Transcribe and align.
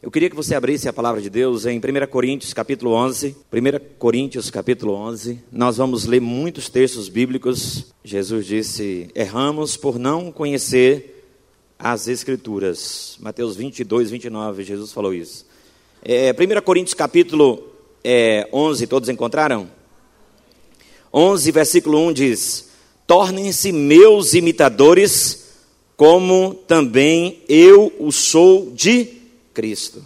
Eu 0.00 0.12
queria 0.12 0.30
que 0.30 0.36
você 0.36 0.54
abrisse 0.54 0.88
a 0.88 0.92
palavra 0.92 1.20
de 1.20 1.28
Deus 1.28 1.66
em 1.66 1.78
1 1.78 2.06
Coríntios 2.08 2.54
capítulo 2.54 2.92
11. 2.92 3.34
1 3.52 3.96
Coríntios 3.98 4.48
capítulo 4.48 4.94
11. 4.94 5.40
Nós 5.50 5.76
vamos 5.76 6.04
ler 6.04 6.20
muitos 6.20 6.68
textos 6.68 7.08
bíblicos. 7.08 7.86
Jesus 8.04 8.46
disse: 8.46 9.08
Erramos 9.12 9.76
por 9.76 9.98
não 9.98 10.30
conhecer 10.30 11.26
as 11.76 12.06
Escrituras. 12.06 13.16
Mateus 13.18 13.56
22, 13.56 14.12
29, 14.12 14.62
Jesus 14.62 14.92
falou 14.92 15.12
isso. 15.12 15.44
É, 16.04 16.30
1 16.30 16.62
Coríntios 16.62 16.94
capítulo 16.94 17.66
é, 18.04 18.48
11, 18.52 18.86
todos 18.86 19.08
encontraram? 19.08 19.68
11, 21.12 21.50
versículo 21.50 21.98
1 22.06 22.12
diz: 22.12 22.68
Tornem-se 23.04 23.72
meus 23.72 24.32
imitadores, 24.32 25.54
como 25.96 26.54
também 26.54 27.42
eu 27.48 27.92
o 27.98 28.12
sou 28.12 28.70
de 28.70 29.17
Cristo. 29.58 30.04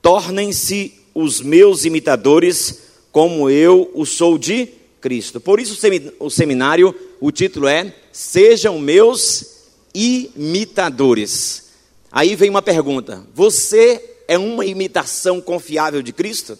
Tornem-se 0.00 0.94
os 1.12 1.40
meus 1.40 1.84
imitadores, 1.84 2.78
como 3.10 3.50
eu 3.50 3.90
o 3.92 4.06
sou 4.06 4.38
de 4.38 4.68
Cristo. 5.00 5.40
Por 5.40 5.58
isso, 5.58 5.76
o 6.20 6.30
seminário, 6.30 6.94
o 7.20 7.32
título 7.32 7.66
é 7.66 7.92
Sejam 8.12 8.78
meus 8.78 9.64
imitadores. 9.92 11.70
Aí 12.08 12.36
vem 12.36 12.50
uma 12.50 12.62
pergunta: 12.62 13.26
Você 13.34 14.18
é 14.28 14.38
uma 14.38 14.64
imitação 14.64 15.40
confiável 15.40 16.00
de 16.00 16.12
Cristo? 16.12 16.56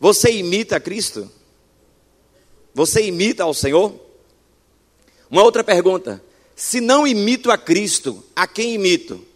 Você 0.00 0.32
imita 0.32 0.80
Cristo? 0.80 1.30
Você 2.72 3.02
imita 3.02 3.44
ao 3.44 3.52
Senhor? 3.52 3.94
Uma 5.30 5.42
outra 5.42 5.62
pergunta: 5.62 6.24
Se 6.56 6.80
não 6.80 7.06
imito 7.06 7.50
a 7.50 7.58
Cristo, 7.58 8.24
a 8.34 8.46
quem 8.46 8.72
imito? 8.72 9.30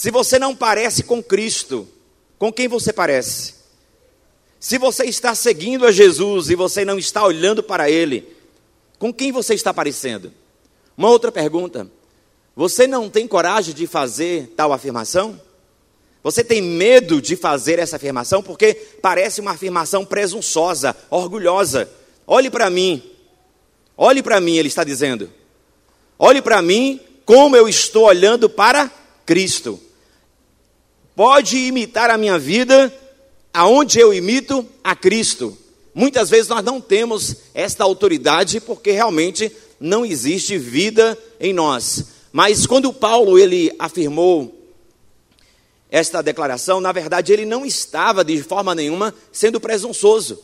Se 0.00 0.10
você 0.10 0.38
não 0.38 0.56
parece 0.56 1.02
com 1.02 1.22
Cristo, 1.22 1.86
com 2.38 2.50
quem 2.50 2.66
você 2.66 2.90
parece? 2.90 3.56
Se 4.58 4.78
você 4.78 5.04
está 5.04 5.34
seguindo 5.34 5.84
a 5.84 5.92
Jesus 5.92 6.48
e 6.48 6.54
você 6.54 6.86
não 6.86 6.98
está 6.98 7.22
olhando 7.22 7.62
para 7.62 7.90
Ele, 7.90 8.26
com 8.98 9.12
quem 9.12 9.30
você 9.30 9.52
está 9.52 9.74
parecendo? 9.74 10.32
Uma 10.96 11.10
outra 11.10 11.30
pergunta: 11.30 11.86
você 12.56 12.86
não 12.86 13.10
tem 13.10 13.28
coragem 13.28 13.74
de 13.74 13.86
fazer 13.86 14.54
tal 14.56 14.72
afirmação? 14.72 15.38
Você 16.22 16.42
tem 16.42 16.62
medo 16.62 17.20
de 17.20 17.36
fazer 17.36 17.78
essa 17.78 17.96
afirmação 17.96 18.42
porque 18.42 18.72
parece 19.02 19.42
uma 19.42 19.50
afirmação 19.50 20.02
presunçosa, 20.02 20.96
orgulhosa. 21.10 21.90
Olhe 22.26 22.48
para 22.48 22.70
mim, 22.70 23.02
olhe 23.98 24.22
para 24.22 24.40
mim, 24.40 24.56
ele 24.56 24.68
está 24.68 24.82
dizendo. 24.82 25.30
Olhe 26.18 26.40
para 26.40 26.62
mim 26.62 26.98
como 27.26 27.54
eu 27.54 27.68
estou 27.68 28.04
olhando 28.04 28.48
para 28.48 28.90
Cristo 29.26 29.78
pode 31.20 31.58
imitar 31.58 32.08
a 32.08 32.16
minha 32.16 32.38
vida 32.38 32.90
aonde 33.52 34.00
eu 34.00 34.10
imito 34.10 34.66
a 34.82 34.96
Cristo. 34.96 35.54
Muitas 35.92 36.30
vezes 36.30 36.48
nós 36.48 36.64
não 36.64 36.80
temos 36.80 37.36
esta 37.52 37.84
autoridade 37.84 38.58
porque 38.58 38.90
realmente 38.90 39.52
não 39.78 40.02
existe 40.02 40.56
vida 40.56 41.18
em 41.38 41.52
nós. 41.52 42.06
Mas 42.32 42.64
quando 42.66 42.90
Paulo 42.90 43.38
ele 43.38 43.70
afirmou 43.78 44.66
esta 45.90 46.22
declaração, 46.22 46.80
na 46.80 46.90
verdade 46.90 47.34
ele 47.34 47.44
não 47.44 47.66
estava 47.66 48.24
de 48.24 48.42
forma 48.42 48.74
nenhuma 48.74 49.14
sendo 49.30 49.60
presunçoso. 49.60 50.42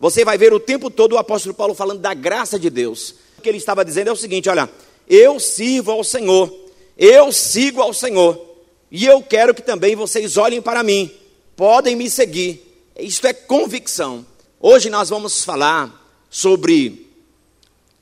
Você 0.00 0.24
vai 0.24 0.36
ver 0.36 0.52
o 0.52 0.58
tempo 0.58 0.90
todo 0.90 1.12
o 1.12 1.18
apóstolo 1.18 1.54
Paulo 1.54 1.72
falando 1.72 2.00
da 2.00 2.14
graça 2.14 2.58
de 2.58 2.68
Deus. 2.68 3.14
O 3.38 3.42
que 3.42 3.48
ele 3.48 3.58
estava 3.58 3.84
dizendo 3.84 4.08
é 4.08 4.12
o 4.12 4.16
seguinte: 4.16 4.48
olha, 4.48 4.68
eu 5.08 5.38
sirvo 5.38 5.92
ao 5.92 6.02
Senhor, 6.02 6.52
eu 6.98 7.30
sigo 7.30 7.80
ao 7.80 7.94
Senhor. 7.94 8.45
E 8.90 9.04
eu 9.04 9.22
quero 9.22 9.54
que 9.54 9.62
também 9.62 9.96
vocês 9.96 10.36
olhem 10.36 10.62
para 10.62 10.82
mim, 10.82 11.10
podem 11.56 11.96
me 11.96 12.08
seguir. 12.08 12.62
Isto 12.98 13.26
é 13.26 13.32
convicção. 13.32 14.24
Hoje 14.60 14.88
nós 14.88 15.08
vamos 15.08 15.44
falar 15.44 16.24
sobre 16.30 17.10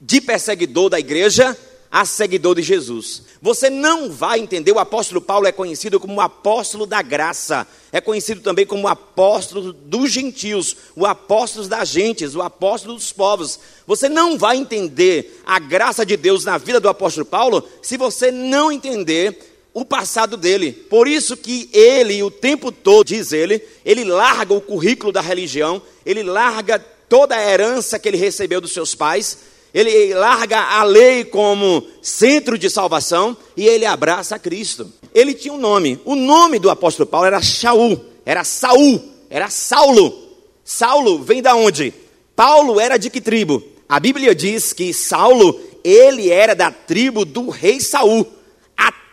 de 0.01 0.21
perseguidor 0.21 0.91
da 0.91 1.01
igreja 1.01 1.57
a 1.91 2.05
seguidor 2.05 2.57
de 2.57 2.63
Jesus. 2.63 3.23
Você 3.41 3.71
não 3.71 4.11
vai 4.11 4.41
entender, 4.41 4.73
o 4.73 4.81
apóstolo 4.81 5.21
Paulo 5.21 5.47
é 5.47 5.53
conhecido 5.53 6.01
como 6.01 6.17
o 6.17 6.21
apóstolo 6.21 6.87
da 6.87 7.01
graça, 7.01 7.65
é 7.93 8.01
conhecido 8.01 8.41
também 8.41 8.67
como 8.67 8.83
o 8.83 8.89
apóstolo 8.89 9.73
dos 9.73 10.11
gentios, 10.11 10.77
o 10.97 11.07
apóstolo 11.07 11.69
das 11.69 11.89
gentes, 11.89 12.35
o 12.35 12.43
apóstolo 12.43 12.95
dos 12.95 13.13
povos. 13.13 13.61
Você 13.87 14.09
não 14.09 14.37
vai 14.37 14.57
entender 14.57 15.41
a 15.47 15.61
graça 15.61 16.05
de 16.05 16.17
Deus 16.17 16.45
na 16.45 16.59
vida 16.59 16.81
do 16.81 16.89
apóstolo 16.89 17.25
Paulo 17.25 17.63
se 17.81 17.97
você 17.97 18.33
não 18.33 18.73
entender 18.73 19.54
o 19.75 19.85
passado 19.85 20.37
dele. 20.37 20.73
Por 20.73 21.09
isso 21.09 21.37
que 21.37 21.69
ele, 21.73 22.23
o 22.23 22.31
tempo 22.31 22.71
todo, 22.71 23.09
diz 23.09 23.33
ele, 23.33 23.61
ele 23.85 24.05
larga 24.05 24.55
o 24.55 24.61
currículo 24.61 25.11
da 25.13 25.21
religião, 25.21 25.83
ele 26.07 26.23
larga 26.23 26.79
toda 27.09 27.35
a 27.35 27.51
herança 27.51 27.99
que 27.99 28.09
ele 28.09 28.17
recebeu 28.17 28.61
dos 28.61 28.73
seus 28.73 28.95
pais, 28.95 29.39
ele 29.75 30.15
larga 30.15 30.61
a 30.61 30.85
lei 30.85 31.25
como 31.25 31.85
centro 32.01 32.57
de 32.57 32.71
salvação 32.71 33.37
e 33.57 33.67
ele 33.67 33.85
abraça 33.85 34.39
Cristo. 34.39 34.91
Ele 35.13 35.35
tinha 35.35 35.53
um 35.53 35.59
nome. 35.59 36.01
O 36.05 36.15
nome 36.15 36.61
do 36.61 36.71
apóstolo 36.71 37.09
Paulo 37.09 37.27
era 37.27 37.43
Shaul, 37.43 38.01
era 38.25 38.45
Saul, 38.45 39.03
era 39.29 39.51
Saulo. 39.51 40.23
Saulo 40.65 41.25
vem 41.25 41.43
da 41.43 41.57
onde? 41.57 41.93
Paulo 42.37 42.79
era 42.79 42.97
de 42.97 43.11
que 43.11 43.21
tribo? 43.21 43.63
A 43.89 43.99
Bíblia 43.99 44.35
diz 44.35 44.73
que 44.73 44.95
Saulo, 44.95 45.61
ele 45.83 46.31
era 46.31 46.55
da 46.55 46.71
tribo 46.71 47.25
do 47.25 47.51
rei 47.51 47.81
Saul 47.81 48.27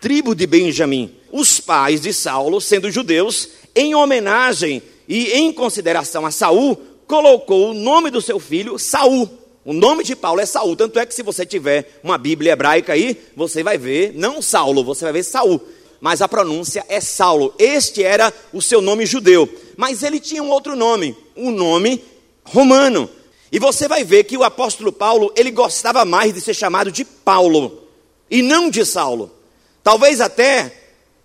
tribo 0.02 0.34
de 0.34 0.48
Benjamim. 0.48 1.16
Os 1.32 1.60
pais 1.60 2.02
de 2.02 2.12
Saulo, 2.12 2.60
sendo 2.60 2.92
judeus, 2.92 3.48
em 3.76 3.94
homenagem 3.94 4.82
e 5.08 5.32
em 5.32 5.54
consideração 5.54 6.26
a 6.26 6.32
Saul, 6.32 6.76
colocou 7.08 7.70
o 7.70 7.74
nome 7.74 8.10
do 8.10 8.20
seu 8.20 8.40
filho 8.40 8.80
Saul. 8.80 9.30
O 9.64 9.72
nome 9.72 10.04
de 10.04 10.16
Paulo 10.16 10.42
é 10.42 10.46
Saul, 10.46 10.76
tanto 10.76 10.98
é 10.98 11.06
que 11.06 11.14
se 11.14 11.22
você 11.22 11.46
tiver 11.46 12.00
uma 12.04 12.18
Bíblia 12.18 12.54
hebraica 12.54 12.94
aí, 12.94 13.16
você 13.36 13.62
vai 13.62 13.78
ver 13.78 14.12
não 14.16 14.42
Saulo, 14.42 14.84
você 14.84 15.06
vai 15.06 15.14
ver 15.14 15.24
Saul, 15.24 15.62
mas 16.02 16.20
a 16.20 16.28
pronúncia 16.28 16.84
é 16.90 17.00
Saulo. 17.00 17.54
Este 17.60 18.04
era 18.04 18.34
o 18.52 18.60
seu 18.60 18.82
nome 18.82 19.06
judeu, 19.06 19.48
mas 19.78 20.02
ele 20.02 20.20
tinha 20.20 20.42
um 20.42 20.50
outro 20.50 20.76
nome, 20.76 21.16
um 21.38 21.52
nome 21.52 22.04
romano. 22.44 23.08
E 23.52 23.60
você 23.60 23.88
vai 23.88 24.04
ver 24.04 24.24
que 24.24 24.36
o 24.36 24.44
apóstolo 24.44 24.92
Paulo, 24.92 25.32
ele 25.36 25.52
gostava 25.52 26.04
mais 26.06 26.34
de 26.34 26.42
ser 26.42 26.56
chamado 26.56 26.92
de 26.92 27.06
Paulo 27.06 27.84
e 28.32 28.42
não 28.42 28.70
de 28.70 28.84
Saulo. 28.84 29.41
Talvez 29.84 30.22
até 30.22 30.72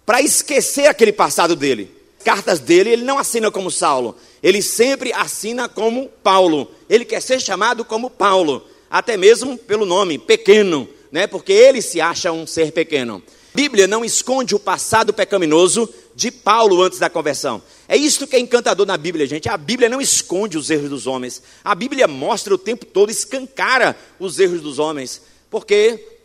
para 0.04 0.22
esquecer 0.22 0.86
aquele 0.86 1.12
passado 1.12 1.56
dele. 1.56 1.94
Cartas 2.24 2.58
dele, 2.58 2.90
ele 2.90 3.04
não 3.04 3.18
assina 3.18 3.50
como 3.50 3.70
Saulo, 3.70 4.16
ele 4.42 4.60
sempre 4.60 5.12
assina 5.12 5.68
como 5.68 6.08
Paulo. 6.22 6.70
Ele 6.88 7.04
quer 7.04 7.22
ser 7.22 7.40
chamado 7.40 7.84
como 7.84 8.10
Paulo, 8.10 8.66
até 8.90 9.16
mesmo 9.16 9.56
pelo 9.56 9.86
nome, 9.86 10.18
pequeno, 10.18 10.88
né? 11.12 11.26
Porque 11.26 11.52
ele 11.52 11.80
se 11.80 12.00
acha 12.00 12.32
um 12.32 12.46
ser 12.46 12.72
pequeno. 12.72 13.22
A 13.54 13.56
Bíblia 13.56 13.86
não 13.86 14.04
esconde 14.04 14.54
o 14.54 14.58
passado 14.58 15.14
pecaminoso 15.14 15.88
de 16.14 16.30
Paulo 16.30 16.82
antes 16.82 16.98
da 16.98 17.08
conversão. 17.08 17.62
É 17.88 17.96
isso 17.96 18.26
que 18.26 18.36
é 18.36 18.40
encantador 18.40 18.86
na 18.86 18.96
Bíblia, 18.96 19.26
gente. 19.26 19.48
A 19.48 19.56
Bíblia 19.56 19.88
não 19.88 20.00
esconde 20.00 20.58
os 20.58 20.68
erros 20.68 20.90
dos 20.90 21.06
homens. 21.06 21.42
A 21.64 21.74
Bíblia 21.74 22.08
mostra 22.08 22.54
o 22.54 22.58
tempo 22.58 22.84
todo, 22.84 23.10
escancara 23.10 23.96
os 24.18 24.38
erros 24.38 24.60
dos 24.60 24.78
homens. 24.78 25.22
Porque 25.48 26.15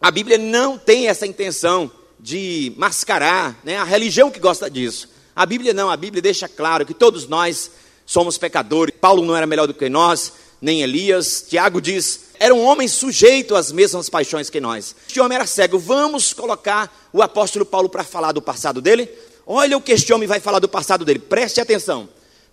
a 0.00 0.10
Bíblia 0.10 0.38
não 0.38 0.78
tem 0.78 1.08
essa 1.08 1.26
intenção 1.26 1.90
de 2.18 2.72
mascarar, 2.76 3.58
né? 3.64 3.76
a 3.76 3.84
religião 3.84 4.30
que 4.30 4.38
gosta 4.38 4.70
disso. 4.70 5.08
A 5.34 5.44
Bíblia 5.44 5.74
não, 5.74 5.90
a 5.90 5.96
Bíblia 5.96 6.22
deixa 6.22 6.48
claro 6.48 6.86
que 6.86 6.94
todos 6.94 7.26
nós 7.26 7.70
somos 8.04 8.38
pecadores. 8.38 8.94
Paulo 9.00 9.24
não 9.24 9.36
era 9.36 9.46
melhor 9.46 9.66
do 9.66 9.74
que 9.74 9.88
nós, 9.88 10.32
nem 10.60 10.82
Elias. 10.82 11.44
Tiago 11.48 11.80
diz: 11.80 12.26
era 12.38 12.54
um 12.54 12.64
homem 12.64 12.88
sujeito 12.88 13.54
às 13.54 13.72
mesmas 13.72 14.08
paixões 14.08 14.50
que 14.50 14.60
nós. 14.60 14.94
Este 15.06 15.20
homem 15.20 15.36
era 15.36 15.46
cego. 15.46 15.78
Vamos 15.78 16.32
colocar 16.32 17.08
o 17.12 17.22
apóstolo 17.22 17.64
Paulo 17.64 17.88
para 17.88 18.04
falar 18.04 18.32
do 18.32 18.42
passado 18.42 18.80
dele? 18.80 19.10
Olha 19.46 19.76
o 19.76 19.80
que 19.80 19.92
este 19.92 20.12
homem 20.12 20.28
vai 20.28 20.40
falar 20.40 20.58
do 20.58 20.68
passado 20.68 21.04
dele. 21.04 21.18
Preste 21.18 21.60
atenção. 21.60 22.08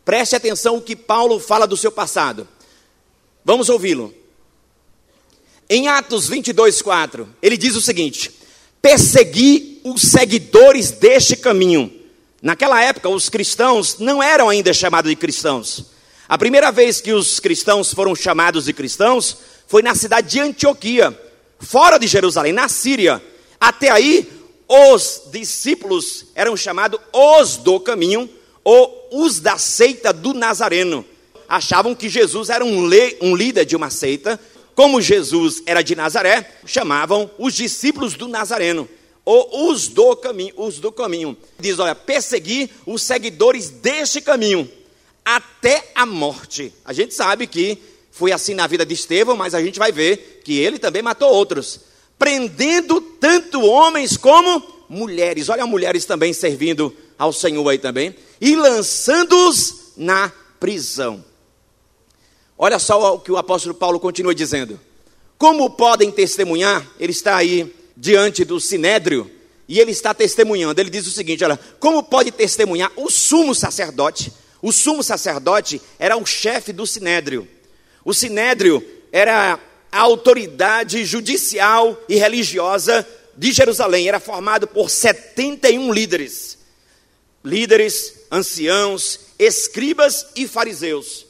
Preste 0.06 0.36
atenção 0.36 0.78
o 0.78 0.82
que 0.82 0.96
Paulo 0.96 1.40
fala 1.40 1.66
do 1.66 1.78
seu 1.78 1.92
passado. 1.92 2.48
Vamos 3.44 3.70
ouvi-lo. 3.70 4.14
Em 5.70 5.88
Atos 5.88 6.28
22, 6.28 6.82
4, 6.82 7.28
ele 7.42 7.58
diz 7.58 7.76
o 7.76 7.82
seguinte: 7.82 8.32
persegui 8.82 9.82
os 9.84 10.02
seguidores 10.02 10.92
deste 10.92 11.36
caminho. 11.36 11.92
Naquela 12.42 12.82
época, 12.82 13.08
os 13.08 13.30
cristãos 13.30 13.98
não 14.00 14.22
eram 14.22 14.50
ainda 14.50 14.74
chamados 14.74 15.10
de 15.10 15.16
cristãos. 15.16 15.86
A 16.28 16.38
primeira 16.38 16.72
vez 16.72 17.00
que 17.00 17.14
os 17.14 17.40
cristãos 17.40 17.94
foram 17.94 18.16
chamados 18.16 18.66
de 18.66 18.74
cristãos 18.74 19.38
foi 19.68 19.82
na 19.82 19.96
cidade 19.96 20.32
de 20.32 20.40
Antioquia, 20.40 21.18
fora 21.60 21.98
de 21.98 22.08
Jerusalém, 22.08 22.52
na 22.52 22.68
Síria. 22.68 23.24
Até 23.60 23.90
aí, 23.90 24.30
os 24.68 25.24
discípulos 25.32 26.26
eram 26.36 26.58
chamados 26.58 27.00
os 27.14 27.58
do 27.58 27.80
caminho 27.80 28.30
ou 28.64 29.10
os 29.12 29.40
da 29.40 29.58
seita 29.58 30.12
do 30.12 30.34
Nazareno. 30.34 31.06
Achavam 31.48 31.94
que 31.96 32.10
Jesus 32.10 32.50
era 32.50 32.64
um, 32.64 32.90
um 33.22 33.36
líder 33.36 33.66
de 33.66 33.76
uma 33.76 33.90
seita 33.90 34.40
como 34.76 35.02
Jesus 35.02 35.62
era 35.66 35.82
de 35.82 35.96
Nazaré, 35.96 36.50
chamavam 36.66 37.30
os 37.38 37.54
discípulos 37.54 38.16
do 38.16 38.28
Nazareno. 38.28 38.90
ou 39.26 39.70
os 39.72 39.88
do 39.88 40.16
caminho, 40.16 40.54
os 40.58 40.80
do 40.80 40.92
caminho. 40.92 41.38
Diz, 41.60 41.80
olha, 41.80 41.96
persegui 41.96 42.70
os 42.86 43.02
seguidores 43.04 43.70
deste 43.70 44.20
caminho 44.22 44.70
até 45.24 45.92
a 45.96 46.06
morte. 46.06 46.74
A 46.84 46.92
gente 46.92 47.14
sabe 47.14 47.48
que 47.48 47.78
foi 48.12 48.32
assim 48.32 48.54
na 48.54 48.68
vida 48.68 48.86
de 48.86 48.94
Estevão, 48.94 49.36
mas 49.36 49.56
a 49.56 49.62
gente 49.62 49.80
vai 49.80 49.92
ver 49.92 50.42
que 50.44 50.60
ele 50.60 50.78
também 50.78 51.02
matou 51.02 51.30
outros, 51.32 51.80
prendendo 52.20 53.00
tanto 53.00 53.62
homens 53.62 54.18
como 54.18 54.62
mulheres. 54.90 55.50
Olha, 55.50 55.66
mulheres 55.66 56.06
também 56.06 56.34
servindo 56.34 56.94
ao 57.18 57.32
Senhor 57.32 57.68
aí 57.70 57.78
também, 57.78 58.14
e 58.42 58.56
lançando-os 58.56 59.94
na 59.96 60.32
prisão. 60.60 61.24
Olha 62.58 62.80
só 62.80 63.16
o 63.16 63.20
que 63.20 63.32
o 63.32 63.38
apóstolo 63.38 63.76
Paulo 63.76 64.00
continua 64.00 64.36
dizendo. 64.36 64.80
Como 65.38 65.70
podem 65.72 66.12
testemunhar? 66.12 66.86
Ele 67.00 67.12
está 67.12 67.36
aí 67.36 67.74
diante 67.98 68.46
do 68.46 68.60
sinédrio 68.60 69.30
e 69.68 69.80
ele 69.80 69.92
está 69.92 70.14
testemunhando. 70.14 70.80
Ele 70.80 70.90
diz 70.90 71.08
o 71.08 71.12
seguinte: 71.12 71.44
olha, 71.44 71.60
como 71.80 72.04
pode 72.04 72.32
testemunhar 72.32 72.92
o 72.96 73.10
sumo 73.10 73.54
sacerdote? 73.54 74.32
O 74.62 74.72
sumo 74.72 75.04
sacerdote 75.04 75.82
era 76.00 76.16
o 76.16 76.26
chefe 76.26 76.72
do 76.72 76.88
sinédrio. 76.88 77.48
O 78.06 78.14
sinédrio 78.14 78.86
era 79.12 79.60
a 79.92 80.00
autoridade 80.00 81.04
judicial 81.06 82.02
e 82.08 82.16
religiosa 82.16 83.06
de 83.36 83.52
Jerusalém. 83.52 84.08
Era 84.08 84.20
formado 84.20 84.68
por 84.68 84.90
71 84.90 85.92
líderes. 85.92 86.58
Líderes, 87.44 88.14
anciãos, 88.32 89.20
escribas 89.38 90.28
e 90.36 90.48
fariseus. 90.48 91.26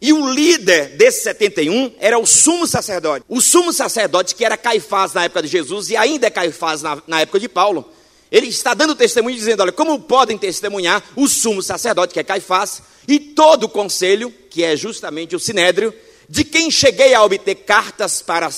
E 0.00 0.12
o 0.12 0.30
líder 0.30 0.96
desses 0.96 1.22
71 1.22 1.94
era 1.98 2.18
o 2.18 2.26
sumo 2.26 2.66
sacerdote. 2.66 3.24
O 3.28 3.40
sumo 3.40 3.72
sacerdote, 3.72 4.34
que 4.34 4.44
era 4.44 4.56
Caifás 4.56 5.12
na 5.12 5.24
época 5.24 5.42
de 5.42 5.48
Jesus 5.48 5.90
e 5.90 5.96
ainda 5.96 6.26
é 6.26 6.30
Caifás 6.30 6.82
na, 6.82 7.02
na 7.06 7.20
época 7.20 7.40
de 7.40 7.48
Paulo, 7.48 7.88
ele 8.30 8.48
está 8.48 8.74
dando 8.74 8.94
testemunho 8.94 9.36
dizendo: 9.36 9.62
olha, 9.62 9.72
como 9.72 10.00
podem 10.00 10.36
testemunhar 10.36 11.02
o 11.14 11.28
sumo 11.28 11.62
sacerdote, 11.62 12.12
que 12.12 12.20
é 12.20 12.24
Caifás, 12.24 12.82
e 13.06 13.18
todo 13.18 13.64
o 13.64 13.68
conselho, 13.68 14.32
que 14.50 14.64
é 14.64 14.76
justamente 14.76 15.36
o 15.36 15.40
sinédrio, 15.40 15.94
de 16.28 16.42
quem 16.42 16.70
cheguei 16.70 17.14
a 17.14 17.22
obter 17.22 17.54
cartas 17.54 18.20
para 18.20 18.50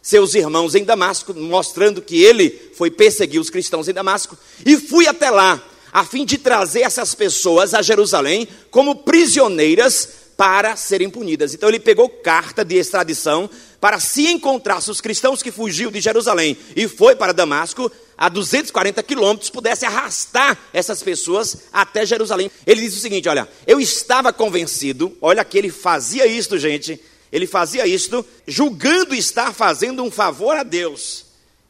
seus 0.00 0.36
irmãos 0.36 0.76
em 0.76 0.84
Damasco, 0.84 1.34
mostrando 1.34 2.00
que 2.00 2.22
ele 2.22 2.70
foi 2.76 2.90
perseguir 2.90 3.40
os 3.40 3.50
cristãos 3.50 3.88
em 3.88 3.92
Damasco, 3.92 4.38
e 4.64 4.76
fui 4.76 5.08
até 5.08 5.30
lá, 5.30 5.60
a 5.92 6.04
fim 6.04 6.24
de 6.24 6.38
trazer 6.38 6.82
essas 6.82 7.12
pessoas 7.14 7.74
a 7.74 7.82
Jerusalém 7.82 8.46
como 8.70 8.94
prisioneiras 8.94 10.25
para 10.36 10.76
serem 10.76 11.08
punidas. 11.08 11.54
Então 11.54 11.68
ele 11.68 11.80
pegou 11.80 12.08
carta 12.08 12.64
de 12.64 12.76
extradição 12.76 13.48
para 13.80 13.98
se 13.98 14.26
encontrasse 14.26 14.90
os 14.90 15.00
cristãos 15.00 15.42
que 15.42 15.50
fugiu 15.50 15.90
de 15.90 16.00
Jerusalém 16.00 16.56
e 16.74 16.86
foi 16.86 17.16
para 17.16 17.32
Damasco, 17.32 17.90
a 18.18 18.28
240 18.28 19.02
quilômetros, 19.02 19.50
pudesse 19.50 19.84
arrastar 19.84 20.58
essas 20.72 21.02
pessoas 21.02 21.64
até 21.72 22.04
Jerusalém. 22.04 22.50
Ele 22.66 22.80
diz 22.82 22.96
o 22.96 23.00
seguinte: 23.00 23.28
olha, 23.28 23.48
eu 23.66 23.80
estava 23.80 24.32
convencido, 24.32 25.16
olha 25.20 25.44
que 25.44 25.56
ele 25.56 25.70
fazia 25.70 26.26
isto, 26.26 26.58
gente, 26.58 27.00
ele 27.32 27.46
fazia 27.46 27.86
isto 27.86 28.24
julgando 28.46 29.14
estar 29.14 29.52
fazendo 29.52 30.02
um 30.02 30.10
favor 30.10 30.56
a 30.56 30.62
Deus. 30.62 31.26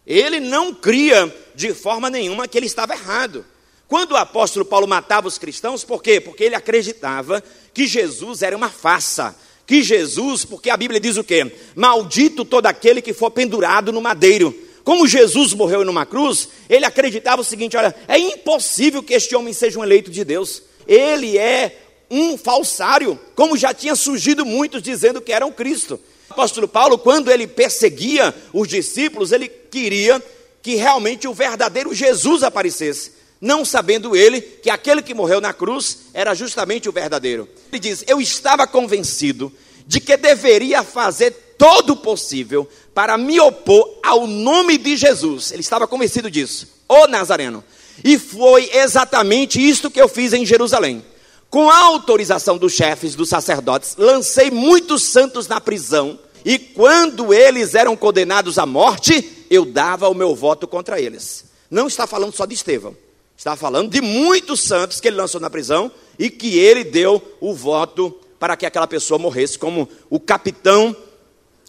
Ele 0.07 0.39
não 0.39 0.73
cria 0.73 1.35
de 1.55 1.75
forma 1.75 2.09
nenhuma 2.09 2.47
que 2.47 2.57
ele 2.57 2.67
estava 2.67 2.95
errado. 2.95 3.45
Quando 3.88 4.12
o 4.12 4.17
apóstolo 4.17 4.65
Paulo 4.65 4.87
matava 4.87 5.29
os 5.29 5.38
cristãos, 5.38 5.85
por 5.85 6.03
quê? 6.03 6.21
Porque 6.21 6.43
ele 6.43 6.56
acreditava 6.56 7.43
que 7.73 7.87
Jesus 7.87 8.43
era 8.43 8.56
uma 8.56 8.69
farsa. 8.69 9.37
Que 9.65 9.83
Jesus, 9.83 10.44
porque 10.44 10.71
a 10.71 10.77
Bíblia 10.77 11.00
diz 11.00 11.17
o 11.17 11.25
quê? 11.25 11.53
Maldito 11.75 12.44
todo 12.44 12.67
aquele 12.67 13.03
que 13.03 13.12
for 13.12 13.31
pendurado 13.31 13.93
no 13.93 14.00
madeiro. 14.00 14.55
Como 14.85 15.06
Jesus 15.06 15.53
morreu 15.53 15.85
numa 15.85 16.06
cruz, 16.06 16.49
ele 16.69 16.85
acreditava 16.85 17.43
o 17.43 17.44
seguinte: 17.44 17.77
olha, 17.77 17.94
é 18.06 18.19
impossível 18.19 19.03
que 19.03 19.15
este 19.15 19.35
homem 19.35 19.53
seja 19.53 19.79
um 19.79 19.85
eleito 19.85 20.11
de 20.11 20.25
Deus. 20.25 20.62
Ele 20.87 21.37
é 21.37 21.77
um 22.09 22.38
falsário, 22.38 23.19
como 23.35 23.56
já 23.56 23.75
tinha 23.75 23.97
surgido 23.97 24.47
muitos 24.47 24.83
dizendo 24.83 25.21
que 25.21 25.33
eram 25.33 25.50
Cristo. 25.50 25.99
O 26.29 26.33
apóstolo 26.33 26.69
Paulo, 26.69 26.99
quando 26.99 27.31
ele 27.31 27.49
perseguia 27.49 28.33
os 28.53 28.69
discípulos, 28.69 29.33
ele 29.33 29.49
queria 29.49 30.23
que 30.62 30.77
realmente 30.77 31.27
o 31.27 31.35
verdadeiro 31.35 31.93
Jesus 31.93 32.44
aparecesse 32.44 33.16
não 33.41 33.65
sabendo 33.65 34.17
ele 34.17 34.41
que 34.41 34.71
aquele 34.71 35.03
que 35.03 35.15
morreu 35.15 35.41
na 35.41 35.53
cruz 35.53 35.99
era 36.15 36.35
justamente 36.35 36.88
o 36.88 36.93
verdadeiro. 36.93 37.49
Ele 37.71 37.79
diz: 37.79 38.05
Eu 38.06 38.21
estava 38.21 38.67
convencido 38.67 39.53
de 39.87 40.00
que 40.00 40.17
deveria 40.17 40.83
fazer 40.83 41.55
todo 41.59 41.91
o 41.91 41.97
possível 41.97 42.69
para 42.94 43.17
me 43.17 43.38
opor 43.41 43.99
ao 44.03 44.27
nome 44.27 44.79
de 44.79 44.97
Jesus. 44.97 45.53
Ele 45.53 45.61
estava 45.61 45.87
convencido 45.87 46.31
disso, 46.31 46.69
o 46.88 47.06
Nazareno. 47.06 47.62
E 48.05 48.19
foi 48.19 48.71
exatamente 48.75 49.61
isto 49.61 49.91
que 49.91 50.00
eu 50.00 50.09
fiz 50.09 50.33
em 50.33 50.44
Jerusalém. 50.44 51.05
Com 51.49 51.71
a 51.71 51.79
autorização 51.79 52.59
dos 52.59 52.73
chefes, 52.73 53.15
dos 53.15 53.29
sacerdotes, 53.29 53.94
lancei 53.97 54.50
muitos 54.50 55.05
santos 55.05 55.47
na 55.47 55.61
prisão, 55.61 56.19
e 56.44 56.59
quando 56.59 57.33
eles 57.33 57.75
eram 57.75 57.97
condenados 57.97 58.59
à 58.59 58.67
morte, 58.67 59.47
eu 59.49 59.65
dava 59.65 60.09
o 60.09 60.15
meu 60.15 60.35
voto 60.35 60.67
contra 60.67 61.00
eles. 61.00 61.44
Não 61.71 61.87
está 61.87 62.06
falando 62.06 62.35
só 62.35 62.44
de 62.44 62.55
Estevão 62.55 62.97
Está 63.37 63.55
falando 63.55 63.91
de 63.91 64.00
muitos 64.00 64.61
santos 64.61 65.00
que 65.00 65.09
ele 65.09 65.17
lançou 65.17 65.41
na 65.41 65.50
prisão 65.50 65.91
e 66.19 66.31
que 66.31 66.59
ele 66.59 66.85
deu 66.85 67.23
o 67.41 67.55
voto 67.55 68.19
para 68.38 68.56
que 68.56 68.65
aquela 68.65 68.87
pessoa 68.87 69.19
morresse, 69.19 69.59
como 69.59 69.88
o 70.09 70.19
capitão 70.19 70.97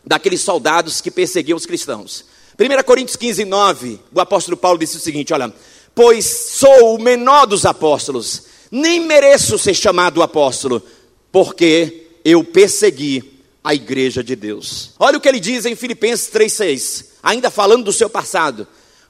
daqueles 0.05 0.41
soldados 0.41 1.01
que 1.01 1.11
perseguiam 1.11 1.57
os 1.57 1.65
cristãos. 1.65 2.25
1 2.59 2.83
Coríntios 2.83 3.15
15, 3.17 3.45
9, 3.45 3.99
o 4.13 4.19
apóstolo 4.19 4.57
Paulo 4.57 4.79
disse 4.79 4.97
o 4.97 5.01
seguinte: 5.01 5.33
Olha, 5.33 5.53
pois 5.93 6.25
sou 6.25 6.95
o 6.95 7.01
menor 7.01 7.45
dos 7.45 7.65
apóstolos, 7.65 8.43
nem 8.71 8.99
mereço 9.01 9.59
ser 9.59 9.73
chamado 9.73 10.23
apóstolo, 10.23 10.81
porque 11.31 12.07
eu 12.23 12.43
persegui 12.43 13.41
a 13.63 13.75
igreja 13.75 14.23
de 14.23 14.35
Deus. 14.35 14.91
Olha 14.97 15.17
o 15.17 15.21
que 15.21 15.27
ele 15.27 15.39
diz 15.39 15.65
em 15.65 15.75
Filipenses 15.75 16.29
3,6, 16.31 17.05
ainda 17.21 17.51
falando 17.51 17.85
do 17.85 17.93
seu 17.93 18.09
passado. 18.09 18.67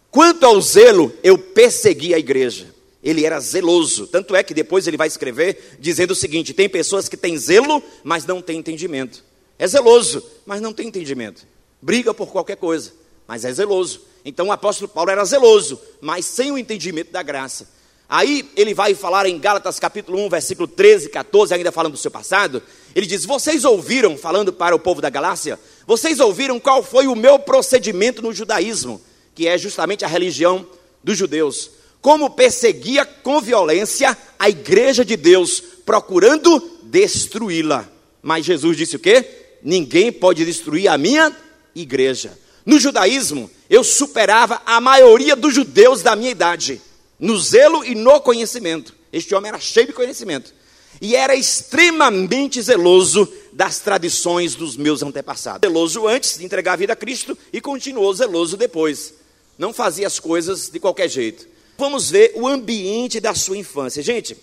Quanto 0.10 0.46
ao 0.46 0.62
zelo, 0.62 1.14
eu 1.24 1.38
persegui 1.38 2.14
a 2.14 2.20
igreja. 2.20 2.74
Ele 3.04 3.26
era 3.26 3.40
zeloso. 3.40 4.08
Tanto 4.08 4.36
é 4.36 4.44
que 4.44 4.54
depois 4.54 4.88
ele 4.88 4.98
vai 4.98 5.08
escrever 5.08 5.78
dizendo 5.80 6.12
o 6.12 6.16
seguinte: 6.16 6.54
tem 6.54 6.68
pessoas 6.68 7.08
que 7.08 7.18
têm 7.18 7.38
zelo, 7.38 7.82
mas 8.04 8.26
não 8.26 8.42
têm 8.42 8.60
entendimento. 8.60 9.24
É 9.60 9.68
zeloso, 9.68 10.24
mas 10.46 10.62
não 10.62 10.74
tem 10.74 10.88
entendimento. 10.88 11.46
Briga 11.82 12.14
por 12.14 12.28
qualquer 12.28 12.58
coisa, 12.58 12.94
mas 13.28 13.46
é 13.46 13.54
zeloso. 13.54 14.02
Então 14.26 14.48
o 14.48 14.52
apóstolo 14.52 14.90
Paulo 14.90 15.10
era 15.10 15.24
zeloso, 15.26 15.80
mas 16.02 16.26
sem 16.26 16.52
o 16.52 16.58
entendimento 16.58 17.12
da 17.12 17.24
graça. 17.24 17.70
Aí 18.10 18.50
ele 18.56 18.74
vai 18.74 18.96
falar 18.96 19.26
em 19.26 19.38
Gálatas 19.38 19.80
capítulo 19.80 20.26
1, 20.26 20.30
versículo 20.30 20.68
13 20.68 21.08
e 21.08 21.10
14, 21.10 21.54
ainda 21.54 21.72
falando 21.72 21.94
do 21.94 21.98
seu 21.98 22.12
passado. 22.12 22.64
Ele 22.96 23.06
diz: 23.06 23.26
Vocês 23.26 23.66
ouviram, 23.66 24.18
falando 24.18 24.54
para 24.54 24.76
o 24.76 24.80
povo 24.80 25.02
da 25.02 25.10
Galácia, 25.10 25.60
vocês 25.86 26.20
ouviram 26.20 26.60
qual 26.60 26.82
foi 26.82 27.08
o 27.08 27.16
meu 27.16 27.38
procedimento 27.38 28.22
no 28.22 28.34
judaísmo? 28.34 29.02
Que 29.38 29.48
é 29.48 29.56
justamente 29.56 30.04
a 30.04 30.08
religião 30.08 30.66
dos 31.04 31.16
judeus, 31.16 31.70
como 32.02 32.32
perseguia 32.32 33.06
com 33.06 33.40
violência 33.40 34.18
a 34.40 34.50
igreja 34.50 35.06
de 35.06 35.16
Deus, 35.16 35.62
procurando 35.86 36.60
destruí-la. 36.82 37.88
Mas 38.20 38.48
Jesus 38.48 38.76
disse 38.76 38.96
o 38.96 39.00
quê? 39.00 39.24
Ninguém 39.62 40.12
pode 40.12 40.44
destruir 40.44 40.88
a 40.88 40.98
minha 40.98 41.32
igreja. 41.76 42.36
No 42.66 42.80
judaísmo, 42.80 43.48
eu 43.70 43.84
superava 43.84 44.60
a 44.66 44.82
maioria 44.82 45.36
dos 45.36 45.54
judeus 45.54 46.02
da 46.02 46.16
minha 46.16 46.32
idade, 46.32 46.82
no 47.20 47.38
zelo 47.40 47.86
e 47.86 47.94
no 47.94 48.20
conhecimento. 48.20 48.96
Este 49.14 49.36
homem 49.36 49.50
era 49.50 49.60
cheio 49.60 49.86
de 49.86 49.94
conhecimento 49.94 50.52
e 51.00 51.16
era 51.16 51.36
extremamente 51.36 52.60
zeloso 52.60 53.32
das 53.54 53.78
tradições 53.78 54.56
dos 54.56 54.76
meus 54.76 55.04
antepassados. 55.04 55.70
Zeloso 55.70 56.08
antes 56.08 56.40
de 56.40 56.44
entregar 56.44 56.74
a 56.74 56.78
vida 56.78 56.94
a 56.94 56.96
Cristo 56.96 57.38
e 57.54 57.62
continuou 57.62 58.12
zeloso 58.16 58.58
depois 58.58 59.14
não 59.58 59.74
fazia 59.74 60.08
as 60.08 60.20
coisas 60.20 60.70
de 60.70 60.80
qualquer 60.80 61.10
jeito. 61.10 61.48
Vamos 61.78 62.10
ver 62.10 62.34
o 62.36 62.48
ambiente 62.48 63.20
da 63.20 63.34
sua 63.34 63.58
infância. 63.58 64.02
Gente, 64.02 64.38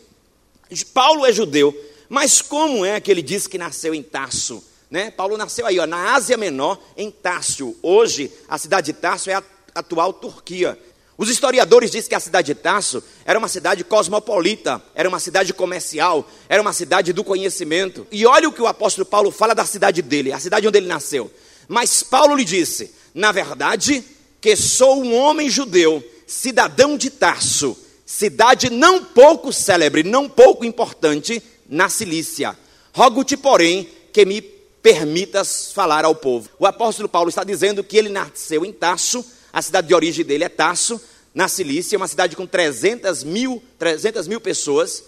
Paulo 0.93 1.27
é 1.27 1.33
judeu, 1.33 1.75
mas 2.09 2.41
como 2.43 2.85
é 2.85 3.01
que 3.01 3.11
ele 3.11 3.23
diz 3.23 3.47
que 3.47 3.59
nasceu 3.59 3.95
em 3.95 4.03
Tarso? 4.03 4.63
Né? 4.91 5.11
Paulo 5.11 5.37
nasceu 5.37 5.67
aí, 5.67 5.79
ó, 5.79 5.87
na 5.87 6.15
Ásia 6.15 6.37
Menor, 6.37 6.81
em 6.97 7.11
Tarso. 7.11 7.75
Hoje, 7.83 8.31
a 8.49 8.59
cidade 8.59 8.93
de 8.93 8.93
Tarso 8.93 9.31
é 9.31 9.35
a 9.35 9.43
atual 9.75 10.13
Turquia. 10.13 10.79
Os 11.17 11.29
historiadores 11.29 11.91
dizem 11.91 12.09
que 12.09 12.15
a 12.15 12.21
cidade 12.21 12.53
de 12.53 12.55
Tarso 12.57 13.03
era 13.25 13.39
uma 13.39 13.49
cidade 13.49 13.85
cosmopolita, 13.85 14.83
era 14.95 15.09
uma 15.09 15.21
cidade 15.21 15.53
comercial, 15.53 16.29
era 16.49 16.61
uma 16.61 16.73
cidade 16.73 17.13
do 17.13 17.23
conhecimento. 17.23 18.07
E 18.11 18.27
olha 18.27 18.49
o 18.49 18.53
que 18.53 18.63
o 18.63 18.67
apóstolo 18.67 19.07
Paulo 19.07 19.31
fala 19.31 19.55
da 19.55 19.65
cidade 19.65 20.03
dele, 20.03 20.33
a 20.33 20.41
cidade 20.41 20.67
onde 20.67 20.79
ele 20.79 20.89
nasceu. 20.89 21.31
Mas 21.69 22.03
Paulo 22.03 22.35
lhe 22.35 22.45
disse: 22.45 22.93
na 23.15 23.31
verdade, 23.31 24.05
que 24.45 24.57
sou 24.57 25.03
um 25.03 25.17
homem 25.17 25.49
judeu, 25.49 26.05
cidadão 26.27 26.99
de 26.99 27.09
Tarso, 27.09 27.75
cidade 28.05 28.69
não 28.69 29.03
pouco 29.03 29.51
célebre, 29.51 30.03
não 30.03 30.29
pouco 30.29 30.67
importante 30.67 31.43
na 31.67 31.89
Cilícia. 31.89 32.55
Rogo-te, 32.93 33.39
porém, 33.39 33.89
que 34.13 34.27
me 34.27 34.43
permitas 34.43 35.73
falar 35.73 36.05
ao 36.05 36.15
povo. 36.15 36.51
O 36.59 36.67
apóstolo 36.67 37.09
Paulo 37.09 37.31
está 37.31 37.43
dizendo 37.43 37.83
que 37.83 37.97
ele 37.97 38.11
nasceu 38.11 38.67
em 38.67 38.71
Tarso, 38.71 39.25
a 39.51 39.63
cidade 39.63 39.89
de 39.89 39.95
origem 39.95 40.23
dele 40.23 40.45
é 40.45 40.51
Tarso, 40.51 41.01
na 41.33 41.49
Cilícia, 41.49 41.97
uma 41.97 42.07
cidade 42.07 42.37
com 42.37 42.47
300 42.47 43.25
mil, 43.25 43.63
300 43.79 44.29
mil 44.29 44.43
pessoas, 44.43 45.05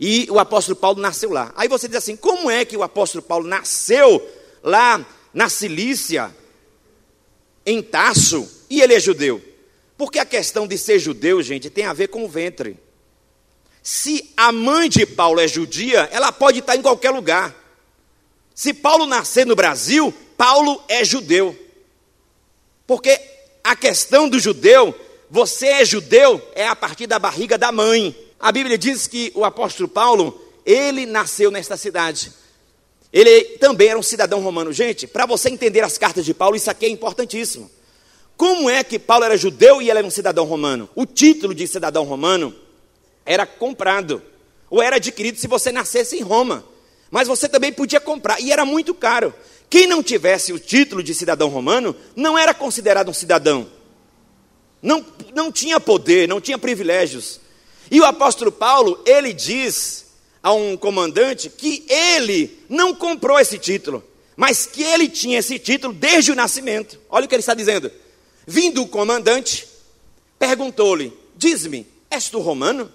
e 0.00 0.26
o 0.28 0.40
apóstolo 0.40 0.74
Paulo 0.74 1.00
nasceu 1.00 1.30
lá. 1.30 1.52
Aí 1.54 1.68
você 1.68 1.86
diz 1.86 1.98
assim: 1.98 2.16
como 2.16 2.50
é 2.50 2.64
que 2.64 2.76
o 2.76 2.82
apóstolo 2.82 3.22
Paulo 3.22 3.46
nasceu 3.46 4.28
lá 4.60 5.06
na 5.32 5.48
Cilícia, 5.48 6.34
em 7.64 7.80
Taço, 7.80 8.61
e 8.72 8.80
ele 8.80 8.94
é 8.94 9.00
judeu? 9.00 9.42
Porque 9.98 10.18
a 10.18 10.24
questão 10.24 10.66
de 10.66 10.78
ser 10.78 10.98
judeu, 10.98 11.42
gente, 11.42 11.68
tem 11.68 11.84
a 11.84 11.92
ver 11.92 12.08
com 12.08 12.24
o 12.24 12.28
ventre. 12.28 12.78
Se 13.82 14.32
a 14.34 14.50
mãe 14.50 14.88
de 14.88 15.04
Paulo 15.04 15.38
é 15.38 15.46
judia, 15.46 16.08
ela 16.10 16.32
pode 16.32 16.60
estar 16.60 16.74
em 16.74 16.80
qualquer 16.80 17.10
lugar. 17.10 17.54
Se 18.54 18.72
Paulo 18.72 19.04
nascer 19.04 19.44
no 19.44 19.54
Brasil, 19.54 20.10
Paulo 20.38 20.82
é 20.88 21.04
judeu. 21.04 21.54
Porque 22.86 23.20
a 23.62 23.76
questão 23.76 24.26
do 24.26 24.40
judeu, 24.40 24.98
você 25.28 25.66
é 25.66 25.84
judeu, 25.84 26.40
é 26.54 26.66
a 26.66 26.74
partir 26.74 27.06
da 27.06 27.18
barriga 27.18 27.58
da 27.58 27.70
mãe. 27.70 28.16
A 28.40 28.50
Bíblia 28.50 28.78
diz 28.78 29.06
que 29.06 29.30
o 29.34 29.44
apóstolo 29.44 29.86
Paulo, 29.86 30.42
ele 30.64 31.04
nasceu 31.04 31.50
nesta 31.50 31.76
cidade. 31.76 32.32
Ele 33.12 33.58
também 33.58 33.88
era 33.88 33.98
um 33.98 34.02
cidadão 34.02 34.40
romano. 34.40 34.72
Gente, 34.72 35.06
para 35.06 35.26
você 35.26 35.50
entender 35.50 35.82
as 35.82 35.98
cartas 35.98 36.24
de 36.24 36.32
Paulo, 36.32 36.56
isso 36.56 36.70
aqui 36.70 36.86
é 36.86 36.88
importantíssimo. 36.88 37.70
Como 38.42 38.68
é 38.68 38.82
que 38.82 38.98
Paulo 38.98 39.24
era 39.24 39.36
judeu 39.36 39.80
e 39.80 39.88
ele 39.88 40.00
era 40.00 40.04
um 40.04 40.10
cidadão 40.10 40.44
romano? 40.44 40.90
O 40.96 41.06
título 41.06 41.54
de 41.54 41.64
cidadão 41.68 42.02
romano 42.02 42.52
era 43.24 43.46
comprado, 43.46 44.20
ou 44.68 44.82
era 44.82 44.96
adquirido 44.96 45.38
se 45.38 45.46
você 45.46 45.70
nascesse 45.70 46.16
em 46.16 46.22
Roma. 46.22 46.64
Mas 47.08 47.28
você 47.28 47.48
também 47.48 47.72
podia 47.72 48.00
comprar, 48.00 48.40
e 48.40 48.50
era 48.50 48.64
muito 48.64 48.94
caro. 48.94 49.32
Quem 49.70 49.86
não 49.86 50.02
tivesse 50.02 50.52
o 50.52 50.58
título 50.58 51.04
de 51.04 51.14
cidadão 51.14 51.50
romano 51.50 51.94
não 52.16 52.36
era 52.36 52.52
considerado 52.52 53.10
um 53.10 53.14
cidadão. 53.14 53.64
Não, 54.82 55.06
não 55.32 55.52
tinha 55.52 55.78
poder, 55.78 56.26
não 56.26 56.40
tinha 56.40 56.58
privilégios. 56.58 57.38
E 57.92 58.00
o 58.00 58.04
apóstolo 58.04 58.50
Paulo, 58.50 59.00
ele 59.06 59.32
diz 59.32 60.06
a 60.42 60.52
um 60.52 60.76
comandante 60.76 61.48
que 61.48 61.84
ele 61.88 62.58
não 62.68 62.92
comprou 62.92 63.38
esse 63.38 63.56
título, 63.56 64.02
mas 64.34 64.66
que 64.66 64.82
ele 64.82 65.08
tinha 65.08 65.38
esse 65.38 65.60
título 65.60 65.94
desde 65.94 66.32
o 66.32 66.34
nascimento. 66.34 66.98
Olha 67.08 67.24
o 67.24 67.28
que 67.28 67.36
ele 67.36 67.40
está 67.40 67.54
dizendo. 67.54 68.01
Vindo 68.46 68.82
o 68.82 68.88
comandante, 68.88 69.68
perguntou-lhe: 70.38 71.12
Diz-me, 71.36 71.86
és 72.10 72.28
tu 72.28 72.40
romano? 72.40 72.90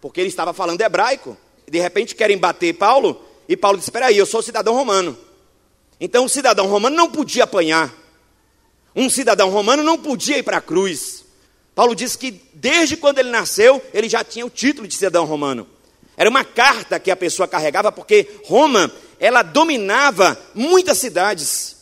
porque 0.00 0.20
ele 0.20 0.28
estava 0.28 0.52
falando 0.52 0.80
hebraico. 0.80 1.36
De 1.68 1.78
repente 1.78 2.14
querem 2.14 2.38
bater 2.38 2.74
Paulo, 2.74 3.22
e 3.48 3.56
Paulo 3.56 3.78
disse: 3.78 3.90
Espera 3.90 4.06
aí, 4.06 4.18
eu 4.18 4.26
sou 4.26 4.42
cidadão 4.42 4.74
romano. 4.74 5.16
Então 6.00 6.24
o 6.24 6.28
cidadão 6.28 6.66
romano 6.66 6.96
não 6.96 7.10
podia 7.10 7.44
apanhar. 7.44 7.92
Um 8.96 9.08
cidadão 9.08 9.50
romano 9.50 9.82
não 9.82 9.98
podia 9.98 10.38
ir 10.38 10.42
para 10.42 10.56
a 10.56 10.62
cruz. 10.62 11.24
Paulo 11.74 11.94
disse 11.94 12.18
que 12.18 12.42
desde 12.52 12.96
quando 12.96 13.18
ele 13.18 13.30
nasceu, 13.30 13.80
ele 13.94 14.08
já 14.08 14.24
tinha 14.24 14.44
o 14.44 14.50
título 14.50 14.88
de 14.88 14.94
cidadão 14.94 15.24
romano. 15.24 15.66
Era 16.16 16.28
uma 16.28 16.44
carta 16.44 16.98
que 16.98 17.10
a 17.10 17.16
pessoa 17.16 17.46
carregava, 17.46 17.92
porque 17.92 18.28
Roma, 18.44 18.90
ela 19.18 19.42
dominava 19.42 20.38
muitas 20.54 20.98
cidades. 20.98 21.76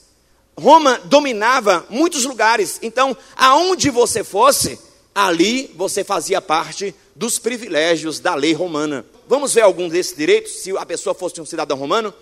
Roma 0.59 1.01
dominava 1.05 1.87
muitos 1.89 2.25
lugares. 2.25 2.81
Então, 2.83 3.17
aonde 3.37 3.91
você 3.91 4.25
fosse, 4.25 4.79
ali 5.15 5.73
você 5.77 6.03
fazia 6.03 6.43
parte 6.43 6.95
dos 7.15 7.39
privilégios 7.39 8.19
da 8.19 8.35
lei 8.35 8.53
romana. 8.53 9.07
Vamos 9.29 9.55
ver 9.55 9.61
algum 9.61 9.89
desses 9.89 10.17
direitos? 10.17 10.53
Se 10.61 10.77
a 10.77 10.85
pessoa 10.85 11.15
fosse 11.15 11.41
um 11.41 11.47
cidadão 11.47 11.79
romano, 11.79 12.13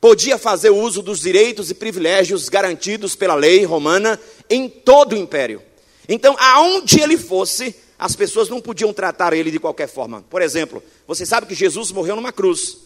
podia 0.00 0.38
fazer 0.38 0.70
uso 0.70 1.02
dos 1.02 1.20
direitos 1.20 1.70
e 1.70 1.74
privilégios 1.74 2.48
garantidos 2.48 3.14
pela 3.14 3.34
lei 3.34 3.64
romana 3.64 4.18
em 4.48 4.66
todo 4.66 5.12
o 5.12 5.18
império. 5.18 5.60
Então, 6.08 6.34
aonde 6.38 7.00
ele 7.00 7.18
fosse, 7.18 7.76
as 7.98 8.16
pessoas 8.16 8.48
não 8.48 8.62
podiam 8.62 8.94
tratar 8.94 9.34
ele 9.34 9.50
de 9.50 9.58
qualquer 9.58 9.88
forma. 9.88 10.24
Por 10.30 10.40
exemplo, 10.40 10.82
você 11.06 11.26
sabe 11.26 11.46
que 11.46 11.54
Jesus 11.54 11.92
morreu 11.92 12.16
numa 12.16 12.32
cruz. 12.32 12.78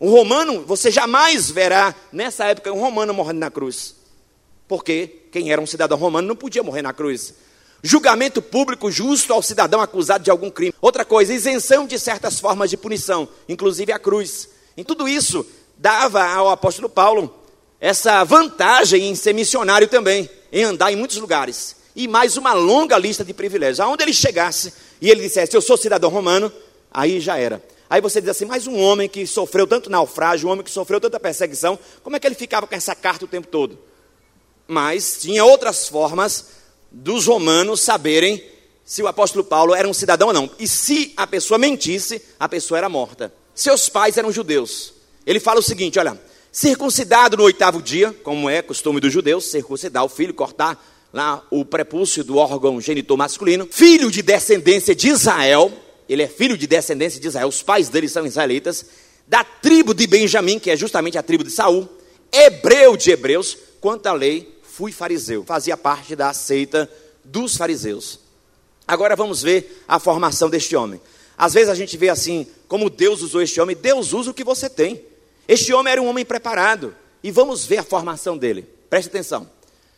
Um 0.00 0.10
romano, 0.10 0.64
você 0.64 0.92
jamais 0.92 1.50
verá 1.50 1.92
nessa 2.12 2.44
época 2.44 2.72
um 2.72 2.80
romano 2.80 3.12
morrendo 3.12 3.40
na 3.40 3.50
cruz. 3.50 4.03
Porque 4.66 5.22
quem 5.30 5.52
era 5.52 5.60
um 5.60 5.66
cidadão 5.66 5.98
romano 5.98 6.28
não 6.28 6.36
podia 6.36 6.62
morrer 6.62 6.82
na 6.82 6.92
cruz. 6.92 7.34
Julgamento 7.82 8.40
público 8.40 8.90
justo 8.90 9.32
ao 9.32 9.42
cidadão 9.42 9.80
acusado 9.80 10.24
de 10.24 10.30
algum 10.30 10.50
crime. 10.50 10.72
Outra 10.80 11.04
coisa, 11.04 11.34
isenção 11.34 11.86
de 11.86 11.98
certas 11.98 12.40
formas 12.40 12.70
de 12.70 12.76
punição, 12.76 13.28
inclusive 13.48 13.92
a 13.92 13.98
cruz. 13.98 14.48
Em 14.76 14.82
tudo 14.82 15.06
isso, 15.06 15.46
dava 15.76 16.24
ao 16.24 16.48
apóstolo 16.48 16.88
Paulo 16.88 17.42
essa 17.78 18.24
vantagem 18.24 19.10
em 19.10 19.14
ser 19.14 19.34
missionário 19.34 19.86
também, 19.86 20.30
em 20.50 20.64
andar 20.64 20.90
em 20.90 20.96
muitos 20.96 21.18
lugares. 21.18 21.76
E 21.94 22.08
mais 22.08 22.38
uma 22.38 22.54
longa 22.54 22.96
lista 22.96 23.22
de 23.22 23.34
privilégios. 23.34 23.80
Aonde 23.80 24.02
ele 24.02 24.14
chegasse 24.14 24.72
e 25.00 25.10
ele 25.10 25.20
dissesse, 25.20 25.54
eu 25.54 25.60
sou 25.60 25.76
cidadão 25.76 26.08
romano, 26.08 26.50
aí 26.90 27.20
já 27.20 27.36
era. 27.36 27.62
Aí 27.90 28.00
você 28.00 28.20
diz 28.20 28.30
assim, 28.30 28.46
mas 28.46 28.66
um 28.66 28.78
homem 28.78 29.08
que 29.08 29.26
sofreu 29.26 29.66
tanto 29.66 29.90
naufrágio, 29.90 30.48
um 30.48 30.52
homem 30.52 30.64
que 30.64 30.70
sofreu 30.70 30.98
tanta 30.98 31.20
perseguição, 31.20 31.78
como 32.02 32.16
é 32.16 32.18
que 32.18 32.26
ele 32.26 32.34
ficava 32.34 32.66
com 32.66 32.74
essa 32.74 32.94
carta 32.94 33.26
o 33.26 33.28
tempo 33.28 33.46
todo? 33.46 33.78
Mas 34.66 35.18
tinha 35.20 35.44
outras 35.44 35.88
formas 35.88 36.46
dos 36.90 37.26
romanos 37.26 37.80
saberem 37.80 38.42
se 38.84 39.02
o 39.02 39.08
apóstolo 39.08 39.44
Paulo 39.44 39.74
era 39.74 39.88
um 39.88 39.94
cidadão 39.94 40.28
ou 40.28 40.34
não. 40.34 40.50
E 40.58 40.68
se 40.68 41.12
a 41.16 41.26
pessoa 41.26 41.58
mentisse, 41.58 42.22
a 42.38 42.48
pessoa 42.48 42.78
era 42.78 42.88
morta. 42.88 43.32
Seus 43.54 43.88
pais 43.88 44.16
eram 44.16 44.32
judeus. 44.32 44.92
Ele 45.26 45.40
fala 45.40 45.60
o 45.60 45.62
seguinte: 45.62 45.98
olha, 45.98 46.20
circuncidado 46.52 47.36
no 47.36 47.44
oitavo 47.44 47.80
dia, 47.80 48.14
como 48.22 48.48
é 48.48 48.62
costume 48.62 49.00
dos 49.00 49.12
judeus, 49.12 49.46
circuncidar 49.46 50.04
o 50.04 50.08
filho, 50.08 50.34
cortar 50.34 50.82
lá 51.12 51.44
o 51.50 51.64
prepúcio 51.64 52.24
do 52.24 52.36
órgão 52.36 52.80
genitor 52.80 53.16
masculino, 53.16 53.68
filho 53.70 54.10
de 54.10 54.20
descendência 54.20 54.94
de 54.94 55.08
Israel, 55.08 55.72
ele 56.08 56.22
é 56.22 56.28
filho 56.28 56.58
de 56.58 56.66
descendência 56.66 57.20
de 57.20 57.28
Israel, 57.28 57.48
os 57.48 57.62
pais 57.62 57.88
dele 57.88 58.08
são 58.08 58.26
israelitas, 58.26 58.84
da 59.26 59.44
tribo 59.44 59.94
de 59.94 60.06
Benjamim, 60.06 60.58
que 60.58 60.70
é 60.70 60.76
justamente 60.76 61.16
a 61.16 61.22
tribo 61.22 61.44
de 61.44 61.50
Saul, 61.50 61.88
hebreu 62.32 62.96
de 62.96 63.12
hebreus, 63.12 63.56
quanto 63.80 64.06
à 64.08 64.12
lei, 64.12 64.53
fui 64.76 64.90
fariseu, 64.90 65.44
fazia 65.44 65.76
parte 65.76 66.16
da 66.16 66.32
seita 66.32 66.90
dos 67.24 67.56
fariseus. 67.56 68.18
Agora 68.88 69.14
vamos 69.14 69.40
ver 69.40 69.84
a 69.86 70.00
formação 70.00 70.50
deste 70.50 70.74
homem. 70.74 71.00
Às 71.38 71.54
vezes 71.54 71.68
a 71.68 71.76
gente 71.76 71.96
vê 71.96 72.08
assim, 72.08 72.46
como 72.66 72.90
Deus 72.90 73.22
usou 73.22 73.40
este 73.40 73.60
homem, 73.60 73.76
Deus 73.76 74.12
usa 74.12 74.32
o 74.32 74.34
que 74.34 74.42
você 74.42 74.68
tem. 74.68 75.00
Este 75.46 75.72
homem 75.72 75.92
era 75.92 76.02
um 76.02 76.08
homem 76.08 76.24
preparado. 76.24 76.94
E 77.22 77.30
vamos 77.30 77.64
ver 77.64 77.78
a 77.78 77.82
formação 77.84 78.36
dele. 78.36 78.62
Preste 78.90 79.08
atenção. 79.08 79.48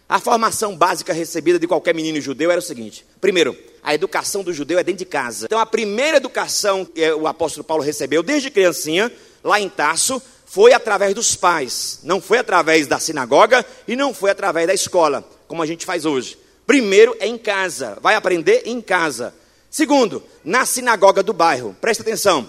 A 0.09 0.21
formação 0.21 0.77
básica 0.77 1.13
recebida 1.13 1.59
de 1.59 1.67
qualquer 1.67 1.95
menino 1.95 2.21
judeu 2.21 2.51
era 2.51 2.61
o 2.61 2.63
seguinte: 2.63 3.05
primeiro, 3.21 3.57
a 3.83 3.95
educação 3.95 4.45
do 4.45 4.53
judeu 4.53 4.79
é 4.79 4.85
dentro 4.85 5.01
de 5.01 5.07
casa. 5.07 5.47
Então, 5.47 5.59
a 5.59 5.67
primeira 5.67 6.19
educação 6.19 6.85
que 6.85 7.11
o 7.13 7.27
apóstolo 7.27 7.65
Paulo 7.65 7.83
recebeu 7.83 8.23
desde 8.23 8.51
criancinha, 8.51 9.11
lá 9.43 9.59
em 9.59 9.69
Taço, 9.69 10.23
foi 10.47 10.73
através 10.73 11.13
dos 11.13 11.35
pais, 11.35 11.99
não 12.05 12.21
foi 12.21 12.39
através 12.39 12.87
da 12.87 13.01
sinagoga 13.01 13.67
e 13.87 13.97
não 13.97 14.15
foi 14.15 14.31
através 14.31 14.67
da 14.69 14.73
escola, 14.73 15.29
como 15.49 15.61
a 15.61 15.67
gente 15.67 15.85
faz 15.85 16.07
hoje. 16.07 16.39
Primeiro 16.65 17.17
é 17.19 17.27
em 17.27 17.37
casa, 17.37 17.99
vai 18.01 18.15
aprender 18.15 18.63
em 18.65 18.81
casa. 18.81 19.35
Segundo, 19.69 20.23
na 20.45 20.65
sinagoga 20.65 21.23
do 21.23 21.33
bairro, 21.33 21.77
presta 21.81 22.03
atenção, 22.03 22.49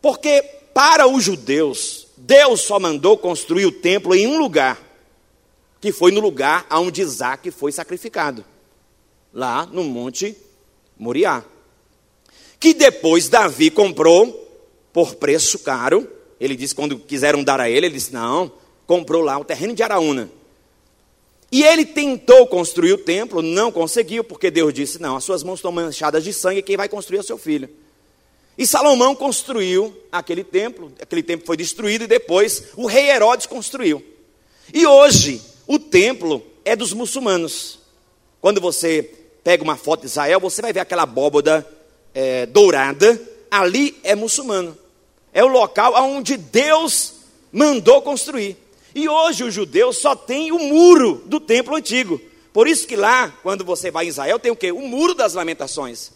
porque 0.00 0.42
para 0.74 1.08
os 1.08 1.24
judeus, 1.24 2.06
Deus 2.18 2.60
só 2.60 2.78
mandou 2.78 3.16
construir 3.16 3.64
o 3.64 3.72
templo 3.72 4.14
em 4.14 4.26
um 4.26 4.38
lugar, 4.38 4.78
que 5.80 5.90
foi 5.90 6.12
no 6.12 6.20
lugar 6.20 6.66
onde 6.70 7.00
Isaac 7.00 7.50
foi 7.50 7.72
sacrificado, 7.72 8.44
lá 9.32 9.64
no 9.66 9.82
Monte 9.82 10.36
Moriá. 10.98 11.42
Que 12.60 12.74
depois 12.74 13.28
Davi 13.28 13.70
comprou 13.70 14.38
por 14.92 15.14
preço 15.14 15.58
caro 15.58 16.08
ele 16.44 16.56
disse, 16.56 16.74
quando 16.74 16.98
quiseram 16.98 17.44
dar 17.44 17.60
a 17.60 17.70
ele, 17.70 17.86
ele 17.86 17.94
disse: 17.94 18.12
não, 18.12 18.50
comprou 18.84 19.22
lá 19.22 19.38
o 19.38 19.44
terreno 19.44 19.74
de 19.74 19.82
Araúna. 19.82 20.28
E 21.52 21.62
ele 21.62 21.84
tentou 21.84 22.48
construir 22.48 22.92
o 22.94 22.98
templo, 22.98 23.40
não 23.42 23.70
conseguiu, 23.70 24.24
porque 24.24 24.50
Deus 24.50 24.74
disse: 24.74 25.00
não, 25.00 25.16
as 25.16 25.22
suas 25.22 25.44
mãos 25.44 25.60
estão 25.60 25.70
manchadas 25.70 26.24
de 26.24 26.32
sangue, 26.32 26.60
quem 26.60 26.76
vai 26.76 26.88
construir 26.88 27.18
é 27.18 27.20
o 27.20 27.24
seu 27.24 27.38
filho. 27.38 27.68
E 28.58 28.66
Salomão 28.66 29.14
construiu 29.14 29.96
aquele 30.10 30.42
templo, 30.42 30.92
aquele 31.00 31.22
templo 31.22 31.46
foi 31.46 31.56
destruído 31.56 32.04
e 32.04 32.08
depois 32.08 32.64
o 32.76 32.86
rei 32.86 33.08
Herodes 33.08 33.46
construiu. 33.46 34.04
E 34.74 34.84
hoje 34.84 35.40
o 35.64 35.78
templo 35.78 36.44
é 36.64 36.74
dos 36.74 36.92
muçulmanos. 36.92 37.78
Quando 38.40 38.60
você 38.60 39.14
pega 39.44 39.62
uma 39.62 39.76
foto 39.76 40.00
de 40.00 40.06
Israel, 40.06 40.40
você 40.40 40.60
vai 40.60 40.72
ver 40.72 40.80
aquela 40.80 41.04
abóboda 41.04 41.64
é, 42.12 42.46
dourada, 42.46 43.20
ali 43.48 43.96
é 44.02 44.16
muçulmano 44.16 44.81
é 45.32 45.42
o 45.42 45.48
local 45.48 45.94
onde 45.94 46.36
Deus 46.36 47.14
mandou 47.52 48.02
construir. 48.02 48.56
E 48.94 49.08
hoje 49.08 49.44
os 49.44 49.54
judeus 49.54 49.98
só 49.98 50.14
têm 50.14 50.52
o 50.52 50.58
muro 50.58 51.22
do 51.26 51.40
templo 51.40 51.74
antigo. 51.74 52.20
Por 52.52 52.68
isso 52.68 52.86
que 52.86 52.96
lá, 52.96 53.32
quando 53.42 53.64
você 53.64 53.90
vai 53.90 54.04
em 54.04 54.08
Israel, 54.08 54.38
tem 54.38 54.52
o 54.52 54.56
quê? 54.56 54.70
O 54.70 54.86
muro 54.86 55.14
das 55.14 55.32
lamentações. 55.32 56.12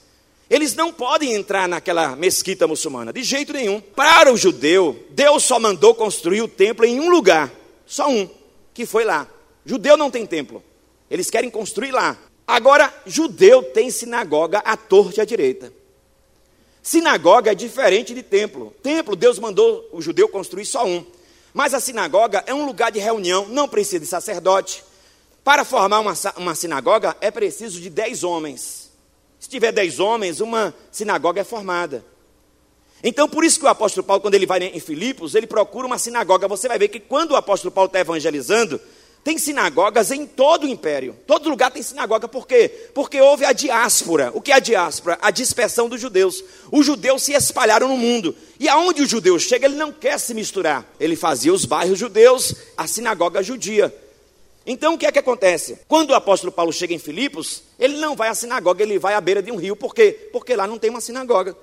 Eles 0.48 0.74
não 0.74 0.92
podem 0.92 1.34
entrar 1.34 1.66
naquela 1.66 2.14
mesquita 2.14 2.66
muçulmana, 2.66 3.12
de 3.12 3.22
jeito 3.22 3.52
nenhum. 3.52 3.80
Para 3.80 4.32
o 4.32 4.36
judeu, 4.36 5.04
Deus 5.10 5.42
só 5.42 5.58
mandou 5.58 5.94
construir 5.94 6.42
o 6.42 6.48
templo 6.48 6.84
em 6.84 7.00
um 7.00 7.08
lugar, 7.08 7.50
só 7.84 8.08
um, 8.08 8.28
que 8.72 8.86
foi 8.86 9.04
lá. 9.04 9.26
Judeu 9.64 9.96
não 9.96 10.10
tem 10.10 10.24
templo. 10.24 10.62
Eles 11.10 11.30
querem 11.30 11.50
construir 11.50 11.90
lá. 11.90 12.16
Agora, 12.46 12.94
judeu 13.06 13.62
tem 13.62 13.90
sinagoga 13.90 14.58
à 14.58 14.76
torta 14.76 15.20
e 15.20 15.22
à 15.22 15.24
direita. 15.24 15.72
Sinagoga 16.86 17.50
é 17.50 17.54
diferente 17.56 18.14
de 18.14 18.22
templo. 18.22 18.72
Templo, 18.80 19.16
Deus 19.16 19.40
mandou 19.40 19.88
o 19.90 20.00
judeu 20.00 20.28
construir 20.28 20.64
só 20.64 20.86
um. 20.86 21.04
Mas 21.52 21.74
a 21.74 21.80
sinagoga 21.80 22.44
é 22.46 22.54
um 22.54 22.64
lugar 22.64 22.92
de 22.92 23.00
reunião, 23.00 23.48
não 23.48 23.66
precisa 23.66 23.98
de 23.98 24.06
sacerdote. 24.06 24.84
Para 25.42 25.64
formar 25.64 25.98
uma, 25.98 26.14
uma 26.36 26.54
sinagoga 26.54 27.16
é 27.20 27.28
preciso 27.28 27.80
de 27.80 27.90
dez 27.90 28.22
homens. 28.22 28.92
Se 29.40 29.48
tiver 29.48 29.72
dez 29.72 29.98
homens, 29.98 30.38
uma 30.38 30.72
sinagoga 30.92 31.40
é 31.40 31.44
formada. 31.44 32.04
Então, 33.02 33.28
por 33.28 33.42
isso 33.42 33.58
que 33.58 33.66
o 33.66 33.68
apóstolo 33.68 34.06
Paulo, 34.06 34.22
quando 34.22 34.36
ele 34.36 34.46
vai 34.46 34.62
em 34.62 34.78
Filipos, 34.78 35.34
ele 35.34 35.48
procura 35.48 35.88
uma 35.88 35.98
sinagoga. 35.98 36.46
Você 36.46 36.68
vai 36.68 36.78
ver 36.78 36.86
que 36.86 37.00
quando 37.00 37.32
o 37.32 37.36
apóstolo 37.36 37.72
Paulo 37.72 37.88
está 37.88 37.98
evangelizando, 37.98 38.80
tem 39.26 39.38
sinagogas 39.38 40.12
em 40.12 40.24
todo 40.24 40.68
o 40.68 40.68
império. 40.68 41.16
Todo 41.26 41.48
lugar 41.48 41.72
tem 41.72 41.82
sinagoga. 41.82 42.28
Por 42.28 42.46
quê? 42.46 42.68
Porque 42.94 43.20
houve 43.20 43.44
a 43.44 43.52
diáspora. 43.52 44.30
O 44.32 44.40
que 44.40 44.52
é 44.52 44.54
a 44.54 44.60
diáspora? 44.60 45.18
A 45.20 45.32
dispersão 45.32 45.88
dos 45.88 46.00
judeus. 46.00 46.44
Os 46.70 46.86
judeus 46.86 47.24
se 47.24 47.32
espalharam 47.32 47.88
no 47.88 47.96
mundo. 47.96 48.36
E 48.60 48.68
aonde 48.68 49.02
o 49.02 49.06
judeu 49.06 49.36
chega, 49.40 49.66
ele 49.66 49.74
não 49.74 49.90
quer 49.90 50.20
se 50.20 50.32
misturar. 50.32 50.86
Ele 51.00 51.16
fazia 51.16 51.52
os 51.52 51.64
bairros 51.64 51.98
judeus, 51.98 52.54
a 52.76 52.86
sinagoga 52.86 53.42
judia. 53.42 53.92
Então 54.64 54.94
o 54.94 54.98
que 54.98 55.06
é 55.06 55.10
que 55.10 55.18
acontece? 55.18 55.76
Quando 55.88 56.10
o 56.10 56.14
apóstolo 56.14 56.52
Paulo 56.52 56.72
chega 56.72 56.94
em 56.94 56.98
Filipos, 57.00 57.64
ele 57.80 57.96
não 57.96 58.14
vai 58.14 58.28
à 58.28 58.34
sinagoga, 58.34 58.84
ele 58.84 58.96
vai 58.96 59.14
à 59.14 59.20
beira 59.20 59.42
de 59.42 59.50
um 59.50 59.56
rio. 59.56 59.74
Por 59.74 59.92
quê? 59.92 60.28
Porque 60.32 60.54
lá 60.54 60.68
não 60.68 60.78
tem 60.78 60.88
uma 60.88 61.00
sinagoga. 61.00 61.56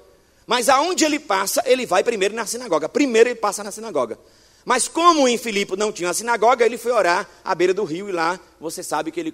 Mas 0.46 0.67
aonde 0.67 1.05
ele 1.05 1.17
passa, 1.17 1.63
ele 1.65 1.86
vai 1.86 2.03
primeiro 2.03 2.36
na 2.36 2.46
sinagoga. 2.46 2.89
Primeiro 2.89 3.29
ele 3.29 3.39
passa 3.39 3.63
na 3.63 3.72
sinagoga. 3.72 4.20
Mas 4.65 4.88
como 4.88 5.27
em 5.27 5.38
Filipe 5.38 5.75
não 5.75 5.91
tinha 5.91 6.13
sinagoga, 6.13 6.65
ele 6.65 6.77
foi 6.77 6.91
orar 6.91 7.27
à 7.43 7.53
beira 7.53 7.74
do 7.74 7.84
rio 7.84 8.10
e 8.10 8.12
lá 8.12 8.39
você 8.60 8.82
sabe 8.82 9.12
que 9.12 9.20
ele 9.20 9.34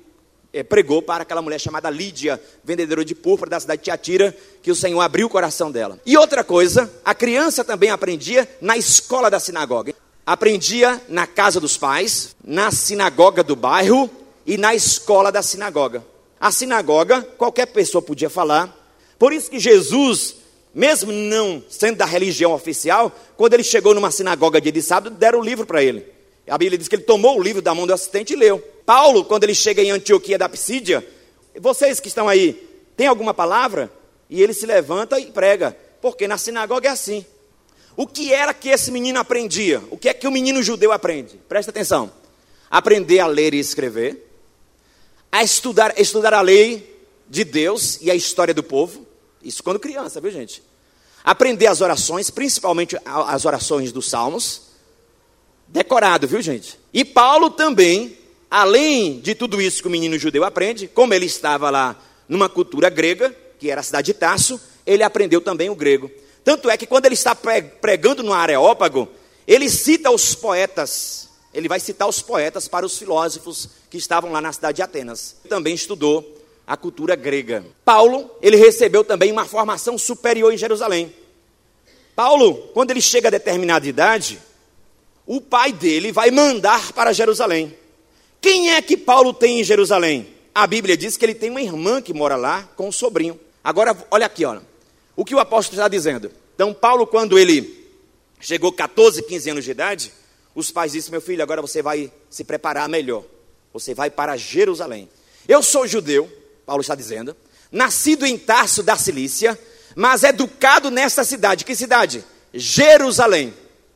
é, 0.51 0.63
pregou 0.63 1.01
para 1.01 1.23
aquela 1.23 1.41
mulher 1.41 1.59
chamada 1.59 1.89
Lídia, 1.89 2.41
vendedora 2.63 3.05
de 3.05 3.13
púrpura 3.13 3.49
da 3.49 3.59
cidade 3.59 3.79
de 3.79 3.85
Tiatira, 3.85 4.35
que 4.61 4.71
o 4.71 4.75
Senhor 4.75 4.99
abriu 4.99 5.27
o 5.27 5.29
coração 5.29 5.71
dela. 5.71 5.99
E 6.05 6.17
outra 6.17 6.43
coisa, 6.43 6.91
a 7.05 7.13
criança 7.13 7.63
também 7.63 7.91
aprendia 7.91 8.49
na 8.59 8.77
escola 8.77 9.29
da 9.29 9.39
sinagoga. 9.39 9.93
Aprendia 10.25 11.01
na 11.07 11.25
casa 11.25 11.59
dos 11.59 11.77
pais, 11.77 12.35
na 12.43 12.71
sinagoga 12.71 13.43
do 13.43 13.55
bairro 13.55 14.09
e 14.45 14.57
na 14.57 14.73
escola 14.73 15.31
da 15.31 15.41
sinagoga. 15.41 16.03
A 16.39 16.51
sinagoga, 16.51 17.21
qualquer 17.37 17.67
pessoa 17.67 18.01
podia 18.01 18.29
falar. 18.29 18.75
Por 19.17 19.33
isso 19.33 19.49
que 19.49 19.59
Jesus 19.59 20.38
mesmo 20.73 21.11
não 21.11 21.63
sendo 21.69 21.97
da 21.97 22.05
religião 22.05 22.53
oficial, 22.53 23.11
quando 23.35 23.53
ele 23.53 23.63
chegou 23.63 23.93
numa 23.93 24.11
sinagoga 24.11 24.61
dia 24.61 24.71
de 24.71 24.81
sábado, 24.81 25.15
deram 25.15 25.39
o 25.39 25.43
livro 25.43 25.65
para 25.65 25.83
ele. 25.83 26.05
A 26.47 26.57
Bíblia 26.57 26.77
diz 26.77 26.87
que 26.87 26.95
ele 26.95 27.03
tomou 27.03 27.37
o 27.37 27.43
livro 27.43 27.61
da 27.61 27.75
mão 27.75 27.85
do 27.85 27.93
assistente 27.93 28.33
e 28.33 28.35
leu. 28.35 28.59
Paulo, 28.85 29.23
quando 29.23 29.43
ele 29.43 29.53
chega 29.53 29.81
em 29.81 29.91
Antioquia 29.91 30.37
da 30.37 30.49
Psídia, 30.49 31.05
vocês 31.59 31.99
que 31.99 32.07
estão 32.07 32.27
aí, 32.27 32.53
tem 32.97 33.07
alguma 33.07 33.33
palavra? 33.33 33.91
E 34.29 34.41
ele 34.41 34.53
se 34.53 34.65
levanta 34.65 35.19
e 35.19 35.27
prega, 35.27 35.75
porque 36.01 36.27
na 36.27 36.37
sinagoga 36.37 36.87
é 36.87 36.91
assim. 36.91 37.25
O 37.95 38.07
que 38.07 38.33
era 38.33 38.53
que 38.53 38.69
esse 38.69 38.91
menino 38.91 39.19
aprendia? 39.19 39.81
O 39.91 39.97
que 39.97 40.09
é 40.09 40.13
que 40.13 40.27
o 40.27 40.31
menino 40.31 40.63
judeu 40.63 40.91
aprende? 40.91 41.39
Presta 41.49 41.71
atenção. 41.71 42.11
Aprender 42.69 43.19
a 43.19 43.27
ler 43.27 43.53
e 43.53 43.59
escrever, 43.59 44.27
a 45.31 45.43
estudar, 45.43 45.99
estudar 45.99 46.33
a 46.33 46.41
lei 46.41 46.97
de 47.27 47.43
Deus 47.43 47.99
e 48.01 48.09
a 48.09 48.15
história 48.15 48.53
do 48.53 48.63
povo, 48.63 49.05
isso 49.43 49.63
quando 49.63 49.79
criança, 49.79 50.19
viu 50.19 50.31
gente? 50.31 50.63
Aprender 51.23 51.67
as 51.67 51.81
orações, 51.81 52.29
principalmente 52.29 52.97
as 53.05 53.45
orações 53.45 53.91
dos 53.91 54.09
salmos. 54.09 54.69
Decorado, 55.67 56.27
viu 56.27 56.41
gente? 56.41 56.79
E 56.93 57.05
Paulo 57.05 57.49
também, 57.49 58.17
além 58.49 59.19
de 59.19 59.35
tudo 59.35 59.61
isso 59.61 59.81
que 59.81 59.87
o 59.87 59.91
menino 59.91 60.17
judeu 60.17 60.43
aprende, 60.43 60.87
como 60.87 61.13
ele 61.13 61.25
estava 61.25 61.69
lá 61.69 61.95
numa 62.27 62.49
cultura 62.49 62.89
grega, 62.89 63.35
que 63.59 63.69
era 63.69 63.81
a 63.81 63.83
cidade 63.83 64.07
de 64.07 64.13
Tarso, 64.13 64.59
ele 64.85 65.03
aprendeu 65.03 65.41
também 65.41 65.69
o 65.69 65.75
grego. 65.75 66.09
Tanto 66.43 66.69
é 66.69 66.77
que 66.77 66.87
quando 66.87 67.05
ele 67.05 67.15
está 67.15 67.35
pregando 67.35 68.23
no 68.23 68.33
Areópago, 68.33 69.07
ele 69.45 69.69
cita 69.69 70.09
os 70.09 70.33
poetas. 70.33 71.29
Ele 71.53 71.67
vai 71.67 71.79
citar 71.79 72.07
os 72.07 72.21
poetas 72.21 72.67
para 72.67 72.85
os 72.85 72.97
filósofos 72.97 73.69
que 73.89 73.97
estavam 73.97 74.31
lá 74.31 74.39
na 74.39 74.53
cidade 74.53 74.77
de 74.77 74.81
Atenas. 74.81 75.35
Também 75.47 75.75
estudou 75.75 76.38
a 76.69 76.77
cultura 76.77 77.15
grega. 77.15 77.65
Paulo, 77.83 78.29
ele 78.43 78.55
recebeu 78.55 79.03
também 79.03 79.31
uma 79.31 79.43
formação 79.43 79.97
superior 79.97 80.53
em 80.53 80.57
Jerusalém. 80.57 81.11
Paulo, 82.15 82.69
quando 82.75 82.91
ele 82.91 83.01
chega 83.01 83.27
a 83.27 83.31
determinada 83.31 83.87
idade, 83.87 84.39
o 85.25 85.41
pai 85.41 85.73
dele 85.73 86.11
vai 86.11 86.29
mandar 86.29 86.93
para 86.93 87.11
Jerusalém. 87.11 87.75
Quem 88.39 88.75
é 88.75 88.83
que 88.83 88.95
Paulo 88.95 89.33
tem 89.33 89.59
em 89.59 89.63
Jerusalém? 89.63 90.27
A 90.53 90.67
Bíblia 90.67 90.95
diz 90.95 91.17
que 91.17 91.25
ele 91.25 91.33
tem 91.33 91.49
uma 91.49 91.59
irmã 91.59 92.03
que 92.03 92.13
mora 92.13 92.35
lá 92.35 92.69
com 92.75 92.89
um 92.89 92.91
sobrinho. 92.91 93.39
Agora, 93.63 93.97
olha 94.11 94.27
aqui, 94.27 94.45
olha. 94.45 94.61
O 95.15 95.25
que 95.25 95.33
o 95.33 95.39
apóstolo 95.39 95.75
está 95.75 95.87
dizendo? 95.87 96.31
Então, 96.53 96.71
Paulo, 96.71 97.07
quando 97.07 97.39
ele 97.39 97.89
chegou 98.39 98.71
14, 98.71 99.23
15 99.23 99.49
anos 99.49 99.65
de 99.65 99.71
idade, 99.71 100.13
os 100.53 100.69
pais 100.69 100.91
disseram: 100.91 101.13
Meu 101.13 101.21
filho, 101.21 101.41
agora 101.41 101.63
você 101.63 101.81
vai 101.81 102.11
se 102.29 102.43
preparar 102.43 102.87
melhor. 102.87 103.23
Você 103.73 103.95
vai 103.95 104.11
para 104.11 104.37
Jerusalém. 104.37 105.09
Eu 105.47 105.63
sou 105.63 105.87
judeu, 105.87 106.29
Paulo 106.69 106.81
está 106.81 106.93
dizendo, 106.93 107.35
nascido 107.71 108.27
em 108.27 108.37
Tarso 108.37 108.83
da 108.83 108.95
Cilícia, 108.95 109.59
mas 109.95 110.21
educado 110.21 110.91
nesta 110.91 111.23
cidade. 111.23 111.65
Que 111.65 111.75
cidade? 111.75 112.23
Jerusalém. 112.53 113.51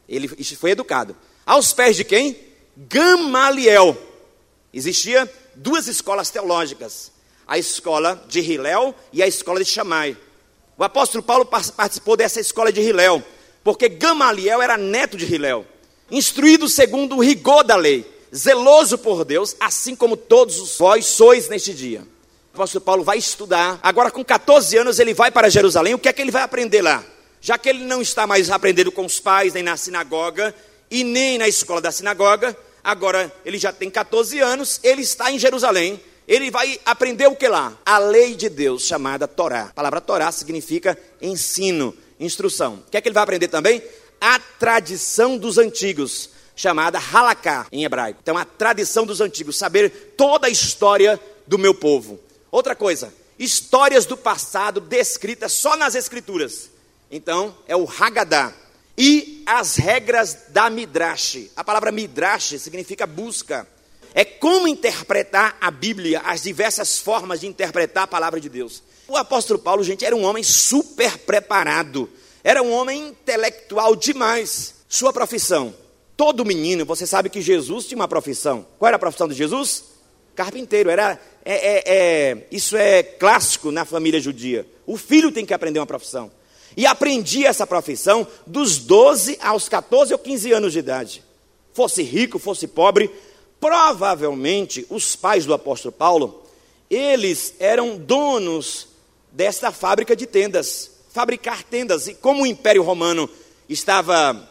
Ele 0.09 0.27
foi 0.55 0.71
educado. 0.71 1.15
Aos 1.45 1.71
pés 1.71 1.95
de 1.95 2.03
quem? 2.03 2.35
Gamaliel. 2.75 3.95
Existia 4.73 5.31
duas 5.53 5.87
escolas 5.87 6.31
teológicas, 6.31 7.11
a 7.45 7.59
escola 7.59 8.25
de 8.27 8.39
Hilel 8.39 8.95
e 9.13 9.21
a 9.21 9.27
escola 9.27 9.63
de 9.63 9.69
Chamai. 9.69 10.17
O 10.75 10.83
apóstolo 10.83 11.23
Paulo 11.23 11.45
participou 11.45 12.17
dessa 12.17 12.39
escola 12.39 12.71
de 12.71 12.81
Hilel, 12.81 13.21
porque 13.63 13.87
Gamaliel 13.87 14.63
era 14.63 14.77
neto 14.77 15.15
de 15.15 15.31
Hilel, 15.31 15.63
instruído 16.09 16.67
segundo 16.67 17.17
o 17.17 17.23
rigor 17.23 17.63
da 17.63 17.75
lei, 17.75 18.03
zeloso 18.35 18.97
por 18.97 19.23
Deus, 19.23 19.55
assim 19.59 19.95
como 19.95 20.17
todos 20.17 20.75
vós 20.79 21.05
sois 21.05 21.47
neste 21.47 21.71
dia. 21.71 22.11
O 22.53 22.55
apóstolo 22.55 22.85
Paulo 22.85 23.03
vai 23.03 23.17
estudar. 23.17 23.79
Agora, 23.81 24.11
com 24.11 24.23
14 24.23 24.77
anos, 24.77 24.99
ele 24.99 25.11
vai 25.11 25.31
para 25.31 25.49
Jerusalém. 25.49 25.95
O 25.95 25.97
que 25.97 26.07
é 26.07 26.13
que 26.13 26.21
ele 26.21 26.29
vai 26.29 26.43
aprender 26.43 26.83
lá? 26.83 27.03
Já 27.41 27.57
que 27.57 27.67
ele 27.67 27.83
não 27.83 27.99
está 27.99 28.27
mais 28.27 28.51
aprendendo 28.51 28.91
com 28.91 29.03
os 29.03 29.19
pais, 29.19 29.53
nem 29.55 29.63
na 29.63 29.75
sinagoga, 29.75 30.53
e 30.91 31.03
nem 31.03 31.39
na 31.39 31.47
escola 31.47 31.81
da 31.81 31.91
sinagoga, 31.91 32.55
agora 32.83 33.33
ele 33.43 33.57
já 33.57 33.73
tem 33.73 33.89
14 33.89 34.39
anos, 34.39 34.79
ele 34.83 35.01
está 35.01 35.31
em 35.31 35.39
Jerusalém. 35.39 35.99
Ele 36.27 36.51
vai 36.51 36.79
aprender 36.85 37.25
o 37.25 37.35
que 37.35 37.47
lá? 37.47 37.75
A 37.83 37.97
lei 37.97 38.35
de 38.35 38.49
Deus, 38.49 38.83
chamada 38.83 39.27
Torá. 39.27 39.69
A 39.71 39.73
palavra 39.73 39.99
Torá 39.99 40.31
significa 40.31 40.95
ensino, 41.19 41.91
instrução. 42.19 42.83
O 42.87 42.91
que 42.91 42.97
é 42.97 43.01
que 43.01 43.07
ele 43.07 43.15
vai 43.15 43.23
aprender 43.23 43.47
também? 43.47 43.81
A 44.21 44.37
tradição 44.37 45.39
dos 45.39 45.57
antigos, 45.57 46.29
chamada 46.55 46.99
Halaká 46.99 47.65
em 47.71 47.83
hebraico. 47.83 48.19
Então, 48.21 48.37
a 48.37 48.45
tradição 48.45 49.07
dos 49.07 49.21
antigos, 49.21 49.57
saber 49.57 50.13
toda 50.15 50.45
a 50.45 50.51
história 50.51 51.19
do 51.47 51.57
meu 51.57 51.73
povo. 51.73 52.19
Outra 52.53 52.75
coisa, 52.75 53.11
histórias 53.39 54.05
do 54.05 54.15
passado 54.15 54.79
descritas 54.79 55.53
só 55.53 55.75
nas 55.75 55.95
escrituras. 55.95 56.69
Então, 57.09 57.57
é 57.67 57.75
o 57.75 57.89
Haggadah. 57.89 58.53
E 58.95 59.41
as 59.43 59.75
regras 59.75 60.37
da 60.49 60.69
Midrash. 60.69 61.49
A 61.55 61.63
palavra 61.63 61.91
Midrash 61.91 62.59
significa 62.59 63.07
busca. 63.07 63.67
É 64.13 64.23
como 64.23 64.67
interpretar 64.67 65.57
a 65.59 65.71
Bíblia, 65.71 66.21
as 66.23 66.43
diversas 66.43 66.99
formas 66.99 67.39
de 67.39 67.47
interpretar 67.47 68.03
a 68.03 68.07
palavra 68.07 68.39
de 68.39 68.49
Deus. 68.49 68.83
O 69.07 69.17
apóstolo 69.17 69.57
Paulo, 69.57 69.83
gente, 69.83 70.05
era 70.05 70.15
um 70.15 70.23
homem 70.23 70.43
super 70.43 71.17
preparado. 71.17 72.07
Era 72.43 72.61
um 72.61 72.71
homem 72.71 73.07
intelectual 73.07 73.95
demais. 73.95 74.75
Sua 74.87 75.11
profissão. 75.11 75.73
Todo 76.15 76.45
menino, 76.45 76.85
você 76.85 77.07
sabe 77.07 77.31
que 77.31 77.41
Jesus 77.41 77.87
tinha 77.87 77.97
uma 77.97 78.07
profissão. 78.07 78.63
Qual 78.77 78.87
era 78.87 78.97
a 78.97 78.99
profissão 78.99 79.27
de 79.27 79.33
Jesus? 79.33 79.92
Carpinteiro. 80.35 80.89
Era 80.89 81.19
é, 81.45 81.53
é, 81.53 81.83
é, 81.85 82.47
isso 82.51 82.77
é 82.77 83.03
clássico 83.03 83.71
na 83.71 83.85
família 83.85 84.19
judia. 84.19 84.65
O 84.85 84.97
filho 84.97 85.31
tem 85.31 85.45
que 85.45 85.53
aprender 85.53 85.79
uma 85.79 85.85
profissão. 85.85 86.31
E 86.75 86.85
aprendi 86.85 87.45
essa 87.45 87.67
profissão 87.67 88.27
dos 88.47 88.77
12 88.79 89.37
aos 89.41 89.69
14 89.69 90.13
ou 90.13 90.19
15 90.19 90.51
anos 90.51 90.73
de 90.73 90.79
idade. 90.79 91.23
Fosse 91.73 92.01
rico, 92.01 92.39
fosse 92.39 92.67
pobre, 92.67 93.11
provavelmente 93.59 94.85
os 94.89 95.15
pais 95.15 95.45
do 95.45 95.53
apóstolo 95.53 95.91
Paulo, 95.91 96.43
eles 96.89 97.55
eram 97.59 97.97
donos 97.97 98.87
desta 99.31 99.71
fábrica 99.71 100.15
de 100.15 100.25
tendas, 100.25 100.91
fabricar 101.11 101.63
tendas. 101.63 102.07
E 102.07 102.13
como 102.13 102.43
o 102.43 102.47
Império 102.47 102.83
Romano 102.83 103.29
estava 103.69 104.49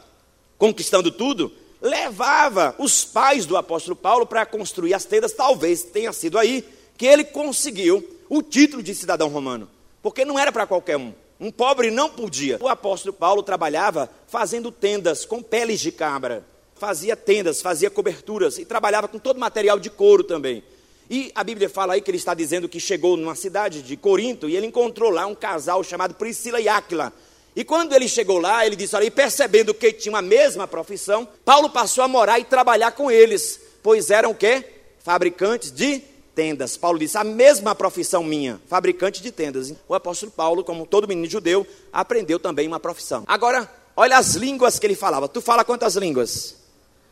conquistando 0.59 1.11
tudo, 1.11 1.53
levava 1.83 2.75
os 2.79 3.05
pais 3.05 3.45
do 3.45 3.57
apóstolo 3.57 3.97
Paulo 3.97 4.25
para 4.25 4.47
construir 4.47 4.95
as 4.95 5.05
tendas, 5.05 5.33
talvez 5.33 5.83
tenha 5.83 6.13
sido 6.13 6.39
aí 6.39 6.65
que 6.97 7.05
ele 7.05 7.25
conseguiu 7.25 8.09
o 8.29 8.41
título 8.41 8.83
de 8.83 8.95
cidadão 8.95 9.29
romano, 9.29 9.69
porque 10.01 10.25
não 10.25 10.39
era 10.39 10.53
para 10.53 10.67
qualquer 10.67 10.97
um. 10.97 11.13
Um 11.41 11.51
pobre 11.51 11.91
não 11.91 12.09
podia. 12.09 12.57
O 12.61 12.69
apóstolo 12.69 13.13
Paulo 13.13 13.43
trabalhava 13.43 14.09
fazendo 14.29 14.71
tendas 14.71 15.25
com 15.25 15.43
peles 15.43 15.81
de 15.81 15.91
cabra, 15.91 16.45
fazia 16.77 17.17
tendas, 17.17 17.61
fazia 17.61 17.91
coberturas 17.91 18.59
e 18.59 18.65
trabalhava 18.65 19.09
com 19.09 19.19
todo 19.19 19.41
material 19.41 19.81
de 19.81 19.91
couro 19.91 20.23
também. 20.23 20.63
E 21.11 21.33
a 21.35 21.43
Bíblia 21.43 21.69
fala 21.69 21.95
aí 21.95 22.01
que 22.01 22.11
ele 22.11 22.17
está 22.17 22.33
dizendo 22.33 22.69
que 22.69 22.79
chegou 22.79 23.17
numa 23.17 23.35
cidade 23.35 23.83
de 23.83 23.97
Corinto 23.97 24.49
e 24.49 24.57
ele 24.57 24.69
encontrou 24.69 25.11
lá 25.11 25.27
um 25.27 25.35
casal 25.35 25.83
chamado 25.83 26.15
Priscila 26.15 26.61
e 26.61 26.69
Áquila. 26.69 27.13
E 27.55 27.65
quando 27.65 27.93
ele 27.93 28.09
chegou 28.09 28.39
lá, 28.39 28.67
ele 28.67 28.77
disse: 28.77 28.97
Olha, 28.97 29.05
e 29.05 29.11
percebendo 29.11 29.75
que 29.75 29.93
tinham 29.93 30.17
a 30.17 30.23
mesma 30.23 30.67
profissão, 30.67 31.29
Paulo 31.45 31.69
passou 31.69 32.03
a 32.03 32.09
morar 32.09 32.39
e 32.39 32.45
trabalhar 32.45 32.93
com 32.93 33.11
eles, 33.11 33.61
pois 33.83 34.11
eram 34.11 34.31
o 34.31 34.35
quê? 34.35 34.65
Fabricantes 35.05 35.71
de 35.71 36.03
tendas. 36.35 36.77
Paulo 36.77 36.99
disse: 36.99 37.19
A 37.19 37.25
mesma 37.25 37.75
profissão 37.75 38.23
minha, 38.25 38.61
fabricante 38.69 39.23
de 39.23 39.31
tendas. 39.31 39.73
O 39.87 39.95
apóstolo 39.95 40.33
Paulo, 40.33 40.65
como 40.65 40.87
todo 40.87 41.09
menino 41.09 41.29
judeu, 41.29 41.67
aprendeu 41.93 42.39
também 42.39 42.67
uma 42.67 42.81
profissão. 42.81 43.25
Agora, 43.27 43.71
olha 43.97 44.17
as 44.17 44.35
línguas 44.35 44.79
que 44.79 44.87
ele 44.87 44.97
falava. 44.97 45.29
Tu 45.29 45.41
fala 45.41 45.65
quantas 45.65 45.97
línguas? 45.97 46.57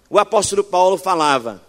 O 0.08 0.18
apóstolo 0.18 0.64
Paulo 0.64 0.96
falava 0.96 1.62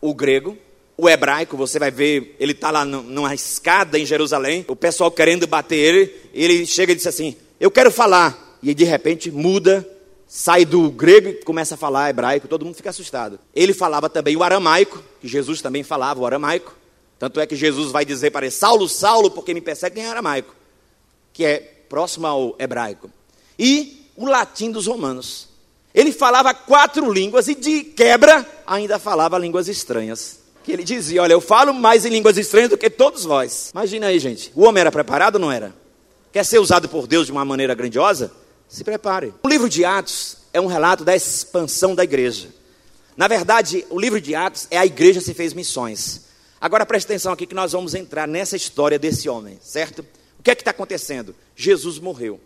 o 0.00 0.12
grego, 0.14 0.56
o 0.96 1.08
hebraico, 1.08 1.56
você 1.56 1.78
vai 1.78 1.90
ver, 1.90 2.36
ele 2.38 2.52
está 2.52 2.70
lá 2.70 2.84
numa 2.84 3.34
escada 3.34 3.98
em 3.98 4.04
Jerusalém, 4.04 4.64
o 4.68 4.76
pessoal 4.76 5.10
querendo 5.10 5.46
bater 5.46 5.76
ele, 5.76 6.14
ele 6.34 6.66
chega 6.66 6.92
e 6.92 6.94
diz 6.94 7.06
assim: 7.06 7.36
Eu 7.60 7.70
quero 7.70 7.90
falar. 7.90 8.58
E 8.62 8.74
de 8.74 8.84
repente 8.84 9.30
muda, 9.30 9.88
sai 10.26 10.64
do 10.64 10.90
grego 10.90 11.28
e 11.28 11.44
começa 11.44 11.74
a 11.74 11.78
falar 11.78 12.10
hebraico, 12.10 12.48
todo 12.48 12.64
mundo 12.64 12.74
fica 12.74 12.90
assustado. 12.90 13.38
Ele 13.54 13.72
falava 13.72 14.08
também 14.08 14.36
o 14.36 14.42
aramaico, 14.42 15.02
que 15.20 15.28
Jesus 15.28 15.62
também 15.62 15.82
falava 15.82 16.20
o 16.20 16.26
aramaico. 16.26 16.74
Tanto 17.18 17.38
é 17.40 17.46
que 17.46 17.56
Jesus 17.56 17.92
vai 17.92 18.04
dizer 18.04 18.30
para 18.30 18.46
ele: 18.46 18.54
Saulo, 18.54 18.88
Saulo, 18.88 19.30
porque 19.30 19.54
me 19.54 19.60
persegue 19.60 20.00
em 20.00 20.06
aramaico, 20.06 20.54
que 21.32 21.44
é 21.44 21.58
próximo 21.88 22.26
ao 22.26 22.56
hebraico. 22.58 23.10
E 23.58 24.08
o 24.16 24.26
latim 24.26 24.70
dos 24.70 24.86
romanos. 24.86 25.48
Ele 25.92 26.12
falava 26.12 26.54
quatro 26.54 27.12
línguas 27.12 27.48
e 27.48 27.54
de 27.54 27.82
quebra 27.82 28.46
ainda 28.64 28.96
falava 28.98 29.36
línguas 29.36 29.66
estranhas 29.66 30.40
que 30.62 30.72
ele 30.72 30.84
dizia: 30.84 31.22
Olha, 31.22 31.32
eu 31.32 31.40
falo 31.40 31.74
mais 31.74 32.04
em 32.04 32.10
línguas 32.10 32.38
estranhas 32.38 32.70
do 32.70 32.78
que 32.78 32.88
todos 32.88 33.24
vós. 33.24 33.70
Imagina 33.72 34.06
aí, 34.06 34.18
gente. 34.18 34.52
O 34.54 34.64
homem 34.64 34.80
era 34.80 34.92
preparado 34.92 35.34
ou 35.36 35.40
não 35.40 35.50
era? 35.50 35.74
Quer 36.32 36.44
ser 36.44 36.58
usado 36.58 36.88
por 36.88 37.06
Deus 37.06 37.26
de 37.26 37.32
uma 37.32 37.44
maneira 37.44 37.74
grandiosa? 37.74 38.32
Se 38.68 38.84
prepare. 38.84 39.34
O 39.42 39.48
livro 39.48 39.68
de 39.68 39.84
Atos 39.84 40.36
é 40.52 40.60
um 40.60 40.66
relato 40.66 41.04
da 41.04 41.14
expansão 41.14 41.94
da 41.94 42.04
igreja. 42.04 42.48
Na 43.16 43.26
verdade, 43.26 43.84
o 43.90 43.98
livro 43.98 44.20
de 44.20 44.34
Atos 44.34 44.68
é 44.70 44.78
a 44.78 44.86
igreja 44.86 45.20
se 45.20 45.34
fez 45.34 45.52
missões. 45.52 46.26
Agora 46.60 46.86
preste 46.86 47.06
atenção 47.06 47.32
aqui 47.32 47.46
que 47.46 47.54
nós 47.54 47.72
vamos 47.72 47.94
entrar 47.94 48.28
nessa 48.28 48.54
história 48.54 48.98
desse 48.98 49.28
homem, 49.28 49.58
certo? 49.60 50.06
O 50.38 50.42
que 50.42 50.50
é 50.50 50.54
que 50.54 50.62
está 50.62 50.70
acontecendo? 50.70 51.34
Jesus 51.56 51.98
morreu 51.98 52.40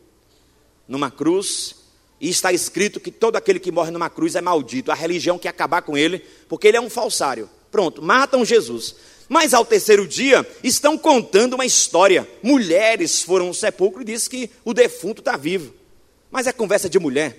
numa 0.89 1.11
cruz 1.11 1.77
e 2.21 2.31
está 2.31 2.53
escrito 2.53 3.01
que 3.01 3.11
todo 3.11 3.37
aquele 3.37 3.59
que 3.59 3.71
morre 3.71 3.91
numa 3.91 4.09
cruz 4.09 4.35
é 4.35 4.41
maldito. 4.41 4.91
A 4.91 4.95
religião 4.95 5.39
quer 5.39 5.49
acabar 5.49 5.83
com 5.83 5.97
ele 5.97 6.25
porque 6.49 6.69
ele 6.69 6.79
é 6.79 6.81
um 6.81 6.89
falsário. 6.89 7.51
Pronto, 7.71 8.01
matam 8.01 8.45
Jesus. 8.45 8.97
Mas 9.29 9.55
ao 9.55 9.65
terceiro 9.65 10.07
dia, 10.07 10.47
estão 10.63 10.99
contando 10.99 11.55
uma 11.55 11.65
história. 11.65 12.29
Mulheres 12.43 13.23
foram 13.23 13.49
ao 13.49 13.55
sepulcro 13.55 14.03
e 14.03 14.05
diz 14.05 14.29
que 14.29 14.51
o 14.65 14.75
defunto 14.75 15.21
está 15.21 15.37
vivo. 15.37 15.75
Mas 16.31 16.47
é 16.47 16.53
conversa 16.53 16.89
de 16.89 16.99
mulher. 16.99 17.37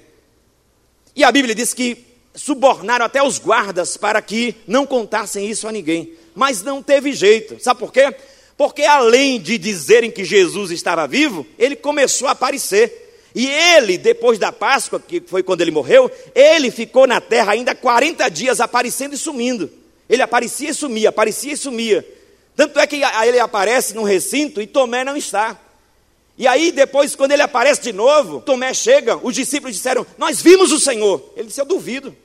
E 1.15 1.23
a 1.23 1.31
Bíblia 1.31 1.53
diz 1.53 1.73
que 1.73 2.03
subornaram 2.33 3.05
até 3.05 3.23
os 3.23 3.39
guardas 3.39 3.97
para 3.97 4.21
que 4.21 4.55
não 4.67 4.85
contassem 4.85 5.49
isso 5.49 5.67
a 5.67 5.71
ninguém. 5.71 6.13
Mas 6.33 6.61
não 6.61 6.81
teve 6.81 7.13
jeito. 7.13 7.61
Sabe 7.63 7.79
por 7.79 7.93
quê? 7.93 8.13
Porque 8.57 8.83
além 8.83 9.39
de 9.39 9.57
dizerem 9.57 10.11
que 10.11 10.23
Jesus 10.23 10.71
estava 10.71 11.07
vivo, 11.07 11.45
ele 11.57 11.75
começou 11.75 12.27
a 12.27 12.31
aparecer. 12.31 13.03
E 13.33 13.47
ele, 13.47 13.97
depois 13.97 14.39
da 14.39 14.51
Páscoa, 14.51 14.99
que 14.99 15.21
foi 15.25 15.43
quando 15.43 15.61
ele 15.61 15.71
morreu, 15.71 16.09
ele 16.33 16.71
ficou 16.71 17.05
na 17.05 17.19
terra 17.19 17.51
ainda 17.51 17.75
40 17.75 18.29
dias 18.29 18.61
aparecendo 18.61 19.13
e 19.13 19.17
sumindo. 19.17 19.69
Ele 20.09 20.21
aparecia 20.21 20.69
e 20.69 20.73
sumia, 20.73 21.09
aparecia 21.09 21.53
e 21.53 21.57
sumia. 21.57 22.05
Tanto 22.55 22.79
é 22.79 22.87
que 22.87 23.01
ele 23.23 23.39
aparece 23.39 23.93
no 23.93 24.03
recinto 24.03 24.61
e 24.61 24.67
Tomé 24.67 25.03
não 25.03 25.17
está. 25.17 25.59
E 26.37 26.47
aí, 26.47 26.71
depois, 26.71 27.15
quando 27.15 27.31
ele 27.31 27.41
aparece 27.41 27.81
de 27.81 27.93
novo, 27.93 28.41
Tomé 28.41 28.73
chega, 28.73 29.17
os 29.17 29.33
discípulos 29.33 29.75
disseram: 29.75 30.05
Nós 30.17 30.41
vimos 30.41 30.71
o 30.71 30.79
Senhor. 30.79 31.33
Ele 31.35 31.47
disse: 31.47 31.61
Eu 31.61 31.65
duvido. 31.65 32.15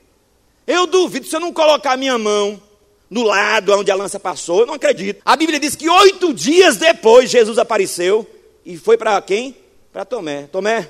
Eu 0.67 0.85
duvido, 0.85 1.25
se 1.25 1.35
eu 1.35 1.39
não 1.39 1.51
colocar 1.51 1.97
minha 1.97 2.17
mão 2.17 2.61
no 3.09 3.23
lado 3.23 3.73
onde 3.77 3.91
a 3.91 3.95
lança 3.95 4.19
passou, 4.19 4.61
eu 4.61 4.65
não 4.65 4.75
acredito. 4.75 5.21
A 5.25 5.35
Bíblia 5.35 5.59
diz 5.59 5.75
que 5.75 5.89
oito 5.89 6.33
dias 6.33 6.77
depois 6.77 7.29
Jesus 7.29 7.57
apareceu 7.57 8.25
e 8.65 8.77
foi 8.77 8.97
para 8.97 9.21
quem? 9.21 9.55
Para 9.91 10.05
Tomé. 10.05 10.43
Tomé, 10.43 10.89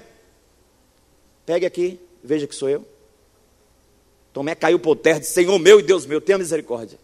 pegue 1.46 1.66
aqui, 1.66 2.00
veja 2.24 2.46
que 2.46 2.56
sou 2.56 2.70
eu. 2.70 2.86
Tomé 4.34 4.56
caiu 4.56 4.80
por 4.80 4.96
terra 4.96 5.18
e 5.18 5.22
disse: 5.22 5.34
Senhor 5.34 5.58
meu 5.60 5.80
e 5.80 5.84
Deus 5.84 6.06
meu, 6.06 6.22
tenha 6.22 6.38
misericórdia. 6.38 6.98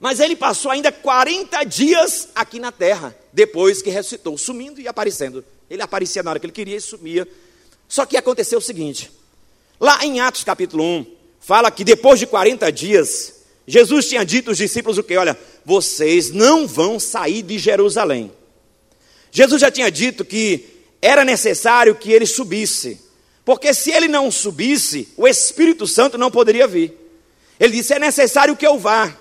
Mas 0.00 0.20
ele 0.20 0.36
passou 0.36 0.70
ainda 0.70 0.92
40 0.92 1.64
dias 1.64 2.28
aqui 2.34 2.60
na 2.60 2.70
terra, 2.70 3.16
depois 3.32 3.80
que 3.80 3.90
ressuscitou, 3.90 4.36
sumindo 4.36 4.80
e 4.80 4.86
aparecendo. 4.86 5.44
Ele 5.68 5.82
aparecia 5.82 6.22
na 6.22 6.30
hora 6.30 6.38
que 6.38 6.46
ele 6.46 6.52
queria 6.52 6.76
e 6.76 6.80
sumia. 6.80 7.26
Só 7.88 8.04
que 8.04 8.16
aconteceu 8.16 8.58
o 8.58 8.62
seguinte: 8.62 9.10
lá 9.80 10.04
em 10.04 10.20
Atos 10.20 10.44
capítulo 10.44 10.84
1, 10.84 11.06
fala 11.40 11.70
que 11.70 11.84
depois 11.84 12.18
de 12.20 12.26
40 12.26 12.70
dias, 12.70 13.44
Jesus 13.66 14.08
tinha 14.08 14.24
dito 14.24 14.50
aos 14.50 14.58
discípulos 14.58 14.98
o 14.98 15.02
que? 15.02 15.16
Olha, 15.16 15.38
vocês 15.64 16.30
não 16.30 16.66
vão 16.66 17.00
sair 17.00 17.42
de 17.42 17.58
Jerusalém. 17.58 18.30
Jesus 19.30 19.60
já 19.60 19.70
tinha 19.70 19.90
dito 19.90 20.24
que 20.24 20.66
era 21.00 21.24
necessário 21.24 21.94
que 21.94 22.12
ele 22.12 22.26
subisse. 22.26 23.00
Porque 23.44 23.74
se 23.74 23.90
ele 23.90 24.08
não 24.08 24.30
subisse, 24.30 25.08
o 25.16 25.28
Espírito 25.28 25.86
Santo 25.86 26.16
não 26.16 26.30
poderia 26.30 26.66
vir. 26.66 26.96
Ele 27.60 27.76
disse: 27.76 27.92
é 27.92 27.98
necessário 27.98 28.56
que 28.56 28.66
eu 28.66 28.78
vá. 28.78 29.14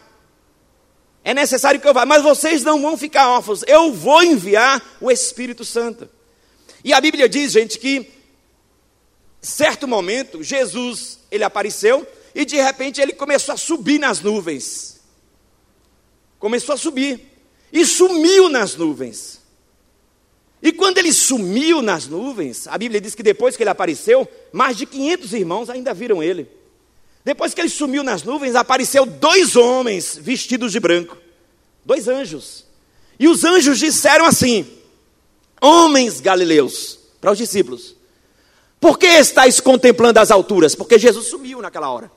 É 1.23 1.33
necessário 1.33 1.79
que 1.79 1.87
eu 1.87 1.93
vá, 1.93 2.05
mas 2.05 2.21
vocês 2.21 2.63
não 2.63 2.81
vão 2.81 2.97
ficar 2.97 3.29
órfãos. 3.29 3.63
Eu 3.65 3.93
vou 3.93 4.23
enviar 4.23 4.81
o 4.99 5.09
Espírito 5.09 5.63
Santo. 5.63 6.09
E 6.83 6.93
a 6.93 6.99
Bíblia 6.99 7.29
diz, 7.29 7.53
gente, 7.53 7.79
que 7.79 8.11
certo 9.41 9.87
momento 9.87 10.43
Jesus 10.43 11.19
ele 11.31 11.43
apareceu 11.43 12.05
e 12.35 12.45
de 12.45 12.57
repente 12.57 12.99
ele 12.99 13.13
começou 13.13 13.53
a 13.53 13.57
subir 13.57 13.99
nas 13.99 14.19
nuvens. 14.19 14.99
Começou 16.39 16.75
a 16.75 16.77
subir 16.77 17.21
e 17.71 17.85
sumiu 17.85 18.49
nas 18.49 18.75
nuvens. 18.75 19.42
E 20.63 20.71
quando 20.71 20.97
ele 20.97 21.11
sumiu 21.11 21.81
nas 21.81 22.07
nuvens, 22.07 22.67
a 22.67 22.77
Bíblia 22.77 23.01
diz 23.01 23.13
que 23.13 23.21
depois 23.21 23.57
que 23.57 23.63
ele 23.63 23.69
apareceu, 23.69 24.25
mais 24.53 24.77
de 24.77 24.85
500 24.85 25.33
irmãos 25.33 25.69
ainda 25.69 25.93
viram 25.93 26.23
ele. 26.23 26.47
Depois 27.25 27.53
que 27.53 27.59
ele 27.59 27.67
sumiu 27.67 28.01
nas 28.01 28.23
nuvens, 28.23 28.55
apareceu 28.55 29.05
dois 29.05 29.57
homens 29.57 30.17
vestidos 30.17 30.71
de 30.71 30.79
branco, 30.79 31.17
dois 31.83 32.07
anjos. 32.07 32.65
E 33.19 33.27
os 33.27 33.43
anjos 33.43 33.77
disseram 33.77 34.25
assim: 34.25 34.65
Homens 35.61 36.21
galileus, 36.21 36.97
para 37.19 37.33
os 37.33 37.37
discípulos, 37.37 37.93
por 38.79 38.97
que 38.97 39.07
estáis 39.07 39.59
contemplando 39.59 40.19
as 40.19 40.31
alturas? 40.31 40.75
Porque 40.75 40.97
Jesus 40.97 41.27
sumiu 41.27 41.61
naquela 41.61 41.89
hora. 41.89 42.09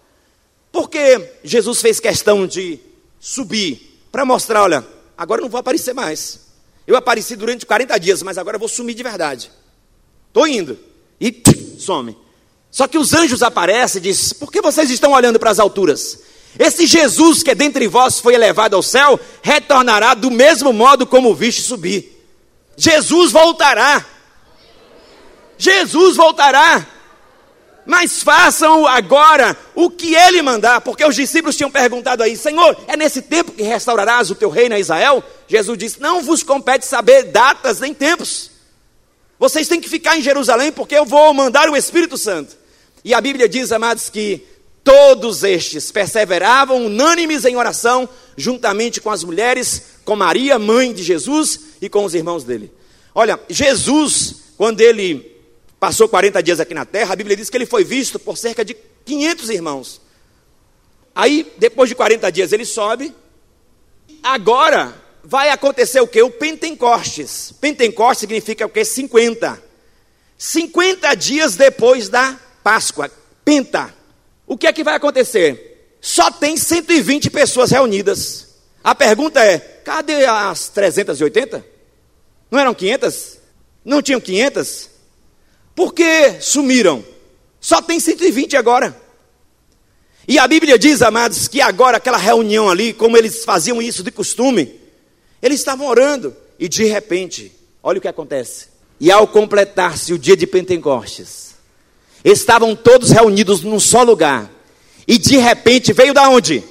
Porque 0.71 1.33
Jesus 1.43 1.81
fez 1.81 1.99
questão 1.99 2.47
de 2.47 2.79
subir 3.19 4.07
para 4.13 4.25
mostrar: 4.25 4.63
olha, 4.63 4.87
agora 5.19 5.43
não 5.43 5.49
vou 5.49 5.59
aparecer 5.59 5.95
mais. 5.95 6.46
Eu 6.87 6.97
apareci 6.97 7.35
durante 7.37 7.67
40 7.67 7.99
dias, 7.99 8.23
mas 8.23 8.39
agora 8.39 8.57
eu 8.57 8.61
vou 8.61 8.69
sumir 8.69 8.95
de 8.95 9.03
verdade. 9.03 9.51
Estou 10.29 10.47
indo. 10.47 10.79
E 11.21 11.43
some. 11.79 12.17
Só 12.71 12.87
que 12.87 12.99
os 12.99 13.13
anjos 13.15 13.43
aparecem 13.43 13.99
e 13.99 14.03
dizem: 14.03 14.39
Por 14.39 14.53
que 14.53 14.61
vocês 14.61 14.91
estão 14.91 15.13
olhando 15.13 15.39
para 15.39 15.51
as 15.51 15.59
alturas? 15.59 16.21
Esse 16.59 16.87
Jesus 16.87 17.43
que 17.43 17.55
dentre 17.55 17.87
vós 17.87 18.19
foi 18.19 18.35
elevado 18.35 18.77
ao 18.77 18.83
céu, 18.83 19.19
retornará 19.43 20.15
do 20.15 20.31
mesmo 20.31 20.73
modo 20.73 21.07
como 21.07 21.31
o 21.31 21.35
viste 21.35 21.63
subir. 21.63 22.25
Jesus 22.77 23.33
voltará. 23.33 24.05
Jesus 25.59 26.17
voltará 26.17 26.87
mas 27.87 28.23
façam 28.23 28.87
agora 28.87 29.57
o 29.75 29.89
que 29.89 30.15
ele 30.15 30.43
mandar, 30.43 30.81
porque 30.81 31.05
os 31.05 31.15
discípulos 31.15 31.57
tinham 31.57 31.71
perguntado 31.71 32.23
aí, 32.23 32.37
Senhor, 32.37 32.77
é 32.89 32.97
nesse 32.97 33.23
tempo 33.23 33.53
que 33.53 33.63
restaurarás 33.63 34.31
o 34.31 34.35
teu 34.35 34.51
reino 34.51 34.75
a 34.75 34.79
Israel? 34.79 35.23
Jesus 35.47 35.79
disse: 35.79 36.01
Não 36.01 36.23
vos 36.23 36.43
compete 36.43 36.85
saber 36.85 37.25
datas 37.25 37.81
nem 37.81 37.95
tempos. 37.95 38.51
Vocês 39.39 39.69
têm 39.69 39.81
que 39.81 39.89
ficar 39.89 40.17
em 40.17 40.23
Jerusalém, 40.23 40.73
porque 40.73 40.95
eu 40.95 41.05
vou 41.05 41.33
mandar 41.35 41.69
o 41.69 41.77
Espírito 41.77 42.17
Santo. 42.17 42.57
E 43.05 43.15
a 43.15 43.21
Bíblia 43.21 43.49
diz, 43.49 43.71
amados, 43.71 44.09
que 44.09 44.45
todos 44.83 45.45
estes 45.45 45.93
perseveravam 45.93 46.87
unânimes 46.87 47.45
em 47.45 47.57
oração, 47.57 48.09
juntamente 48.37 49.01
com 49.01 49.11
as 49.11 49.23
mulheres, 49.23 49.83
com 50.05 50.17
Maria, 50.17 50.59
mãe 50.59 50.93
de 50.93 51.03
Jesus, 51.03 51.61
e 51.81 51.89
com 51.89 52.05
os 52.05 52.15
irmãos 52.15 52.45
dele. 52.45 52.73
Olha, 53.15 53.39
Jesus, 53.49 54.37
quando 54.57 54.81
ele 54.81 55.36
passou 55.79 56.09
40 56.09 56.43
dias 56.43 56.61
aqui 56.61 56.75
na 56.75 56.85
terra, 56.85 57.13
a 57.13 57.17
Bíblia 57.17 57.37
diz 57.37 57.51
que 57.51 57.57
ele 57.57 57.67
foi 57.67 57.85
visto 57.85 58.19
por 58.19 58.37
cerca 58.37 58.65
de 58.65 58.75
500 59.05 59.51
irmãos. 59.51 60.01
Aí, 61.15 61.53
depois 61.59 61.89
de 61.89 61.95
40 61.95 62.31
dias, 62.31 62.53
ele 62.53 62.65
sobe. 62.65 63.15
Agora 64.23 64.95
vai 65.25 65.51
acontecer 65.51 66.01
o 66.01 66.07
que? 66.07 66.21
O 66.23 66.31
Pentecostes. 66.31 67.53
Pentecostes 67.61 68.21
significa 68.21 68.67
o 68.67 68.69
que? 68.69 68.85
50. 68.85 69.63
50 70.37 71.15
dias 71.15 71.57
depois 71.57 72.09
da 72.09 72.39
Páscoa. 72.63 73.11
Penta. 73.45 73.95
O 74.47 74.57
que 74.57 74.67
é 74.67 74.73
que 74.73 74.85
vai 74.85 74.95
acontecer? 74.95 75.77
só 76.07 76.31
tem 76.31 76.57
120 76.57 77.31
pessoas 77.31 77.73
reunidas. 77.73 78.47
A 78.85 78.95
pergunta 78.95 79.45
é: 79.45 79.59
cadê 79.59 80.25
as 80.25 80.69
380? 80.69 81.67
Não 82.49 82.61
eram 82.61 82.73
500? 82.73 83.39
Não 83.85 84.01
tinham 84.01 84.21
500? 84.21 84.89
Por 85.77 85.93
que 85.93 86.41
sumiram? 86.41 87.05
Só 87.61 87.83
tem 87.83 88.01
120 88.01 88.57
agora. 88.57 88.99
E 90.27 90.39
a 90.39 90.49
Bíblia 90.49 90.79
diz, 90.79 91.03
amados, 91.03 91.47
que 91.47 91.61
agora 91.61 91.99
aquela 91.99 92.17
reunião 92.17 92.69
ali, 92.69 92.95
como 92.95 93.17
eles 93.17 93.45
faziam 93.45 93.81
isso 93.81 94.03
de 94.03 94.11
costume, 94.11 94.81
eles 95.41 95.61
estavam 95.61 95.87
orando 95.87 96.35
e 96.59 96.69
de 96.69 96.85
repente, 96.85 97.53
olha 97.83 97.99
o 97.99 98.01
que 98.01 98.09
acontece. 98.09 98.69
E 98.99 99.13
ao 99.13 99.29
completar-se 99.29 100.15
o 100.15 100.19
dia 100.19 100.35
de 100.35 100.47
Pentecostes, 100.47 101.55
estavam 102.25 102.75
todos 102.75 103.11
reunidos 103.11 103.61
num 103.61 103.79
só 103.79 104.03
lugar. 104.03 104.51
E 105.07 105.19
de 105.19 105.37
repente 105.37 105.93
veio 105.93 106.15
da 106.15 106.29
onde? 106.31 106.65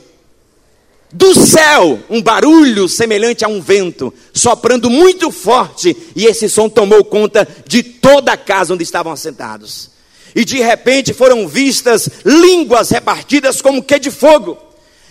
Do 1.12 1.34
céu, 1.34 2.00
um 2.10 2.22
barulho 2.22 2.90
semelhante 2.90 3.46
a 3.46 3.48
um 3.48 3.62
vento, 3.62 4.14
soprando 4.34 4.90
muito 4.90 5.32
forte, 5.32 5.96
e 6.16 6.26
esse 6.26 6.50
som 6.50 6.68
tomou 6.68 7.06
conta 7.06 7.48
de 7.68 7.84
toda 7.84 8.34
a 8.34 8.38
casa 8.38 8.74
onde 8.74 8.84
estavam 8.84 9.14
assentados. 9.14 9.92
E 10.36 10.44
de 10.44 10.60
repente 10.60 11.14
foram 11.14 11.48
vistas 11.48 12.10
línguas 12.26 12.90
repartidas 12.90 13.62
como 13.62 13.84
que 13.84 13.98
de 13.98 14.12
fogo. 14.12 14.58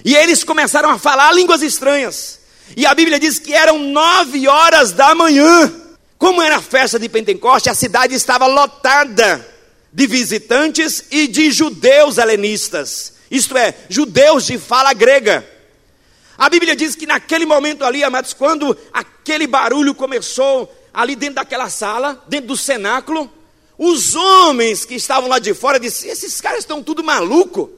E 0.04 0.14
eles 0.14 0.44
começaram 0.44 0.90
a 0.90 0.98
falar 0.98 1.33
línguas 1.33 1.62
estranhas. 1.62 2.40
E 2.76 2.85
a 2.85 2.94
Bíblia 2.94 3.18
diz 3.18 3.38
que 3.38 3.54
eram 3.54 3.78
nove 3.78 4.46
horas 4.46 4.92
da 4.92 5.14
manhã. 5.14 5.72
Como 6.18 6.42
era 6.42 6.57
a 6.57 6.62
festa 6.62 6.98
de 6.98 7.09
Pentecoste, 7.09 7.70
a 7.70 7.74
cidade 7.74 8.14
estava 8.14 8.46
lotada 8.46 9.46
de 9.94 10.07
visitantes 10.07 11.04
e 11.11 11.28
de 11.28 11.52
judeus 11.52 12.18
helenistas, 12.18 13.12
isto 13.30 13.57
é, 13.57 13.72
judeus 13.88 14.44
de 14.44 14.59
fala 14.59 14.92
grega. 14.92 15.53
A 16.37 16.49
Bíblia 16.49 16.75
diz 16.75 16.94
que 16.94 17.07
naquele 17.07 17.47
momento 17.47 17.85
ali, 17.85 18.03
amados, 18.03 18.33
quando 18.33 18.77
aquele 18.92 19.47
barulho 19.47 19.94
começou 19.94 20.73
ali 20.92 21.14
dentro 21.14 21.37
daquela 21.37 21.68
sala, 21.68 22.23
dentro 22.29 22.49
do 22.49 22.57
cenáculo, 22.57 23.31
os 23.79 24.14
homens 24.14 24.85
que 24.85 24.94
estavam 24.94 25.29
lá 25.29 25.38
de 25.38 25.55
fora 25.55 25.79
disseram: 25.79 26.12
esses 26.12 26.40
caras 26.40 26.61
estão 26.61 26.83
tudo 26.83 27.03
maluco. 27.03 27.70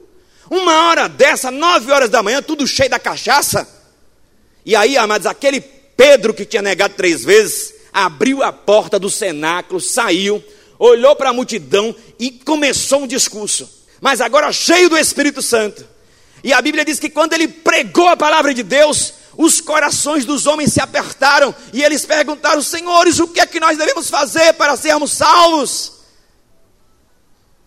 Uma 0.49 0.87
hora 0.87 1.07
dessa, 1.09 1.51
nove 1.51 1.91
horas 1.91 2.09
da 2.09 2.23
manhã, 2.23 2.41
tudo 2.41 2.65
cheio 2.65 2.89
da 2.89 2.99
cachaça. 2.99 3.67
E 4.65 4.75
aí, 4.75 4.97
amados, 4.97 5.27
aquele 5.27 5.59
Pedro 5.59 6.33
que 6.33 6.45
tinha 6.45 6.61
negado 6.61 6.93
três 6.95 7.25
vezes, 7.25 7.73
abriu 7.91 8.43
a 8.43 8.53
porta 8.53 8.99
do 8.99 9.09
cenáculo, 9.09 9.81
saiu, 9.81 10.43
olhou 10.77 11.15
para 11.15 11.29
a 11.29 11.33
multidão 11.33 11.95
e 12.19 12.31
começou 12.31 13.01
um 13.01 13.07
discurso. 13.07 13.69
Mas 13.99 14.21
agora 14.21 14.51
cheio 14.51 14.89
do 14.89 14.97
Espírito 14.97 15.41
Santo. 15.41 15.96
E 16.47 16.53
a 16.53 16.61
Bíblia 16.61 16.85
diz 16.85 16.97
que 16.97 17.09
quando 17.09 17.33
ele 17.33 17.45
pregou 17.45 18.07
a 18.07 18.15
palavra 18.15 18.53
de 18.53 18.63
Deus, 18.63 19.15
os 19.35 19.59
corações 19.59 20.23
dos 20.23 20.47
homens 20.47 20.71
se 20.71 20.79
apertaram 20.79 21.53
e 21.73 21.83
eles 21.83 22.05
perguntaram: 22.05 22.61
Senhores, 22.61 23.19
o 23.19 23.27
que 23.27 23.41
é 23.41 23.45
que 23.45 23.59
nós 23.59 23.77
devemos 23.77 24.09
fazer 24.09 24.53
para 24.53 24.77
sermos 24.77 25.11
salvos? 25.11 25.91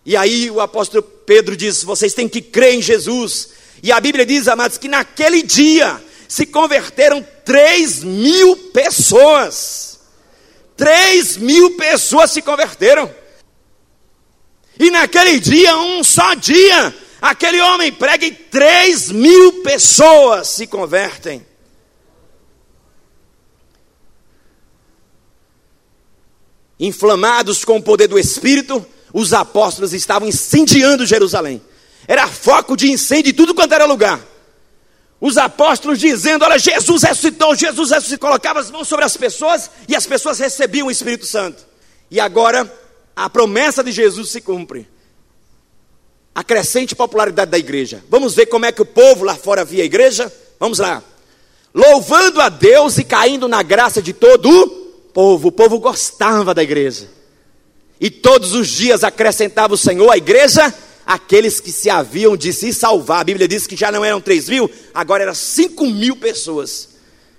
E 0.03 0.17
aí 0.17 0.49
o 0.49 0.59
apóstolo 0.59 1.03
Pedro 1.03 1.55
diz: 1.55 1.83
Vocês 1.83 2.15
têm 2.15 2.27
que 2.27 2.41
crer 2.41 2.73
em 2.73 2.81
Jesus. 2.81 3.49
E 3.83 3.91
a 3.91 3.99
Bíblia 3.99 4.25
diz, 4.25 4.47
amados, 4.47 4.79
que 4.79 4.87
naquele 4.87 5.43
dia 5.43 6.03
se 6.27 6.47
converteram 6.47 7.23
3 7.45 8.03
mil 8.03 8.57
pessoas. 8.73 9.99
3 10.75 11.37
mil 11.37 11.77
pessoas 11.77 12.31
se 12.31 12.41
converteram. 12.41 13.13
E 14.79 14.89
naquele 14.89 15.39
dia, 15.39 15.77
um 15.77 16.03
só 16.03 16.33
dia, 16.33 16.95
aquele 17.21 17.61
homem 17.61 17.91
prega 17.91 18.25
e 18.25 18.31
3 18.31 19.11
mil 19.11 19.61
pessoas 19.61 20.47
se 20.47 20.65
convertem. 20.65 21.45
Inflamados 26.79 27.63
com 27.63 27.77
o 27.77 27.83
poder 27.83 28.07
do 28.07 28.17
Espírito, 28.17 28.83
os 29.13 29.33
apóstolos 29.33 29.93
estavam 29.93 30.27
incendiando 30.27 31.05
Jerusalém. 31.05 31.61
Era 32.07 32.27
foco 32.27 32.75
de 32.75 32.89
incêndio 32.89 33.29
em 33.29 33.35
tudo 33.35 33.53
quanto 33.53 33.73
era 33.73 33.85
lugar. 33.85 34.19
Os 35.19 35.37
apóstolos 35.37 35.99
dizendo: 35.99 36.43
Olha, 36.43 36.57
Jesus 36.57 37.03
ressuscitou, 37.03 37.55
Jesus 37.55 37.91
ressuscitou, 37.91 38.27
colocava 38.27 38.59
as 38.59 38.71
mãos 38.71 38.87
sobre 38.87 39.05
as 39.05 39.15
pessoas 39.15 39.69
e 39.87 39.95
as 39.95 40.07
pessoas 40.07 40.39
recebiam 40.39 40.87
o 40.87 40.91
Espírito 40.91 41.27
Santo. 41.27 41.63
E 42.09 42.19
agora 42.19 42.71
a 43.15 43.29
promessa 43.29 43.83
de 43.83 43.91
Jesus 43.91 44.29
se 44.29 44.41
cumpre. 44.41 44.89
A 46.33 46.43
crescente 46.43 46.95
popularidade 46.95 47.51
da 47.51 47.57
igreja. 47.57 48.03
Vamos 48.09 48.33
ver 48.33 48.45
como 48.45 48.65
é 48.65 48.71
que 48.71 48.81
o 48.81 48.85
povo 48.85 49.23
lá 49.23 49.35
fora 49.35 49.65
via 49.65 49.83
a 49.83 49.85
igreja? 49.85 50.31
Vamos 50.59 50.79
lá. 50.79 51.03
Louvando 51.73 52.41
a 52.41 52.49
Deus 52.49 52.97
e 52.97 53.03
caindo 53.03 53.47
na 53.47 53.61
graça 53.63 54.01
de 54.01 54.13
todo 54.13 54.49
o 54.49 54.67
povo. 55.13 55.49
O 55.49 55.51
povo 55.51 55.79
gostava 55.79 56.53
da 56.53 56.63
igreja. 56.63 57.09
E 57.99 58.09
todos 58.09 58.53
os 58.53 58.67
dias 58.67 59.03
acrescentava 59.03 59.73
o 59.73 59.77
Senhor 59.77 60.09
à 60.09 60.17
igreja 60.17 60.73
aqueles 61.05 61.59
que 61.59 61.71
se 61.71 61.89
haviam 61.89 62.37
de 62.37 62.53
se 62.53 62.73
salvar. 62.73 63.21
A 63.21 63.23
Bíblia 63.23 63.47
diz 63.47 63.67
que 63.67 63.75
já 63.75 63.91
não 63.91 64.03
eram 64.03 64.21
3 64.21 64.49
mil, 64.49 64.69
agora 64.93 65.23
eram 65.23 65.35
5 65.35 65.85
mil 65.87 66.15
pessoas. 66.15 66.89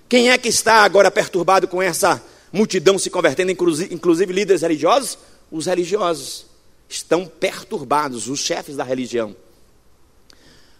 Quem 0.07 0.29
é 0.29 0.37
que 0.37 0.49
está 0.49 0.83
agora 0.83 1.09
perturbado 1.09 1.67
com 1.67 1.81
essa 1.81 2.21
multidão 2.51 2.99
se 2.99 3.09
convertendo, 3.09 3.51
inclusive, 3.51 4.33
líderes 4.33 4.61
religiosos? 4.61 5.17
Os 5.51 5.65
religiosos 5.65 6.45
estão 6.93 7.25
perturbados, 7.25 8.27
os 8.27 8.39
chefes 8.39 8.75
da 8.75 8.83
religião. 8.83 9.35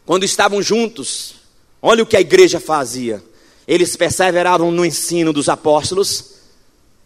Quando 0.05 0.23
estavam 0.23 0.61
juntos, 0.61 1.35
olha 1.81 2.03
o 2.03 2.05
que 2.05 2.15
a 2.15 2.21
igreja 2.21 2.59
fazia. 2.59 3.23
Eles 3.67 3.95
perseveravam 3.95 4.71
no 4.71 4.85
ensino 4.85 5.33
dos 5.33 5.49
apóstolos. 5.49 6.33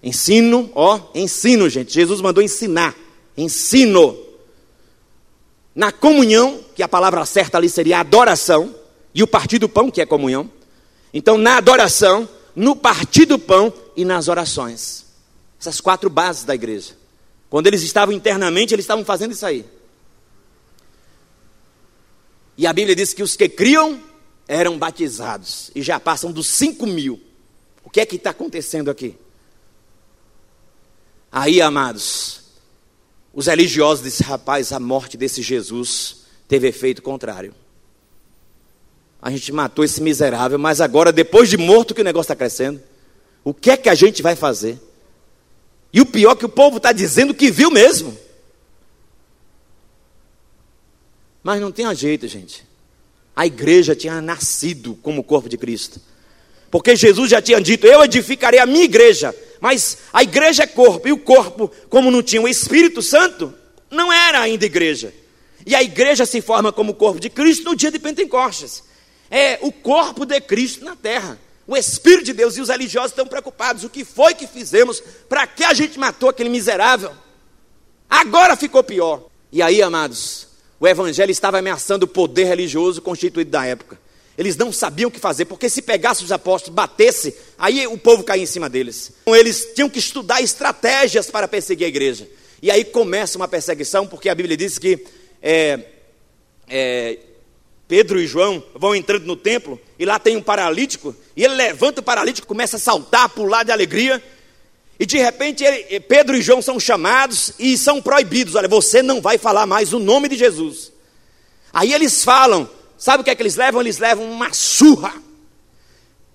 Ensino, 0.04 0.70
ó, 0.76 1.00
ensino, 1.16 1.70
gente. 1.70 1.94
Jesus 1.94 2.20
mandou 2.22 2.44
ensinar. 2.44 2.96
Ensino 3.38 4.18
na 5.74 5.92
comunhão, 5.92 6.60
que 6.76 6.82
a 6.82 6.88
palavra 6.88 7.24
certa 7.24 7.58
ali 7.58 7.70
seria 7.70 8.00
adoração, 8.00 8.76
e 9.14 9.22
o 9.22 9.28
partir 9.28 9.60
do 9.60 9.70
pão, 9.70 9.92
que 9.92 10.02
é 10.02 10.06
comunhão. 10.06 10.50
Então, 11.14 11.38
na 11.38 11.58
adoração, 11.58 12.28
no 12.56 12.76
partir 12.76 13.26
do 13.26 13.38
pão 13.38 13.72
e 13.96 14.04
nas 14.04 14.28
orações. 14.28 15.06
Essas 15.60 15.80
quatro 15.80 16.10
bases 16.10 16.44
da 16.44 16.56
igreja. 16.56 16.96
Quando 17.50 17.68
eles 17.68 17.82
estavam 17.84 18.14
internamente, 18.14 18.74
eles 18.74 18.84
estavam 18.84 19.06
fazendo 19.06 19.32
isso 19.32 19.46
aí. 19.46 19.66
E 22.58 22.66
a 22.66 22.74
Bíblia 22.74 22.96
diz 22.96 23.14
que 23.14 23.24
os 23.24 23.36
que 23.36 23.48
criam 23.48 24.02
eram 24.48 24.78
batizados. 24.78 25.72
E 25.76 25.82
já 25.82 26.00
passam 26.00 26.32
dos 26.32 26.48
cinco 26.48 26.88
mil. 26.88 27.22
O 27.84 27.90
que 27.90 28.02
é 28.02 28.06
que 28.06 28.16
está 28.16 28.32
acontecendo 28.32 28.90
aqui? 28.90 29.16
Aí, 31.32 31.62
amados, 31.62 32.42
os 33.34 33.46
religiosos 33.46 34.04
disseram: 34.04 34.32
rapaz, 34.32 34.72
a 34.72 34.80
morte 34.80 35.16
desse 35.16 35.42
Jesus 35.42 36.26
teve 36.48 36.68
efeito 36.68 37.02
contrário. 37.02 37.54
A 39.22 39.30
gente 39.32 39.52
matou 39.52 39.84
esse 39.84 40.02
miserável, 40.02 40.58
mas 40.58 40.80
agora, 40.82 41.12
depois 41.12 41.50
de 41.50 41.58
morto, 41.58 41.94
que 41.94 42.02
o 42.02 42.04
negócio 42.04 42.26
está 42.26 42.36
crescendo. 42.36 42.82
O 43.44 43.54
que 43.54 43.72
é 43.72 43.78
que 43.78 43.90
a 43.90 43.96
gente 43.96 44.22
vai 44.22 44.36
fazer? 44.36 44.80
E 45.98 46.02
o 46.02 46.06
pior 46.06 46.34
é 46.34 46.36
que 46.36 46.46
o 46.46 46.50
povo 46.50 46.78
está 46.78 46.92
dizendo 46.92 47.34
que 47.34 47.50
viu 47.50 47.72
mesmo. 47.72 48.16
Mas 51.42 51.60
não 51.60 51.72
tem 51.72 51.92
jeito, 51.96 52.28
gente. 52.28 52.64
A 53.36 53.48
igreja 53.48 53.96
tinha 53.96 54.22
nascido 54.22 54.94
como 55.02 55.24
corpo 55.24 55.50
de 55.50 55.58
Cristo. 55.58 56.00
Porque 56.70 56.96
Jesus 56.96 57.32
já 57.32 57.42
tinha 57.42 57.60
dito: 57.60 57.88
Eu 57.88 58.04
edificarei 58.04 58.60
a 58.60 58.66
minha 58.68 58.84
igreja, 58.84 59.36
mas 59.60 59.98
a 60.14 60.22
igreja 60.22 60.62
é 60.62 60.68
corpo, 60.68 61.08
e 61.08 61.12
o 61.12 61.18
corpo, 61.18 61.72
como 61.90 62.12
não 62.12 62.22
tinha 62.22 62.44
o 62.44 62.48
Espírito 62.48 63.02
Santo, 63.02 63.52
não 63.90 64.14
era 64.14 64.42
ainda 64.42 64.68
igreja. 64.68 65.12
E 65.66 65.74
a 65.74 65.82
igreja 65.82 66.28
se 66.28 66.42
forma 66.42 66.72
como 66.72 66.92
o 66.92 66.96
corpo 66.96 67.20
de 67.20 67.32
Cristo 67.32 67.64
no 67.64 67.76
dia 67.76 67.90
de 67.90 67.98
Pentecostes. 67.98 68.84
É 69.32 69.58
o 69.64 69.72
corpo 69.72 70.28
de 70.28 70.40
Cristo 70.42 70.86
na 70.86 70.96
terra. 70.96 71.40
O 71.68 71.76
Espírito 71.76 72.24
de 72.24 72.34
Deus 72.34 72.56
e 72.56 72.62
os 72.62 72.70
religiosos 72.70 73.12
estão 73.12 73.28
preocupados. 73.28 73.84
O 73.84 73.90
que 73.90 74.06
foi 74.06 74.34
que 74.34 74.48
fizemos? 74.48 75.04
Para 75.28 75.46
que 75.46 75.66
a 75.66 75.74
gente 75.74 76.00
matou 76.00 76.30
aquele 76.30 76.50
miserável? 76.50 77.12
Agora 78.10 78.56
ficou 78.56 78.82
pior. 78.82 79.26
E 79.52 79.62
aí, 79.62 79.82
amados, 79.82 80.48
o 80.80 80.88
Evangelho 80.88 81.30
estava 81.30 81.60
ameaçando 81.60 82.06
o 82.06 82.08
poder 82.08 82.46
religioso 82.46 83.02
constituído 83.02 83.52
da 83.52 83.66
época. 83.66 84.00
Eles 84.38 84.56
não 84.56 84.72
sabiam 84.72 85.10
o 85.10 85.12
que 85.12 85.20
fazer, 85.20 85.46
porque 85.46 85.68
se 85.68 85.82
pegasse 85.82 86.24
os 86.24 86.32
apóstolos, 86.32 86.76
batesse, 86.76 87.36
aí 87.58 87.86
o 87.88 87.98
povo 87.98 88.24
caía 88.24 88.44
em 88.44 88.46
cima 88.46 88.70
deles. 88.70 89.12
Então, 89.24 89.36
eles 89.36 89.70
tinham 89.74 89.90
que 89.90 90.00
estudar 90.00 90.42
estratégias 90.42 91.30
para 91.30 91.48
perseguir 91.48 91.86
a 91.86 91.90
igreja. 91.90 92.30
E 92.62 92.72
aí 92.72 92.86
começa 92.86 93.38
uma 93.38 93.48
perseguição, 93.48 94.08
porque 94.08 94.30
a 94.30 94.36
Bíblia 94.36 94.56
diz 94.56 94.78
que 94.78 95.04
é, 95.42 95.80
é, 96.68 97.18
Pedro 97.88 98.20
e 98.20 98.28
João 98.28 98.62
vão 98.76 98.94
entrando 98.94 99.26
no 99.26 99.36
templo, 99.36 99.80
e 99.98 100.06
lá 100.06 100.20
tem 100.20 100.36
um 100.36 100.42
paralítico, 100.42 101.16
e 101.36 101.44
ele 101.44 101.56
levanta 101.56 102.02
o 102.02 102.04
paralítico, 102.04 102.48
começa 102.48 102.76
a 102.76 102.80
saltar, 102.80 103.30
pular 103.30 103.64
de 103.64 103.72
alegria, 103.72 104.22
e 105.00 105.06
de 105.06 105.18
repente 105.18 105.64
ele, 105.64 106.00
Pedro 106.02 106.36
e 106.36 106.42
João 106.42 106.62
são 106.62 106.80
chamados 106.80 107.54
e 107.60 107.78
são 107.78 108.02
proibidos: 108.02 108.56
olha, 108.56 108.68
você 108.68 109.02
não 109.02 109.22
vai 109.22 109.38
falar 109.38 109.66
mais 109.66 109.94
o 109.94 110.00
nome 110.00 110.28
de 110.28 110.36
Jesus. 110.36 110.92
Aí 111.72 111.94
eles 111.94 112.24
falam, 112.24 112.68
sabe 112.98 113.22
o 113.22 113.24
que 113.24 113.30
é 113.30 113.36
que 113.36 113.42
eles 113.42 113.56
levam? 113.56 113.82
Eles 113.82 114.00
levam 114.00 114.30
uma 114.30 114.52
surra. 114.54 115.14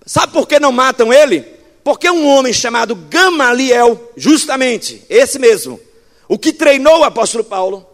Sabe 0.05 0.31
por 0.33 0.47
que 0.47 0.59
não 0.59 0.71
matam 0.71 1.13
ele? 1.13 1.41
Porque 1.83 2.09
um 2.09 2.25
homem 2.25 2.53
chamado 2.53 2.95
Gamaliel, 2.95 4.11
justamente, 4.15 5.03
esse 5.09 5.37
mesmo, 5.37 5.79
o 6.27 6.39
que 6.39 6.53
treinou 6.53 6.99
o 6.99 7.03
apóstolo 7.03 7.43
Paulo, 7.43 7.85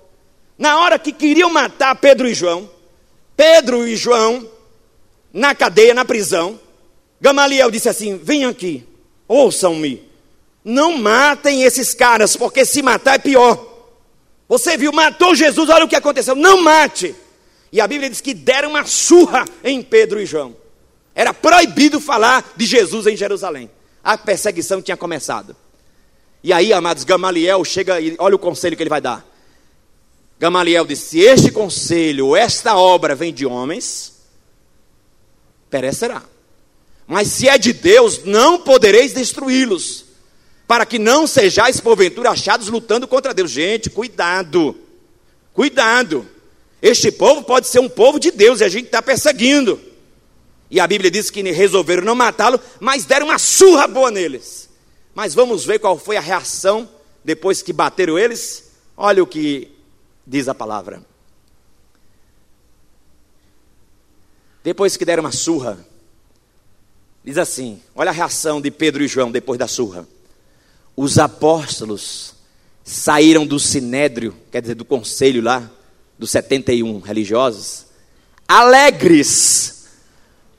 na 0.57 0.79
hora 0.79 0.99
que 0.99 1.11
queriam 1.11 1.49
matar 1.49 1.95
Pedro 1.95 2.27
e 2.27 2.33
João, 2.33 2.69
Pedro 3.39 3.88
e 3.88 3.95
João, 3.95 4.45
na 5.32 5.56
cadeia, 5.56 5.93
na 5.93 6.04
prisão, 6.04 6.60
Gamaliel 7.21 7.71
disse 7.71 7.88
assim: 7.88 8.17
Vem 8.17 8.43
aqui, 8.43 8.86
ouçam-me, 9.30 10.06
não 10.62 10.97
matem 10.97 11.63
esses 11.63 11.93
caras, 11.93 12.36
porque 12.36 12.65
se 12.65 12.82
matar 12.82 13.15
é 13.15 13.17
pior. 13.17 13.65
Você 14.49 14.75
viu, 14.75 14.91
matou 14.91 15.34
Jesus, 15.34 15.69
olha 15.69 15.86
o 15.86 15.88
que 15.88 15.95
aconteceu, 15.95 16.36
não 16.36 16.62
mate. 16.62 17.15
E 17.71 17.80
a 17.80 17.88
Bíblia 17.88 18.10
diz 18.10 18.19
que 18.19 18.34
deram 18.34 18.71
uma 18.71 18.86
surra 18.86 19.45
em 19.63 19.82
Pedro 19.82 20.19
e 20.19 20.25
João. 20.25 20.54
Era 21.15 21.34
proibido 21.34 22.02
falar 22.02 22.43
de 22.58 22.65
Jesus 22.65 23.08
em 23.08 23.15
Jerusalém. 23.15 23.71
A 24.04 24.17
perseguição 24.17 24.82
tinha 24.82 24.97
começado. 24.97 25.56
E 26.43 26.52
aí, 26.52 26.73
amados, 26.73 27.06
Gamaliel 27.06 27.63
chega 27.63 28.02
e 28.02 28.17
olha 28.19 28.36
o 28.36 28.39
conselho 28.39 28.75
que 28.75 28.84
ele 28.84 28.89
vai 28.89 28.99
dar. 28.99 29.25
Gamaliel 30.39 30.86
disse: 30.86 31.10
se 31.10 31.19
este 31.19 31.52
conselho, 31.52 32.36
esta 32.36 32.75
obra 32.78 33.13
vem 33.13 33.34
de 33.34 33.45
homens, 33.45 34.13
perecerá. 35.69 36.23
Mas 37.06 37.28
se 37.28 37.49
é 37.49 37.58
de 37.58 37.73
Deus, 37.73 38.23
não 38.23 38.60
podereis 38.60 39.12
destruí-los, 39.13 40.06
para 40.67 40.86
que 40.86 40.97
não 40.97 41.28
sejais 41.28 41.80
porventura 41.80 42.30
achados 42.30 42.69
lutando 42.69 43.08
contra 43.08 43.34
Deus. 43.34 43.52
Gente, 43.52 43.89
cuidado, 43.89 44.78
cuidado. 45.54 46.25
Este 46.82 47.12
povo 47.12 47.43
pode 47.43 47.67
ser 47.67 47.80
um 47.80 47.89
povo 47.89 48.19
de 48.19 48.32
Deus 48.32 48.62
e 48.62 48.63
a 48.63 48.69
gente 48.69 48.86
está 48.86 49.02
perseguindo. 49.02 49.82
E 50.71 50.80
a 50.80 50.88
Bíblia 50.88 51.12
diz 51.12 51.30
que 51.30 51.41
resolveram 51.52 52.04
não 52.04 52.15
matá-lo, 52.15 52.60
mas 52.80 53.04
deram 53.04 53.25
uma 53.25 53.39
surra 53.39 53.88
boa 53.88 54.12
neles. 54.12 54.69
Mas 55.13 55.34
vamos 55.34 55.65
ver 55.65 55.80
qual 55.80 55.97
foi 55.97 56.15
a 56.15 56.21
reação 56.21 56.88
depois 57.25 57.62
que 57.62 57.73
bateram 57.73 58.17
eles. 58.17 58.71
Olha 58.95 59.23
o 59.23 59.28
que 59.28 59.78
diz 60.29 60.47
a 60.47 60.53
palavra. 60.53 61.01
Depois 64.63 64.95
que 64.95 65.03
deram 65.03 65.23
uma 65.23 65.31
surra, 65.31 65.83
diz 67.25 67.37
assim: 67.37 67.81
olha 67.95 68.11
a 68.11 68.13
reação 68.13 68.61
de 68.61 68.69
Pedro 68.69 69.03
e 69.03 69.07
João 69.07 69.31
depois 69.31 69.57
da 69.57 69.67
surra. 69.67 70.07
Os 70.95 71.17
apóstolos 71.17 72.35
saíram 72.83 73.45
do 73.47 73.59
sinédrio, 73.59 74.35
quer 74.51 74.61
dizer, 74.61 74.75
do 74.75 74.85
conselho 74.85 75.41
lá, 75.41 75.69
dos 76.17 76.29
71 76.29 76.99
religiosos, 76.99 77.85
alegres 78.47 79.85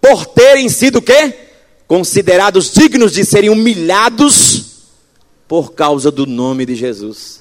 por 0.01 0.27
terem 0.27 0.69
sido 0.69 1.03
quê? 1.03 1.49
Considerados 1.87 2.73
dignos 2.73 3.13
de 3.13 3.25
serem 3.25 3.51
humilhados 3.51 4.87
por 5.47 5.75
causa 5.75 6.11
do 6.11 6.27
nome 6.27 6.65
de 6.65 6.75
Jesus. 6.75 7.41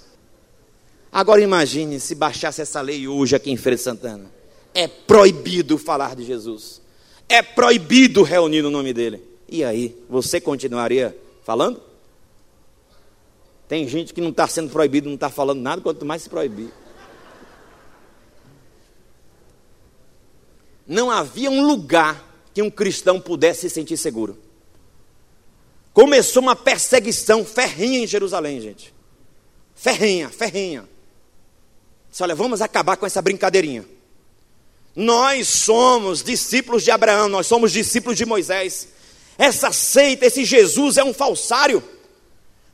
Agora 1.11 1.41
imagine 1.41 1.99
se 1.99 2.13
baixasse 2.13 2.61
essa 2.61 2.81
lei 2.81 3.07
hoje 3.07 3.35
aqui 3.35 3.51
em 3.51 3.57
Feira 3.57 3.75
de 3.75 3.81
Santana. 3.81 4.31
É 4.73 4.87
proibido 4.87 5.77
falar 5.77 6.15
de 6.15 6.23
Jesus. 6.23 6.81
É 7.27 7.41
proibido 7.41 8.21
reunir 8.23 8.61
no 8.61 8.69
nome 8.69 8.93
dele. 8.93 9.23
E 9.47 9.63
aí, 9.63 9.95
você 10.07 10.39
continuaria 10.39 11.17
falando? 11.43 11.81
Tem 13.67 13.87
gente 13.87 14.13
que 14.13 14.21
não 14.21 14.29
está 14.29 14.47
sendo 14.47 14.69
proibido, 14.69 15.07
não 15.07 15.15
está 15.15 15.29
falando 15.29 15.61
nada, 15.61 15.81
quanto 15.81 16.05
mais 16.05 16.23
se 16.23 16.29
proibir. 16.29 16.71
Não 20.87 21.11
havia 21.11 21.51
um 21.51 21.65
lugar 21.65 22.27
que 22.53 22.61
um 22.61 22.69
cristão 22.69 23.21
pudesse 23.21 23.61
se 23.61 23.69
sentir 23.69 23.97
seguro. 23.97 24.37
Começou 25.93 26.41
uma 26.41 26.55
perseguição 26.55 27.43
ferrinha 27.45 27.99
em 27.99 28.07
Jerusalém, 28.07 28.59
gente. 28.61 28.93
Ferrinha, 29.75 30.29
ferrinha. 30.29 30.87
Disse, 32.09 32.23
olha, 32.23 32.35
vamos 32.35 32.61
acabar 32.61 32.97
com 32.97 33.05
essa 33.05 33.21
brincadeirinha. 33.21 33.85
Nós 34.95 35.47
somos 35.47 36.23
discípulos 36.23 36.83
de 36.83 36.91
Abraão, 36.91 37.29
nós 37.29 37.47
somos 37.47 37.71
discípulos 37.71 38.17
de 38.17 38.25
Moisés. 38.25 38.87
Essa 39.37 39.71
seita, 39.71 40.25
esse 40.25 40.43
Jesus 40.43 40.97
é 40.97 41.03
um 41.03 41.13
falsário. 41.13 41.81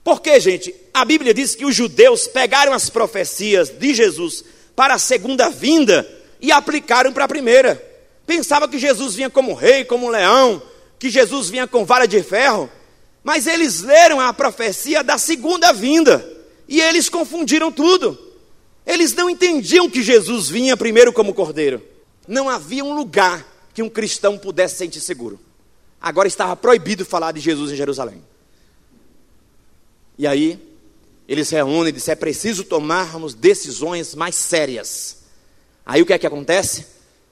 Porque, 0.03 0.39
gente, 0.39 0.73
a 0.93 1.03
Bíblia 1.03 1.33
diz 1.33 1.55
que 1.55 1.65
os 1.65 1.75
judeus 1.75 2.27
pegaram 2.27 2.73
as 2.73 2.89
profecias 2.89 3.69
de 3.69 3.93
Jesus 3.93 4.43
para 4.75 4.95
a 4.95 4.99
segunda 4.99 5.49
vinda 5.49 6.07
e 6.39 6.51
aplicaram 6.51 7.11
para 7.11 7.25
a 7.25 7.27
primeira. 7.27 7.83
Pensava 8.25 8.67
que 8.67 8.79
Jesus 8.79 9.15
vinha 9.15 9.29
como 9.29 9.53
rei, 9.53 9.85
como 9.85 10.09
leão, 10.09 10.61
que 10.97 11.09
Jesus 11.09 11.49
vinha 11.49 11.67
com 11.67 11.85
vara 11.85 12.07
de 12.07 12.21
ferro, 12.23 12.69
mas 13.23 13.47
eles 13.47 13.81
leram 13.81 14.19
a 14.19 14.33
profecia 14.33 15.03
da 15.03 15.17
segunda 15.17 15.71
vinda 15.73 16.27
e 16.67 16.81
eles 16.81 17.09
confundiram 17.09 17.71
tudo. 17.71 18.24
Eles 18.85 19.13
não 19.13 19.29
entendiam 19.29 19.89
que 19.89 20.03
Jesus 20.03 20.47
vinha 20.47 20.77
primeiro 20.77 21.11
como 21.11 21.33
cordeiro. 21.33 21.81
Não 22.27 22.49
havia 22.49 22.83
um 22.83 22.95
lugar 22.95 23.45
que 23.73 23.81
um 23.81 23.89
cristão 23.89 24.37
pudesse 24.37 24.75
sentir 24.75 25.01
seguro. 25.01 25.39
Agora 25.99 26.27
estava 26.27 26.55
proibido 26.55 27.03
falar 27.03 27.31
de 27.31 27.39
Jesus 27.39 27.71
em 27.71 27.75
Jerusalém. 27.75 28.21
E 30.17 30.27
aí, 30.27 30.59
eles 31.27 31.49
reúnem 31.49 31.89
e 31.89 31.91
dizem: 31.91 32.11
é 32.11 32.15
preciso 32.15 32.63
tomarmos 32.63 33.33
decisões 33.33 34.13
mais 34.13 34.35
sérias. 34.35 35.23
Aí 35.85 36.01
o 36.01 36.05
que 36.05 36.13
é 36.13 36.19
que 36.19 36.27
acontece? 36.27 36.85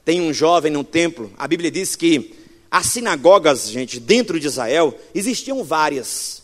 Tem 0.04 0.20
um 0.20 0.32
jovem 0.32 0.70
no 0.70 0.84
templo, 0.84 1.32
a 1.38 1.48
Bíblia 1.48 1.70
diz 1.70 1.96
que 1.96 2.34
as 2.70 2.86
sinagogas, 2.86 3.70
gente, 3.70 3.98
dentro 4.00 4.38
de 4.38 4.48
Israel, 4.48 4.98
existiam 5.14 5.62
várias. 5.64 6.42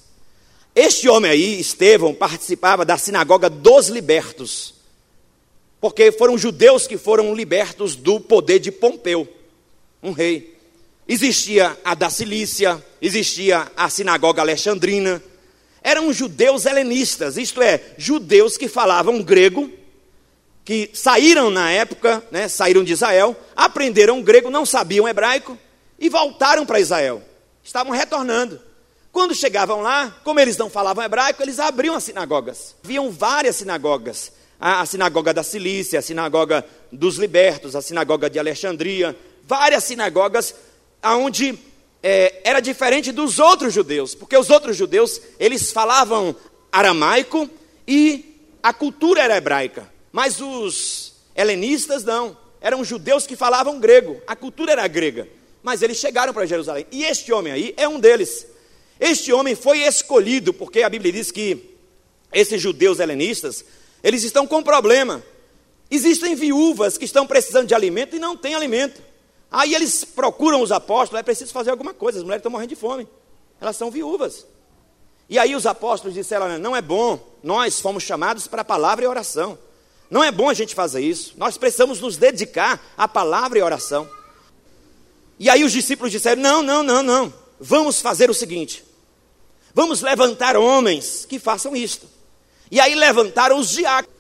Este 0.74 1.08
homem 1.08 1.30
aí, 1.30 1.60
Estevão, 1.60 2.14
participava 2.14 2.84
da 2.84 2.96
sinagoga 2.96 3.50
dos 3.50 3.88
libertos 3.88 4.79
porque 5.80 6.12
foram 6.12 6.36
judeus 6.36 6.86
que 6.86 6.98
foram 6.98 7.34
libertos 7.34 7.96
do 7.96 8.20
poder 8.20 8.58
de 8.58 8.70
Pompeu, 8.70 9.26
um 10.02 10.12
rei. 10.12 10.58
Existia 11.08 11.76
a 11.84 11.94
da 11.94 12.10
Cilícia, 12.10 12.84
existia 13.00 13.66
a 13.76 13.88
sinagoga 13.88 14.42
alexandrina. 14.42 15.22
Eram 15.82 16.12
judeus 16.12 16.66
helenistas, 16.66 17.36
isto 17.36 17.62
é, 17.62 17.82
judeus 17.96 18.56
que 18.58 18.68
falavam 18.68 19.22
grego, 19.22 19.70
que 20.64 20.90
saíram 20.92 21.50
na 21.50 21.70
época, 21.70 22.22
né, 22.30 22.46
saíram 22.46 22.84
de 22.84 22.92
Israel, 22.92 23.34
aprenderam 23.56 24.22
grego, 24.22 24.50
não 24.50 24.66
sabiam 24.66 25.08
hebraico 25.08 25.58
e 25.98 26.08
voltaram 26.10 26.66
para 26.66 26.78
Israel. 26.78 27.22
Estavam 27.64 27.92
retornando. 27.92 28.60
Quando 29.10 29.34
chegavam 29.34 29.80
lá, 29.80 30.14
como 30.22 30.38
eles 30.38 30.56
não 30.56 30.70
falavam 30.70 31.02
hebraico, 31.02 31.42
eles 31.42 31.58
abriam 31.58 31.96
as 31.96 32.04
sinagogas. 32.04 32.76
Haviam 32.84 33.10
várias 33.10 33.56
sinagogas 33.56 34.30
a, 34.60 34.84
sinagoga 34.84 35.32
da 35.32 35.42
Cilícia, 35.42 35.98
a 35.98 36.02
sinagoga 36.02 36.64
dos 36.92 37.16
libertos, 37.16 37.74
a 37.74 37.80
sinagoga 37.80 38.28
de 38.28 38.38
Alexandria, 38.38 39.16
várias 39.46 39.84
sinagogas 39.84 40.54
onde 41.02 41.58
é, 42.02 42.42
era 42.44 42.60
diferente 42.60 43.10
dos 43.10 43.38
outros 43.38 43.72
judeus, 43.72 44.14
porque 44.14 44.36
os 44.36 44.50
outros 44.50 44.76
judeus 44.76 45.20
eles 45.38 45.72
falavam 45.72 46.36
aramaico 46.70 47.48
e 47.88 48.38
a 48.62 48.74
cultura 48.74 49.22
era 49.22 49.38
hebraica, 49.38 49.90
mas 50.12 50.40
os 50.40 51.14
helenistas 51.34 52.04
não, 52.04 52.36
eram 52.60 52.84
judeus 52.84 53.26
que 53.26 53.36
falavam 53.36 53.80
grego, 53.80 54.20
a 54.26 54.36
cultura 54.36 54.72
era 54.72 54.86
grega, 54.86 55.26
mas 55.62 55.80
eles 55.80 55.96
chegaram 55.96 56.34
para 56.34 56.44
Jerusalém. 56.44 56.86
E 56.92 57.04
este 57.04 57.32
homem 57.32 57.52
aí 57.52 57.74
é 57.76 57.88
um 57.88 57.98
deles. 57.98 58.46
Este 58.98 59.32
homem 59.32 59.54
foi 59.54 59.78
escolhido 59.80 60.52
porque 60.52 60.82
a 60.82 60.88
Bíblia 60.88 61.12
diz 61.12 61.30
que 61.30 61.76
esses 62.32 62.60
judeus 62.60 63.00
helenistas 63.00 63.64
eles 64.02 64.24
estão 64.24 64.46
com 64.46 64.62
problema. 64.62 65.22
Existem 65.90 66.34
viúvas 66.34 66.96
que 66.96 67.04
estão 67.04 67.26
precisando 67.26 67.66
de 67.66 67.74
alimento 67.74 68.14
e 68.14 68.18
não 68.18 68.36
têm 68.36 68.55
alimento. 68.55 69.03
Aí 69.51 69.74
eles 69.74 70.05
procuram 70.05 70.62
os 70.62 70.70
apóstolos, 70.70 71.20
é 71.20 71.22
preciso 71.22 71.53
fazer 71.53 71.70
alguma 71.70 71.92
coisa, 71.92 72.18
as 72.18 72.24
mulheres 72.24 72.40
estão 72.40 72.53
morrendo 72.53 72.68
de 72.68 72.76
fome. 72.76 73.09
Elas 73.61 73.76
são 73.76 73.90
viúvas. 73.90 74.46
E 75.28 75.38
aí 75.38 75.55
os 75.55 75.66
apóstolos 75.66 76.14
disseram: 76.14 76.59
não 76.59 76.74
é 76.74 76.82
bom, 76.82 77.18
nós 77.42 77.80
fomos 77.80 78.03
chamados 78.03 78.46
para 78.46 78.62
a 78.62 78.64
palavra 78.64 79.05
e 79.05 79.09
oração. 79.09 79.59
Não 80.11 80.24
é 80.24 80.32
bom 80.32 80.48
a 80.48 80.55
gente 80.55 80.74
fazer 80.74 81.01
isso. 81.01 81.34
Nós 81.36 81.57
precisamos 81.57 82.01
nos 82.01 82.16
dedicar 82.16 82.82
à 82.96 83.07
palavra 83.07 83.59
e 83.59 83.62
oração. 83.62 84.09
E 85.38 85.48
aí 85.48 85.62
os 85.62 85.72
discípulos 85.72 86.11
disseram: 86.11 86.42
não, 86.42 86.62
não, 86.62 86.82
não, 86.82 87.03
não. 87.03 87.32
Vamos 87.59 88.01
fazer 88.01 88.28
o 88.28 88.34
seguinte: 88.34 88.84
vamos 89.74 90.01
levantar 90.01 90.57
homens 90.57 91.24
que 91.24 91.38
façam 91.38 91.76
isto. 91.76 92.07
E 92.70 92.78
aí 92.80 92.94
levantaram 92.94 93.58
os 93.58 93.70
diáconos. 93.70 94.16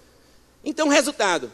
Então, 0.64 0.88
resultado: 0.88 1.50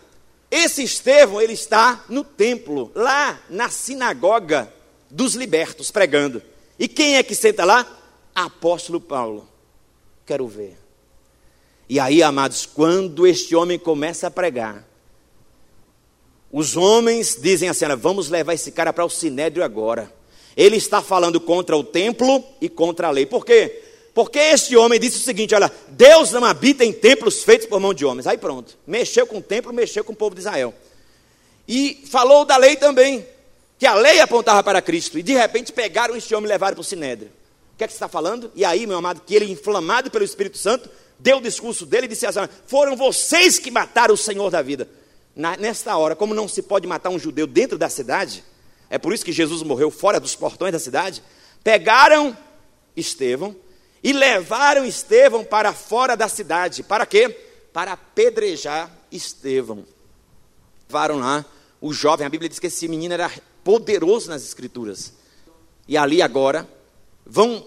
esse 0.50 0.82
Estevão, 0.82 1.40
ele 1.40 1.52
está 1.52 2.04
no 2.08 2.24
templo, 2.24 2.90
lá 2.94 3.40
na 3.50 3.68
sinagoga 3.68 4.72
dos 5.10 5.34
libertos, 5.34 5.90
pregando. 5.90 6.42
E 6.78 6.88
quem 6.88 7.16
é 7.16 7.22
que 7.22 7.34
senta 7.34 7.64
lá? 7.64 7.86
Apóstolo 8.34 9.00
Paulo. 9.00 9.48
Quero 10.24 10.46
ver. 10.46 10.76
E 11.88 12.00
aí, 12.00 12.22
amados, 12.22 12.66
quando 12.66 13.26
este 13.26 13.54
homem 13.54 13.78
começa 13.78 14.26
a 14.26 14.30
pregar, 14.30 14.84
Os 16.50 16.76
homens 16.76 17.36
dizem 17.40 17.68
assim: 17.68 17.84
vamos 17.98 18.28
levar 18.28 18.54
esse 18.54 18.72
cara 18.72 18.92
para 18.92 19.04
o 19.04 19.10
sinédrio 19.10 19.64
agora. 19.64 20.12
Ele 20.56 20.76
está 20.76 21.02
falando 21.02 21.38
contra 21.38 21.76
o 21.76 21.84
templo 21.84 22.42
e 22.60 22.68
contra 22.68 23.08
a 23.08 23.10
lei. 23.10 23.26
Por 23.26 23.44
quê? 23.44 23.85
Porque 24.16 24.38
este 24.38 24.74
homem 24.74 24.98
disse 24.98 25.18
o 25.18 25.20
seguinte: 25.20 25.54
olha, 25.54 25.70
Deus 25.88 26.32
não 26.32 26.42
habita 26.42 26.82
em 26.82 26.90
templos 26.90 27.44
feitos 27.44 27.66
por 27.66 27.78
mão 27.78 27.92
de 27.92 28.02
homens. 28.06 28.26
Aí 28.26 28.38
pronto, 28.38 28.74
mexeu 28.86 29.26
com 29.26 29.36
o 29.36 29.42
templo, 29.42 29.74
mexeu 29.74 30.02
com 30.02 30.14
o 30.14 30.16
povo 30.16 30.34
de 30.34 30.40
Israel. 30.40 30.72
E 31.68 32.02
falou 32.10 32.46
da 32.46 32.56
lei 32.56 32.76
também, 32.76 33.26
que 33.78 33.84
a 33.84 33.92
lei 33.92 34.18
apontava 34.18 34.62
para 34.62 34.80
Cristo. 34.80 35.18
E 35.18 35.22
de 35.22 35.34
repente 35.34 35.70
pegaram 35.70 36.16
este 36.16 36.34
homem 36.34 36.46
e 36.46 36.48
levaram 36.48 36.76
para 36.76 36.80
o 36.80 36.84
sinédrio. 36.84 37.28
O 37.74 37.76
que 37.76 37.84
é 37.84 37.86
que 37.86 37.92
você 37.92 37.96
está 37.96 38.08
falando? 38.08 38.50
E 38.54 38.64
aí, 38.64 38.86
meu 38.86 38.96
amado, 38.96 39.20
que 39.20 39.34
ele, 39.34 39.52
inflamado 39.52 40.10
pelo 40.10 40.24
Espírito 40.24 40.56
Santo, 40.56 40.88
deu 41.18 41.36
o 41.36 41.42
discurso 41.42 41.84
dele 41.84 42.06
e 42.06 42.08
disse 42.08 42.24
assim: 42.24 42.40
foram 42.66 42.96
vocês 42.96 43.58
que 43.58 43.70
mataram 43.70 44.14
o 44.14 44.16
Senhor 44.16 44.50
da 44.50 44.62
vida. 44.62 44.88
Na, 45.36 45.58
nesta 45.58 45.94
hora, 45.94 46.16
como 46.16 46.32
não 46.32 46.48
se 46.48 46.62
pode 46.62 46.86
matar 46.86 47.10
um 47.10 47.18
judeu 47.18 47.46
dentro 47.46 47.76
da 47.76 47.90
cidade, 47.90 48.42
é 48.88 48.96
por 48.96 49.12
isso 49.12 49.26
que 49.26 49.32
Jesus 49.32 49.62
morreu 49.62 49.90
fora 49.90 50.18
dos 50.18 50.34
portões 50.34 50.72
da 50.72 50.78
cidade. 50.78 51.22
Pegaram 51.62 52.34
Estevão 52.96 53.54
e 54.02 54.12
levaram 54.12 54.84
Estevão 54.84 55.44
para 55.44 55.72
fora 55.72 56.16
da 56.16 56.28
cidade. 56.28 56.82
Para 56.82 57.06
quê? 57.06 57.28
Para 57.72 57.92
apedrejar 57.92 58.90
Estevão. 59.10 59.84
Levaram 60.88 61.18
lá 61.18 61.44
o 61.80 61.92
jovem, 61.92 62.26
a 62.26 62.30
Bíblia 62.30 62.48
diz 62.48 62.58
que 62.58 62.68
esse 62.68 62.88
menino 62.88 63.14
era 63.14 63.30
poderoso 63.62 64.30
nas 64.30 64.42
escrituras. 64.44 65.12
E 65.88 65.96
ali 65.96 66.22
agora 66.22 66.68
vão 67.24 67.66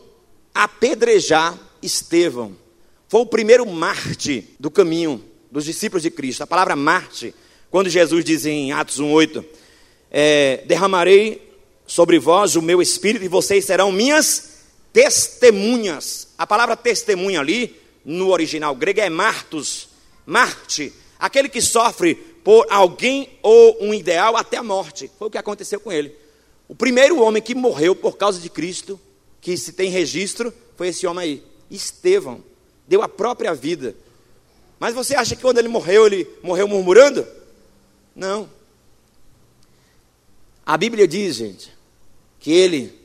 apedrejar 0.54 1.58
Estevão. 1.82 2.56
Foi 3.08 3.22
o 3.22 3.26
primeiro 3.26 3.66
Marte 3.66 4.56
do 4.60 4.70
caminho 4.70 5.24
dos 5.52 5.66
discípulos 5.66 6.04
de 6.04 6.12
Cristo. 6.12 6.44
A 6.44 6.48
palavra 6.48 6.76
Marte, 6.76 7.34
quando 7.70 7.90
Jesus 7.90 8.24
diz 8.24 8.46
em 8.46 8.72
Atos 8.72 9.00
1,8: 9.00 9.44
é, 10.12 10.64
Derramarei 10.68 11.50
sobre 11.86 12.20
vós 12.20 12.56
o 12.56 12.62
meu 12.62 12.82
espírito 12.82 13.26
e 13.26 13.28
vocês 13.28 13.66
serão 13.66 13.92
minhas 13.92 14.59
testemunhas. 14.94 16.30
A 16.38 16.48
palavra 16.48 16.76
testemunha 16.76 17.40
ali, 17.40 17.80
no 18.04 18.30
original 18.30 18.76
grego, 18.76 19.02
é 19.02 19.10
martus, 19.10 19.90
Marte, 20.30 20.94
aquele 21.18 21.50
que 21.50 21.60
sofre 21.60 22.14
por 22.14 22.68
alguém 22.70 23.40
ou 23.42 23.78
um 23.82 23.94
ideal 23.96 24.38
até 24.38 24.58
a 24.58 24.64
morte. 24.64 25.10
Foi 25.18 25.28
o 25.28 25.32
que 25.32 25.40
aconteceu 25.40 25.80
com 25.80 25.92
ele. 25.92 26.16
O 26.68 26.76
primeiro 26.76 27.20
homem 27.20 27.42
que 27.42 27.56
morreu 27.56 27.96
por 27.96 28.16
causa 28.16 28.40
de 28.40 28.48
Cristo, 28.48 29.00
que 29.42 29.58
se 29.58 29.74
tem 29.74 29.90
registro, 29.90 30.54
foi 30.78 30.90
esse 30.90 31.08
homem 31.08 31.24
aí, 31.24 31.44
Estevão. 31.72 32.44
Deu 32.88 33.02
a 33.02 33.10
própria 33.10 33.56
vida. 33.56 33.96
Mas 34.80 34.94
você 34.94 35.16
acha 35.16 35.36
que 35.36 35.42
quando 35.42 35.58
ele 35.58 35.68
morreu, 35.68 36.06
ele 36.06 36.30
morreu 36.44 36.68
murmurando? 36.68 37.28
Não. 38.16 38.48
A 40.64 40.78
Bíblia 40.78 41.08
diz, 41.08 41.38
gente, 41.38 41.74
que 42.40 42.52
ele 42.52 42.99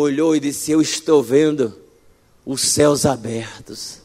olhou 0.00 0.34
e 0.34 0.40
disse: 0.40 0.72
Eu 0.72 0.80
estou 0.80 1.22
vendo 1.22 1.78
os 2.44 2.60
céus 2.60 3.06
abertos 3.06 3.98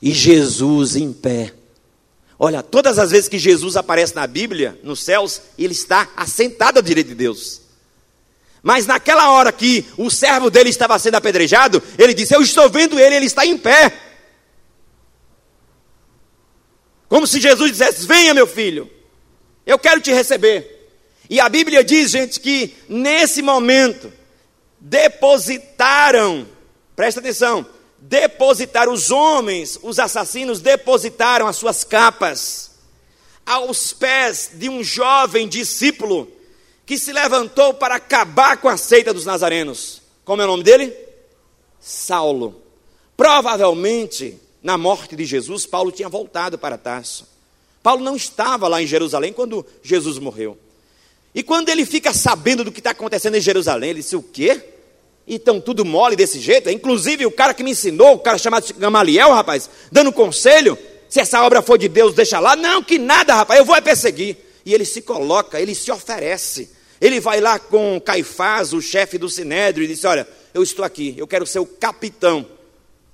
e 0.00 0.12
Jesus 0.12 0.96
em 0.96 1.12
pé. 1.12 1.52
Olha, 2.38 2.62
todas 2.62 2.98
as 2.98 3.10
vezes 3.10 3.28
que 3.28 3.38
Jesus 3.38 3.76
aparece 3.76 4.14
na 4.14 4.26
Bíblia, 4.26 4.78
nos 4.84 5.00
céus, 5.00 5.42
ele 5.58 5.72
está 5.72 6.08
assentado 6.16 6.78
à 6.78 6.82
direita 6.82 7.08
de 7.08 7.16
Deus. 7.16 7.62
Mas 8.62 8.86
naquela 8.86 9.32
hora 9.32 9.50
que 9.50 9.84
o 9.96 10.08
servo 10.08 10.48
dele 10.48 10.70
estava 10.70 10.98
sendo 10.98 11.16
apedrejado, 11.16 11.82
ele 11.98 12.14
disse: 12.14 12.34
Eu 12.34 12.42
estou 12.42 12.70
vendo 12.70 12.98
ele, 12.98 13.16
ele 13.16 13.26
está 13.26 13.44
em 13.44 13.58
pé. 13.58 13.92
Como 17.08 17.26
se 17.26 17.40
Jesus 17.40 17.72
dissesse: 17.72 18.06
Venha, 18.06 18.32
meu 18.32 18.46
filho, 18.46 18.88
eu 19.66 19.78
quero 19.78 20.00
te 20.00 20.12
receber. 20.12 20.76
E 21.30 21.40
a 21.40 21.48
Bíblia 21.48 21.84
diz, 21.84 22.10
gente, 22.10 22.40
que 22.40 22.74
nesse 22.88 23.42
momento 23.42 24.10
depositaram, 24.80 26.46
presta 26.94 27.20
atenção, 27.20 27.66
depositaram 27.98 28.92
os 28.92 29.10
homens, 29.10 29.78
os 29.82 29.98
assassinos 29.98 30.60
depositaram 30.60 31.46
as 31.46 31.56
suas 31.56 31.84
capas 31.84 32.68
aos 33.44 33.92
pés 33.92 34.50
de 34.54 34.68
um 34.68 34.84
jovem 34.84 35.48
discípulo 35.48 36.30
que 36.84 36.98
se 36.98 37.12
levantou 37.12 37.74
para 37.74 37.96
acabar 37.96 38.58
com 38.58 38.68
a 38.68 38.76
seita 38.76 39.12
dos 39.12 39.24
nazarenos. 39.24 40.02
Como 40.24 40.42
é 40.42 40.44
o 40.44 40.48
nome 40.48 40.62
dele? 40.62 40.94
Saulo. 41.80 42.62
Provavelmente, 43.16 44.38
na 44.62 44.76
morte 44.78 45.16
de 45.16 45.24
Jesus, 45.24 45.66
Paulo 45.66 45.90
tinha 45.90 46.08
voltado 46.08 46.58
para 46.58 46.78
Tarso. 46.78 47.26
Paulo 47.82 48.04
não 48.04 48.16
estava 48.16 48.68
lá 48.68 48.82
em 48.82 48.86
Jerusalém 48.86 49.32
quando 49.32 49.64
Jesus 49.82 50.18
morreu. 50.18 50.58
E 51.34 51.42
quando 51.42 51.68
ele 51.68 51.84
fica 51.84 52.12
sabendo 52.12 52.64
do 52.64 52.72
que 52.72 52.80
está 52.80 52.90
acontecendo 52.90 53.36
em 53.36 53.40
Jerusalém, 53.40 53.90
ele 53.90 54.00
disse: 54.00 54.16
O 54.16 54.22
quê? 54.22 54.60
Então 55.26 55.60
tudo 55.60 55.84
mole 55.84 56.16
desse 56.16 56.40
jeito? 56.40 56.70
Inclusive 56.70 57.26
o 57.26 57.30
cara 57.30 57.52
que 57.52 57.62
me 57.62 57.72
ensinou, 57.72 58.14
o 58.14 58.18
cara 58.18 58.38
chamado 58.38 58.72
Gamaliel, 58.74 59.30
rapaz, 59.32 59.68
dando 59.92 60.12
conselho: 60.12 60.76
se 61.08 61.20
essa 61.20 61.42
obra 61.42 61.62
for 61.62 61.78
de 61.78 61.88
Deus, 61.88 62.14
deixa 62.14 62.38
lá. 62.40 62.56
Não, 62.56 62.82
que 62.82 62.98
nada, 62.98 63.34
rapaz, 63.34 63.58
eu 63.58 63.64
vou 63.64 63.76
é 63.76 63.80
perseguir. 63.80 64.36
E 64.64 64.74
ele 64.74 64.84
se 64.84 65.02
coloca, 65.02 65.60
ele 65.60 65.74
se 65.74 65.90
oferece. 65.90 66.70
Ele 67.00 67.20
vai 67.20 67.40
lá 67.40 67.58
com 67.58 68.00
Caifás, 68.00 68.72
o 68.72 68.82
chefe 68.82 69.18
do 69.18 69.28
sinédrio, 69.28 69.84
e 69.84 69.88
diz: 69.88 70.04
Olha, 70.04 70.26
eu 70.52 70.62
estou 70.62 70.84
aqui, 70.84 71.14
eu 71.16 71.26
quero 71.26 71.46
ser 71.46 71.58
o 71.58 71.66
capitão. 71.66 72.46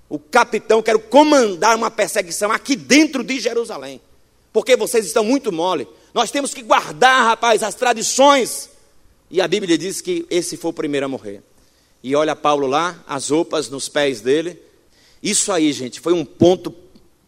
O 0.08 0.18
capitão, 0.18 0.82
quero 0.82 0.98
comandar 0.98 1.76
uma 1.76 1.90
perseguição 1.90 2.52
aqui 2.52 2.76
dentro 2.76 3.24
de 3.24 3.40
Jerusalém. 3.40 4.00
Porque 4.52 4.76
vocês 4.76 5.04
estão 5.06 5.24
muito 5.24 5.50
mole. 5.50 5.88
Nós 6.14 6.30
temos 6.30 6.54
que 6.54 6.62
guardar, 6.62 7.24
rapaz, 7.24 7.64
as 7.64 7.74
tradições. 7.74 8.70
E 9.28 9.40
a 9.40 9.48
Bíblia 9.48 9.76
diz 9.76 10.00
que 10.00 10.24
esse 10.30 10.56
foi 10.56 10.70
o 10.70 10.74
primeiro 10.74 11.06
a 11.06 11.08
morrer. 11.08 11.42
E 12.04 12.14
olha 12.14 12.36
Paulo 12.36 12.68
lá, 12.68 13.02
as 13.04 13.30
roupas 13.30 13.68
nos 13.68 13.88
pés 13.88 14.20
dele. 14.20 14.62
Isso 15.20 15.50
aí, 15.50 15.72
gente, 15.72 15.98
foi 15.98 16.12
um 16.12 16.24
ponto 16.24 16.72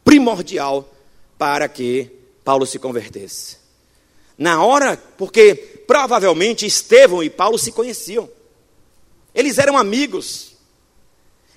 primordial 0.04 0.88
para 1.36 1.68
que 1.68 2.10
Paulo 2.44 2.64
se 2.64 2.78
convertesse. 2.78 3.56
Na 4.38 4.62
hora, 4.62 4.96
porque 5.18 5.54
provavelmente 5.86 6.64
Estevão 6.64 7.24
e 7.24 7.30
Paulo 7.30 7.58
se 7.58 7.72
conheciam. 7.72 8.30
Eles 9.34 9.58
eram 9.58 9.76
amigos. 9.76 10.52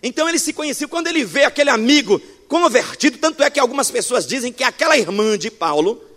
Então 0.01 0.27
ele 0.27 0.39
se 0.39 0.51
conheciam. 0.51 0.89
Quando 0.89 1.07
ele 1.07 1.23
vê 1.23 1.43
aquele 1.43 1.69
amigo 1.69 2.19
convertido, 2.47 3.19
tanto 3.19 3.43
é 3.43 3.51
que 3.51 3.59
algumas 3.59 3.91
pessoas 3.91 4.25
dizem 4.25 4.51
que 4.51 4.63
aquela 4.63 4.97
irmã 4.97 5.37
de 5.37 5.51
Paulo 5.51 6.08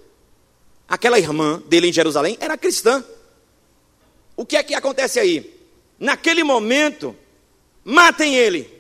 aquela 0.93 1.19
irmã 1.19 1.63
dele 1.67 1.89
em 1.89 1.93
Jerusalém 1.93 2.37
era 2.39 2.59
cristã. 2.59 3.03
O 4.37 4.45
que 4.45 4.59
é 4.59 4.63
que 4.63 4.75
acontece 4.75 5.19
aí? 5.19 5.59
Naquele 5.99 6.45
momento, 6.45 7.17
matem 7.83 8.37
ele. 8.37 8.71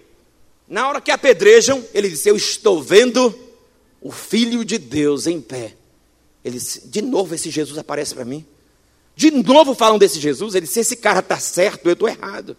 Na 0.69 0.87
hora 0.87 1.01
que 1.01 1.11
apedrejam, 1.11 1.83
ele 1.95 2.11
disse: 2.11 2.29
Eu 2.29 2.37
estou 2.37 2.83
vendo 2.83 3.35
o 3.99 4.13
Filho 4.13 4.63
de 4.63 4.77
Deus 4.77 5.27
em 5.27 5.41
pé. 5.41 5.75
Ele 6.45 6.59
disse: 6.59 6.87
De 6.87 7.01
novo 7.01 7.35
esse 7.35 7.49
Jesus 7.49 7.79
aparece 7.79 8.15
para 8.15 8.27
mim. 8.27 8.45
De 9.17 9.31
novo 9.31 9.75
falam 9.75 9.97
desse 9.97 10.21
Jesus. 10.21 10.55
Ele 10.55 10.67
disse: 10.67 10.81
Esse 10.81 10.97
cara 10.97 11.21
está 11.21 11.39
certo, 11.39 11.87
eu 11.87 11.95
estou 11.95 12.11
errado. 12.11 12.55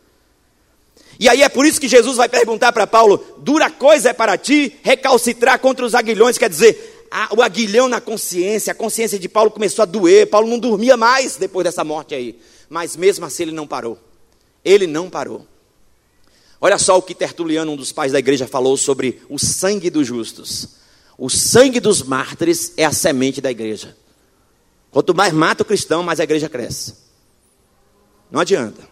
E 1.20 1.30
aí 1.30 1.43
é 1.43 1.49
por 1.49 1.64
isso 1.64 1.80
que 1.80 1.88
Jesus 1.88 2.18
vai 2.18 2.28
perguntar 2.28 2.72
para 2.72 2.88
Paulo: 2.88 3.24
Dura 3.38 3.70
coisa 3.70 4.10
é 4.10 4.14
para 4.14 4.36
ti 4.36 4.76
recalcitrar 4.82 5.60
contra 5.60 5.86
os 5.86 5.93
aguilhões, 5.93 6.39
quer 6.39 6.49
dizer, 6.49 6.92
a, 7.14 7.30
o 7.32 7.43
aguilhão 7.43 7.88
na 7.88 8.01
consciência, 8.01 8.72
a 8.72 8.76
consciência 8.76 9.20
de 9.20 9.30
Paulo 9.30 9.51
começou 9.51 9.84
a 9.84 9.86
doer. 9.86 10.28
Paulo 10.28 10.47
não 10.47 10.57
dormia 10.57 10.97
mais 10.97 11.36
depois 11.36 11.64
dessa 11.64 11.84
morte 11.84 12.16
aí. 12.16 12.39
Mas 12.68 12.95
mesmo 12.95 13.24
assim 13.24 13.43
ele 13.43 13.51
não 13.51 13.68
parou. 13.68 13.99
Ele 14.66 14.88
não 14.88 15.11
parou. 15.11 15.45
Olha 16.59 16.80
só 16.80 16.97
o 16.97 17.03
que 17.03 17.14
Tertuliano, 17.14 17.72
um 17.72 17.76
dos 17.76 17.91
pais 17.91 18.11
da 18.11 18.18
igreja, 18.18 18.47
falou 18.47 18.76
sobre 18.76 19.22
o 19.30 19.38
sangue 19.38 19.91
dos 19.91 20.07
justos. 20.07 20.70
O 21.16 21.30
sangue 21.30 21.80
dos 21.80 22.01
mártires 22.01 22.74
é 22.78 22.84
a 22.84 22.91
semente 22.91 23.39
da 23.39 23.51
igreja. 23.51 23.95
Quanto 24.89 25.14
mais 25.14 25.34
mata 25.34 25.61
o 25.61 25.66
cristão, 25.66 26.01
mais 26.01 26.20
a 26.20 26.24
igreja 26.24 26.49
cresce. 26.49 26.95
Não 28.32 28.39
adianta. 28.39 28.89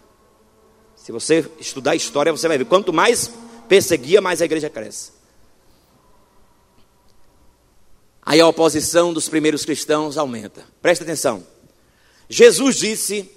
Se 0.94 1.10
você 1.10 1.44
estudar 1.58 1.96
história, 1.96 2.30
você 2.30 2.46
vai 2.46 2.56
ver. 2.56 2.66
Quanto 2.66 2.92
mais 2.92 3.32
perseguia, 3.68 4.20
mais 4.20 4.40
a 4.40 4.44
igreja 4.44 4.70
cresce. 4.70 5.10
Aí 8.24 8.40
a 8.40 8.46
oposição 8.46 9.12
dos 9.12 9.28
primeiros 9.28 9.64
cristãos 9.64 10.16
aumenta. 10.16 10.64
Presta 10.80 11.04
atenção. 11.04 11.46
Jesus 12.28 12.76
disse 12.76 13.30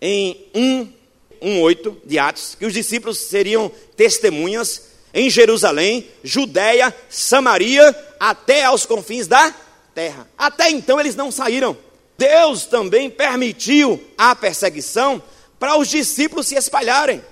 em 0.00 0.46
1:8 0.54 1.96
de 2.04 2.18
Atos 2.18 2.54
que 2.54 2.66
os 2.66 2.72
discípulos 2.72 3.18
seriam 3.18 3.70
testemunhas 3.96 4.92
em 5.14 5.28
Jerusalém, 5.28 6.08
Judéia, 6.22 6.94
Samaria, 7.08 7.94
até 8.18 8.64
aos 8.64 8.86
confins 8.86 9.26
da 9.26 9.54
terra. 9.94 10.28
Até 10.38 10.70
então 10.70 10.98
eles 10.98 11.14
não 11.14 11.30
saíram. 11.30 11.76
Deus 12.16 12.66
também 12.66 13.10
permitiu 13.10 14.02
a 14.16 14.34
perseguição 14.34 15.22
para 15.58 15.76
os 15.76 15.88
discípulos 15.88 16.46
se 16.46 16.54
espalharem. 16.54 17.22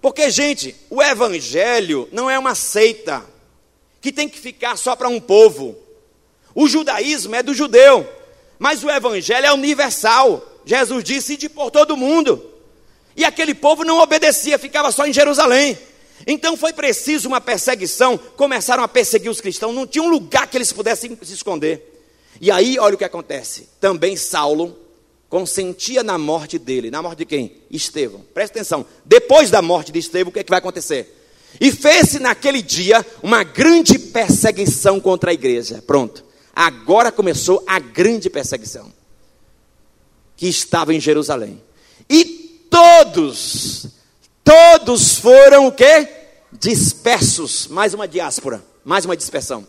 Porque, 0.00 0.30
gente, 0.30 0.74
o 0.90 1.02
evangelho 1.02 2.08
não 2.10 2.28
é 2.28 2.38
uma 2.38 2.54
seita 2.54 3.24
que 4.00 4.10
tem 4.10 4.28
que 4.28 4.38
ficar 4.38 4.76
só 4.76 4.96
para 4.96 5.08
um 5.08 5.20
povo. 5.20 5.76
O 6.54 6.68
judaísmo 6.68 7.34
é 7.34 7.42
do 7.42 7.54
judeu. 7.54 8.08
Mas 8.58 8.84
o 8.84 8.90
evangelho 8.90 9.46
é 9.46 9.52
universal. 9.52 10.60
Jesus 10.64 11.02
disse: 11.02 11.36
de 11.36 11.48
por 11.48 11.70
todo 11.70 11.96
mundo. 11.96 12.44
E 13.16 13.24
aquele 13.24 13.54
povo 13.54 13.84
não 13.84 13.98
obedecia, 13.98 14.58
ficava 14.58 14.90
só 14.90 15.06
em 15.06 15.12
Jerusalém. 15.12 15.78
Então 16.26 16.56
foi 16.56 16.72
preciso 16.72 17.28
uma 17.28 17.40
perseguição, 17.40 18.16
começaram 18.36 18.82
a 18.82 18.88
perseguir 18.88 19.30
os 19.30 19.40
cristãos, 19.40 19.74
não 19.74 19.86
tinha 19.86 20.02
um 20.04 20.08
lugar 20.08 20.46
que 20.46 20.56
eles 20.56 20.72
pudessem 20.72 21.18
se 21.22 21.34
esconder. 21.34 21.88
E 22.40 22.50
aí, 22.50 22.78
olha 22.78 22.94
o 22.94 22.98
que 22.98 23.04
acontece. 23.04 23.68
Também 23.80 24.16
Saulo 24.16 24.78
consentia 25.28 26.02
na 26.02 26.18
morte 26.18 26.58
dele. 26.58 26.90
Na 26.90 27.02
morte 27.02 27.18
de 27.18 27.24
quem? 27.26 27.56
Estevão. 27.70 28.24
Presta 28.34 28.58
atenção. 28.58 28.86
Depois 29.04 29.50
da 29.50 29.60
morte 29.62 29.92
de 29.92 29.98
Estevão, 29.98 30.30
o 30.30 30.32
que, 30.32 30.40
é 30.40 30.44
que 30.44 30.50
vai 30.50 30.58
acontecer? 30.58 31.18
E 31.60 31.70
fez-se 31.70 32.18
naquele 32.18 32.62
dia 32.62 33.04
uma 33.22 33.42
grande 33.42 33.98
perseguição 33.98 35.00
contra 35.00 35.30
a 35.30 35.34
igreja. 35.34 35.82
Pronto. 35.86 36.24
Agora 36.54 37.10
começou 37.10 37.62
a 37.66 37.78
grande 37.78 38.28
perseguição. 38.28 38.92
Que 40.36 40.48
estava 40.48 40.92
em 40.94 41.00
Jerusalém. 41.00 41.62
E 42.08 42.24
todos 42.70 43.86
Todos 44.44 45.18
foram 45.18 45.68
o 45.68 45.72
quê? 45.72 46.08
Dispersos. 46.52 47.68
Mais 47.68 47.94
uma 47.94 48.08
diáspora, 48.08 48.62
mais 48.84 49.04
uma 49.04 49.16
dispersão. 49.16 49.66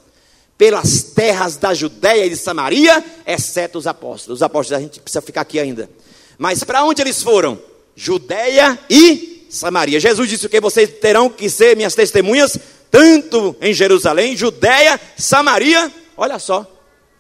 Pelas 0.58 1.04
terras 1.04 1.58
da 1.58 1.74
Judéia 1.74 2.26
e 2.26 2.30
de 2.30 2.38
Samaria, 2.38 3.04
exceto 3.26 3.78
os 3.78 3.88
apóstolos. 3.88 4.40
Os 4.40 4.44
apóstolos, 4.44 4.80
a 4.80 4.84
gente 4.84 5.00
precisa 5.00 5.22
ficar 5.22 5.42
aqui 5.42 5.60
ainda. 5.60 5.90
Mas 6.38 6.64
para 6.64 6.84
onde 6.84 7.02
eles 7.02 7.22
foram? 7.22 7.60
Judéia 7.96 8.80
e 8.90 9.46
Samaria. 9.50 10.00
Jesus 10.00 10.30
disse 10.30 10.46
o 10.46 10.50
que? 10.50 10.60
Vocês 10.60 10.90
terão 11.00 11.30
que 11.30 11.50
ser 11.50 11.76
minhas 11.76 11.94
testemunhas, 11.94 12.58
tanto 12.90 13.56
em 13.62 13.74
Jerusalém, 13.74 14.36
Judéia, 14.36 15.00
Samaria. 15.18 15.92
Olha 16.18 16.40
só, 16.40 16.66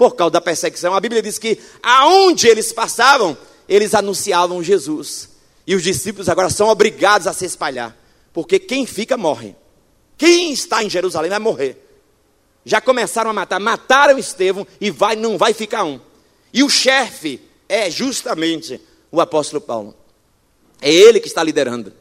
por 0.09 0.15
causa 0.17 0.31
da 0.31 0.41
perseguição. 0.41 0.93
A 0.93 0.99
Bíblia 0.99 1.21
diz 1.21 1.39
que 1.39 1.57
aonde 1.81 2.47
eles 2.47 2.73
passavam, 2.73 3.37
eles 3.69 3.93
anunciavam 3.93 4.61
Jesus. 4.61 5.29
E 5.65 5.75
os 5.75 5.81
discípulos 5.81 6.27
agora 6.27 6.49
são 6.49 6.67
obrigados 6.67 7.25
a 7.25 7.31
se 7.31 7.45
espalhar, 7.45 7.95
porque 8.33 8.59
quem 8.59 8.85
fica 8.85 9.15
morre. 9.15 9.55
Quem 10.17 10.51
está 10.51 10.83
em 10.83 10.89
Jerusalém 10.89 11.29
vai 11.29 11.39
morrer. 11.39 11.81
Já 12.65 12.81
começaram 12.81 13.29
a 13.29 13.33
matar, 13.33 13.61
mataram 13.61 14.17
Estevão 14.17 14.67
e 14.79 14.91
vai 14.91 15.15
não 15.15 15.37
vai 15.37 15.53
ficar 15.53 15.85
um. 15.85 16.01
E 16.51 16.63
o 16.63 16.69
chefe 16.69 17.39
é 17.69 17.89
justamente 17.89 18.81
o 19.09 19.21
apóstolo 19.21 19.61
Paulo. 19.61 19.95
É 20.81 20.93
ele 20.93 21.21
que 21.21 21.27
está 21.27 21.41
liderando. 21.41 21.93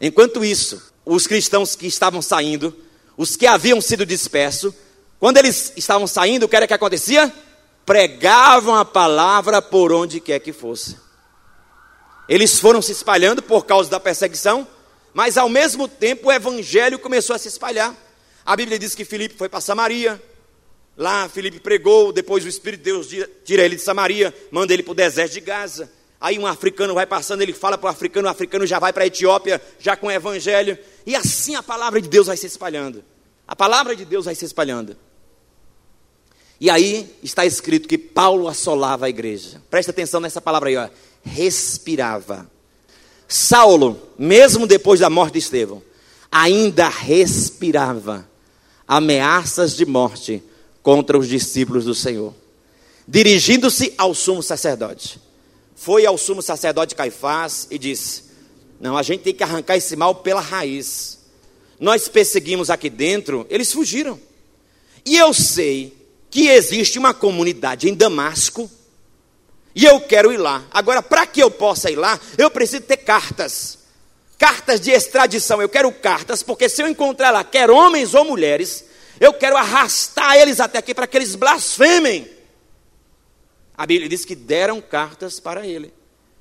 Enquanto 0.00 0.44
isso, 0.44 0.80
os 1.04 1.26
cristãos 1.26 1.74
que 1.74 1.88
estavam 1.88 2.22
saindo, 2.22 2.76
os 3.16 3.34
que 3.34 3.46
haviam 3.46 3.80
sido 3.80 4.06
dispersos, 4.06 4.72
quando 5.20 5.36
eles 5.36 5.74
estavam 5.76 6.06
saindo, 6.06 6.46
o 6.46 6.48
que 6.48 6.56
era 6.56 6.66
que 6.66 6.72
acontecia? 6.72 7.30
Pregavam 7.84 8.74
a 8.74 8.86
palavra 8.86 9.60
por 9.60 9.92
onde 9.92 10.18
quer 10.18 10.40
que 10.40 10.50
fosse. 10.50 10.96
Eles 12.26 12.58
foram 12.58 12.80
se 12.80 12.92
espalhando 12.92 13.42
por 13.42 13.66
causa 13.66 13.90
da 13.90 14.00
perseguição, 14.00 14.66
mas 15.12 15.36
ao 15.36 15.48
mesmo 15.48 15.86
tempo 15.86 16.28
o 16.28 16.32
evangelho 16.32 16.98
começou 16.98 17.36
a 17.36 17.38
se 17.38 17.48
espalhar. 17.48 17.94
A 18.46 18.56
Bíblia 18.56 18.78
diz 18.78 18.94
que 18.94 19.04
Filipe 19.04 19.36
foi 19.36 19.48
para 19.48 19.60
Samaria, 19.60 20.20
lá 20.96 21.28
Filipe 21.28 21.60
pregou, 21.60 22.12
depois 22.12 22.42
o 22.44 22.48
Espírito 22.48 22.80
de 22.80 22.84
Deus 22.84 23.08
tira 23.44 23.62
ele 23.62 23.76
de 23.76 23.82
Samaria, 23.82 24.34
manda 24.50 24.72
ele 24.72 24.82
para 24.82 24.92
o 24.92 24.94
deserto 24.94 25.32
de 25.32 25.40
Gaza. 25.40 25.92
Aí 26.18 26.38
um 26.38 26.46
africano 26.46 26.94
vai 26.94 27.06
passando, 27.06 27.42
ele 27.42 27.52
fala 27.52 27.76
para 27.76 27.88
o 27.88 27.90
africano, 27.90 28.26
o 28.26 28.30
africano 28.30 28.66
já 28.66 28.78
vai 28.78 28.92
para 28.92 29.04
a 29.04 29.06
Etiópia, 29.06 29.60
já 29.78 29.96
com 29.96 30.06
o 30.06 30.10
evangelho, 30.10 30.78
e 31.04 31.14
assim 31.14 31.56
a 31.56 31.62
palavra 31.62 32.00
de 32.00 32.08
Deus 32.08 32.26
vai 32.26 32.38
se 32.38 32.46
espalhando. 32.46 33.04
A 33.46 33.56
palavra 33.56 33.96
de 33.96 34.04
Deus 34.04 34.26
vai 34.26 34.34
se 34.34 34.44
espalhando. 34.44 34.96
E 36.60 36.68
aí 36.68 37.10
está 37.22 37.46
escrito 37.46 37.88
que 37.88 37.96
Paulo 37.96 38.46
assolava 38.46 39.06
a 39.06 39.08
igreja. 39.08 39.62
Presta 39.70 39.90
atenção 39.90 40.20
nessa 40.20 40.40
palavra 40.40 40.68
aí, 40.68 40.76
ó 40.76 40.88
respirava. 41.24 42.50
Saulo, 43.28 44.00
mesmo 44.18 44.66
depois 44.66 45.00
da 45.00 45.10
morte 45.10 45.34
de 45.34 45.38
Estevão, 45.38 45.82
ainda 46.30 46.88
respirava 46.88 48.28
ameaças 48.86 49.76
de 49.76 49.86
morte 49.86 50.42
contra 50.82 51.16
os 51.16 51.28
discípulos 51.28 51.84
do 51.84 51.94
Senhor. 51.94 52.34
Dirigindo-se 53.06 53.94
ao 53.96 54.14
sumo 54.14 54.42
sacerdote, 54.42 55.20
foi 55.76 56.06
ao 56.06 56.18
sumo 56.18 56.42
sacerdote 56.42 56.94
Caifás 56.94 57.68
e 57.70 57.78
disse: 57.78 58.24
Não, 58.80 58.96
a 58.96 59.02
gente 59.02 59.22
tem 59.22 59.34
que 59.34 59.42
arrancar 59.42 59.76
esse 59.76 59.94
mal 59.96 60.16
pela 60.16 60.40
raiz. 60.40 61.18
Nós 61.78 62.08
perseguimos 62.08 62.68
aqui 62.68 62.90
dentro, 62.90 63.46
eles 63.48 63.72
fugiram. 63.72 64.18
E 65.04 65.16
eu 65.16 65.32
sei 65.32 65.96
que 66.30 66.48
existe 66.48 66.98
uma 66.98 67.12
comunidade 67.12 67.88
em 67.88 67.94
Damasco 67.94 68.70
e 69.74 69.84
eu 69.84 70.00
quero 70.00 70.32
ir 70.32 70.36
lá. 70.36 70.64
Agora, 70.70 71.02
para 71.02 71.26
que 71.26 71.42
eu 71.42 71.50
possa 71.50 71.90
ir 71.90 71.96
lá, 71.96 72.18
eu 72.36 72.50
preciso 72.50 72.82
ter 72.82 72.98
cartas. 72.98 73.78
Cartas 74.38 74.80
de 74.80 74.90
extradição. 74.90 75.60
Eu 75.60 75.68
quero 75.68 75.92
cartas, 75.92 76.42
porque 76.42 76.68
se 76.68 76.82
eu 76.82 76.88
encontrar 76.88 77.30
lá, 77.30 77.44
quer 77.44 77.70
homens 77.70 78.14
ou 78.14 78.24
mulheres, 78.24 78.84
eu 79.20 79.32
quero 79.32 79.56
arrastar 79.56 80.36
eles 80.36 80.60
até 80.60 80.78
aqui 80.78 80.94
para 80.94 81.06
que 81.06 81.16
eles 81.16 81.34
blasfemem. 81.34 82.30
A 83.76 83.86
Bíblia 83.86 84.08
diz 84.08 84.24
que 84.24 84.34
deram 84.34 84.80
cartas 84.80 85.38
para 85.38 85.66
ele. 85.66 85.92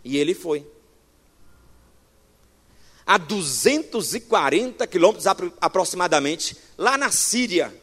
E 0.03 0.17
ele 0.17 0.33
foi. 0.33 0.65
A 3.05 3.17
240 3.17 4.85
quilômetros 4.87 5.25
aproximadamente, 5.59 6.55
lá 6.77 6.97
na 6.97 7.11
Síria, 7.11 7.73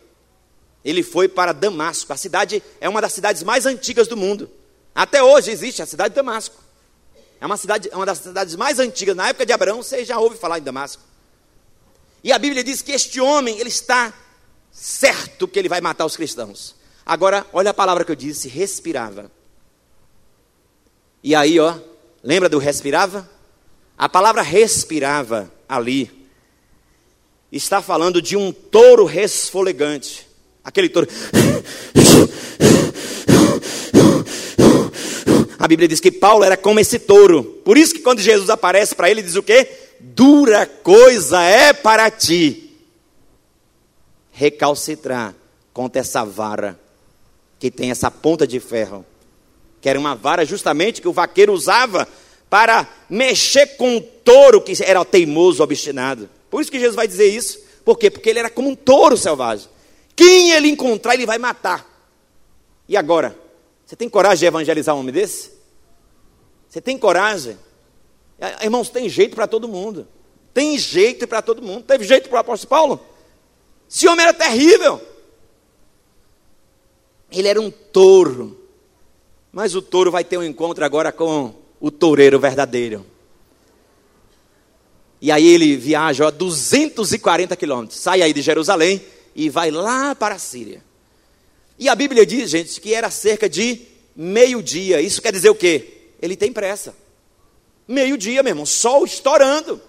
ele 0.88 1.02
foi 1.02 1.28
para 1.28 1.52
Damasco. 1.52 2.12
A 2.12 2.16
cidade 2.16 2.62
é 2.80 2.88
uma 2.88 3.00
das 3.00 3.12
cidades 3.12 3.42
mais 3.42 3.66
antigas 3.66 4.06
do 4.06 4.16
mundo. 4.16 4.50
Até 4.94 5.22
hoje 5.22 5.50
existe 5.50 5.82
a 5.82 5.86
cidade 5.86 6.10
de 6.10 6.16
Damasco. 6.16 6.54
É 7.40 7.44
uma 7.44 7.56
cidade, 7.56 7.90
uma 7.92 8.06
das 8.06 8.18
cidades 8.18 8.54
mais 8.54 8.78
antigas. 8.78 9.16
Na 9.16 9.28
época 9.28 9.44
de 9.44 9.52
Abraão, 9.52 9.82
você 9.82 10.04
já 10.04 10.18
ouve 10.18 10.38
falar 10.38 10.58
em 10.58 10.62
Damasco. 10.62 11.02
E 12.22 12.32
a 12.32 12.38
Bíblia 12.38 12.62
diz 12.64 12.82
que 12.82 12.92
este 12.92 13.20
homem, 13.20 13.58
ele 13.58 13.68
está 13.68 14.14
certo 14.70 15.48
que 15.48 15.58
ele 15.58 15.68
vai 15.68 15.80
matar 15.80 16.06
os 16.06 16.16
cristãos. 16.16 16.74
Agora, 17.04 17.44
olha 17.52 17.70
a 17.70 17.74
palavra 17.74 18.04
que 18.04 18.12
eu 18.12 18.16
disse, 18.16 18.48
respirava. 18.48 19.30
E 21.22 21.34
aí, 21.34 21.58
ó, 21.58 21.76
lembra 22.22 22.48
do 22.48 22.58
respirava? 22.58 23.28
A 23.98 24.08
palavra 24.08 24.42
respirava 24.42 25.52
ali 25.68 26.16
está 27.50 27.80
falando 27.80 28.20
de 28.20 28.36
um 28.36 28.52
touro 28.52 29.04
resfolegante. 29.04 30.25
Aquele 30.66 30.88
touro 30.88 31.06
A 35.56 35.68
Bíblia 35.68 35.88
diz 35.88 36.00
que 36.00 36.10
Paulo 36.10 36.42
era 36.42 36.56
como 36.56 36.80
esse 36.80 36.98
touro. 36.98 37.44
Por 37.64 37.78
isso 37.78 37.94
que 37.94 38.00
quando 38.00 38.20
Jesus 38.20 38.50
aparece 38.50 38.92
para 38.92 39.08
ele, 39.08 39.22
diz 39.22 39.36
o 39.36 39.42
quê? 39.44 39.68
Dura 40.00 40.66
coisa 40.66 41.40
é 41.40 41.72
para 41.72 42.10
ti 42.10 42.64
recalcitrar 44.32 45.34
contra 45.72 46.00
essa 46.00 46.24
vara 46.24 46.78
que 47.58 47.70
tem 47.70 47.92
essa 47.92 48.10
ponta 48.10 48.44
de 48.44 48.58
ferro. 48.58 49.06
Que 49.80 49.88
era 49.88 49.98
uma 49.98 50.16
vara 50.16 50.44
justamente 50.44 51.00
que 51.00 51.08
o 51.08 51.12
vaqueiro 51.12 51.52
usava 51.52 52.08
para 52.50 52.88
mexer 53.08 53.76
com 53.76 53.96
o 53.96 54.00
touro 54.00 54.60
que 54.60 54.72
era 54.82 55.04
teimoso, 55.04 55.62
obstinado. 55.62 56.28
Por 56.50 56.60
isso 56.60 56.72
que 56.72 56.80
Jesus 56.80 56.96
vai 56.96 57.06
dizer 57.06 57.28
isso. 57.28 57.60
Por 57.84 57.96
quê? 57.96 58.10
Porque 58.10 58.28
ele 58.28 58.40
era 58.40 58.50
como 58.50 58.68
um 58.68 58.74
touro 58.74 59.16
selvagem. 59.16 59.75
Quem 60.16 60.52
ele 60.52 60.68
encontrar, 60.68 61.14
ele 61.14 61.26
vai 61.26 61.36
matar. 61.36 61.86
E 62.88 62.96
agora? 62.96 63.38
Você 63.84 63.94
tem 63.94 64.08
coragem 64.08 64.38
de 64.38 64.46
evangelizar 64.46 64.96
um 64.96 65.00
homem 65.00 65.12
desse? 65.12 65.52
Você 66.68 66.80
tem 66.80 66.96
coragem? 66.98 67.58
É, 68.38 68.64
irmãos, 68.64 68.88
tem 68.88 69.08
jeito 69.08 69.36
para 69.36 69.46
todo 69.46 69.68
mundo. 69.68 70.08
Tem 70.54 70.78
jeito 70.78 71.28
para 71.28 71.42
todo 71.42 71.62
mundo. 71.62 71.84
Teve 71.84 72.04
jeito 72.04 72.28
para 72.30 72.36
o 72.36 72.40
apóstolo 72.40 72.70
Paulo? 72.70 73.06
Esse 73.88 74.08
homem 74.08 74.24
era 74.24 74.34
terrível. 74.34 75.00
Ele 77.30 77.46
era 77.46 77.60
um 77.60 77.70
touro. 77.70 78.58
Mas 79.52 79.74
o 79.74 79.82
touro 79.82 80.10
vai 80.10 80.24
ter 80.24 80.38
um 80.38 80.42
encontro 80.42 80.84
agora 80.84 81.12
com 81.12 81.54
o 81.78 81.90
toureiro 81.90 82.40
verdadeiro. 82.40 83.04
E 85.20 85.30
aí 85.30 85.46
ele 85.46 85.76
viaja 85.76 86.26
a 86.26 86.30
240 86.30 87.54
quilômetros. 87.56 87.98
Sai 87.98 88.22
aí 88.22 88.32
de 88.32 88.42
Jerusalém 88.42 89.02
e 89.36 89.48
vai 89.48 89.70
lá 89.70 90.16
para 90.16 90.34
a 90.34 90.38
Síria. 90.38 90.82
E 91.78 91.88
a 91.88 91.94
Bíblia 91.94 92.26
diz, 92.26 92.50
gente, 92.50 92.80
que 92.80 92.92
era 92.92 93.10
cerca 93.10 93.48
de 93.48 93.82
meio-dia. 94.16 95.00
Isso 95.00 95.22
quer 95.22 95.30
dizer 95.30 95.50
o 95.50 95.54
quê? 95.54 95.92
ele 96.20 96.36
tem 96.36 96.52
pressa. 96.52 96.94
Meio-dia, 97.86 98.42
meu 98.42 98.50
irmão, 98.50 98.66
sol 98.66 99.04
estourando. 99.04 99.80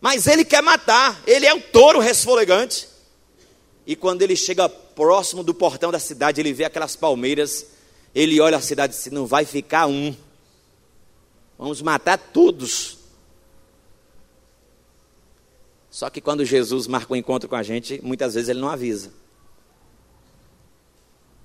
Mas 0.00 0.26
ele 0.26 0.44
quer 0.44 0.62
matar, 0.62 1.20
ele 1.26 1.46
é 1.46 1.52
um 1.52 1.60
touro 1.60 1.98
resfolegante. 1.98 2.88
E 3.86 3.94
quando 3.94 4.22
ele 4.22 4.36
chega 4.36 4.68
próximo 4.68 5.42
do 5.42 5.52
portão 5.52 5.90
da 5.90 5.98
cidade, 5.98 6.40
ele 6.40 6.52
vê 6.52 6.64
aquelas 6.64 6.96
palmeiras, 6.96 7.66
ele 8.14 8.40
olha 8.40 8.56
a 8.56 8.62
cidade 8.62 8.94
e 8.94 8.96
diz: 8.96 9.12
não 9.12 9.26
vai 9.26 9.44
ficar 9.44 9.86
um, 9.86 10.14
vamos 11.58 11.82
matar 11.82 12.16
todos. 12.16 12.98
Só 15.90 16.08
que 16.08 16.20
quando 16.20 16.44
Jesus 16.44 16.86
marca 16.86 17.12
um 17.12 17.16
encontro 17.16 17.48
com 17.48 17.56
a 17.56 17.62
gente, 17.62 18.00
muitas 18.02 18.34
vezes 18.34 18.48
ele 18.48 18.60
não 18.60 18.68
avisa. 18.68 19.12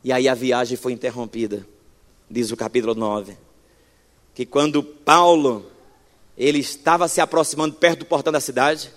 E 0.03 0.11
aí 0.11 0.27
a 0.27 0.35
viagem 0.35 0.77
foi 0.77 0.93
interrompida. 0.93 1.67
diz 2.29 2.51
o 2.51 2.57
capítulo 2.57 2.93
9, 2.93 3.35
que 4.35 4.45
quando 4.45 4.83
Paulo 4.83 5.65
ele 6.37 6.59
estava 6.59 7.07
se 7.07 7.19
aproximando 7.21 7.75
perto 7.75 7.99
do 7.99 8.05
portão 8.05 8.31
da 8.31 8.39
cidade, 8.39 8.91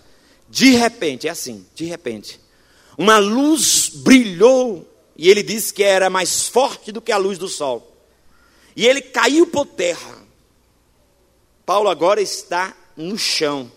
de 0.48 0.72
repente, 0.72 1.28
é 1.28 1.30
assim, 1.30 1.64
de 1.74 1.84
repente, 1.84 2.40
uma 2.96 3.18
luz 3.18 3.88
brilhou 3.88 4.86
e 5.16 5.28
ele 5.28 5.42
disse 5.42 5.72
que 5.72 5.82
era 5.82 6.10
mais 6.10 6.48
forte 6.48 6.92
do 6.92 7.00
que 7.00 7.12
a 7.12 7.16
luz 7.16 7.38
do 7.38 7.48
sol. 7.48 7.96
E 8.76 8.86
ele 8.86 9.00
caiu 9.00 9.46
por 9.46 9.66
terra. 9.66 10.18
Paulo 11.64 11.88
agora 11.88 12.20
está 12.20 12.76
no 12.96 13.16
chão. 13.18 13.70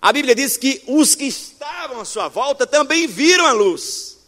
A 0.00 0.12
Bíblia 0.12 0.34
diz 0.34 0.56
que 0.56 0.82
os 0.86 1.14
que 1.14 1.24
estavam 1.24 2.00
à 2.00 2.04
sua 2.04 2.28
volta 2.28 2.66
também 2.66 3.06
viram 3.06 3.46
a 3.46 3.52
luz. 3.52 4.18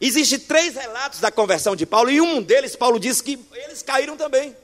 Existem 0.00 0.38
três 0.38 0.74
relatos 0.74 1.20
da 1.20 1.30
conversão 1.30 1.76
de 1.76 1.86
Paulo, 1.86 2.10
e 2.10 2.20
um 2.20 2.42
deles, 2.42 2.74
Paulo 2.74 2.98
diz 2.98 3.20
que 3.20 3.38
eles 3.54 3.82
caíram 3.82 4.16
também. 4.16 4.56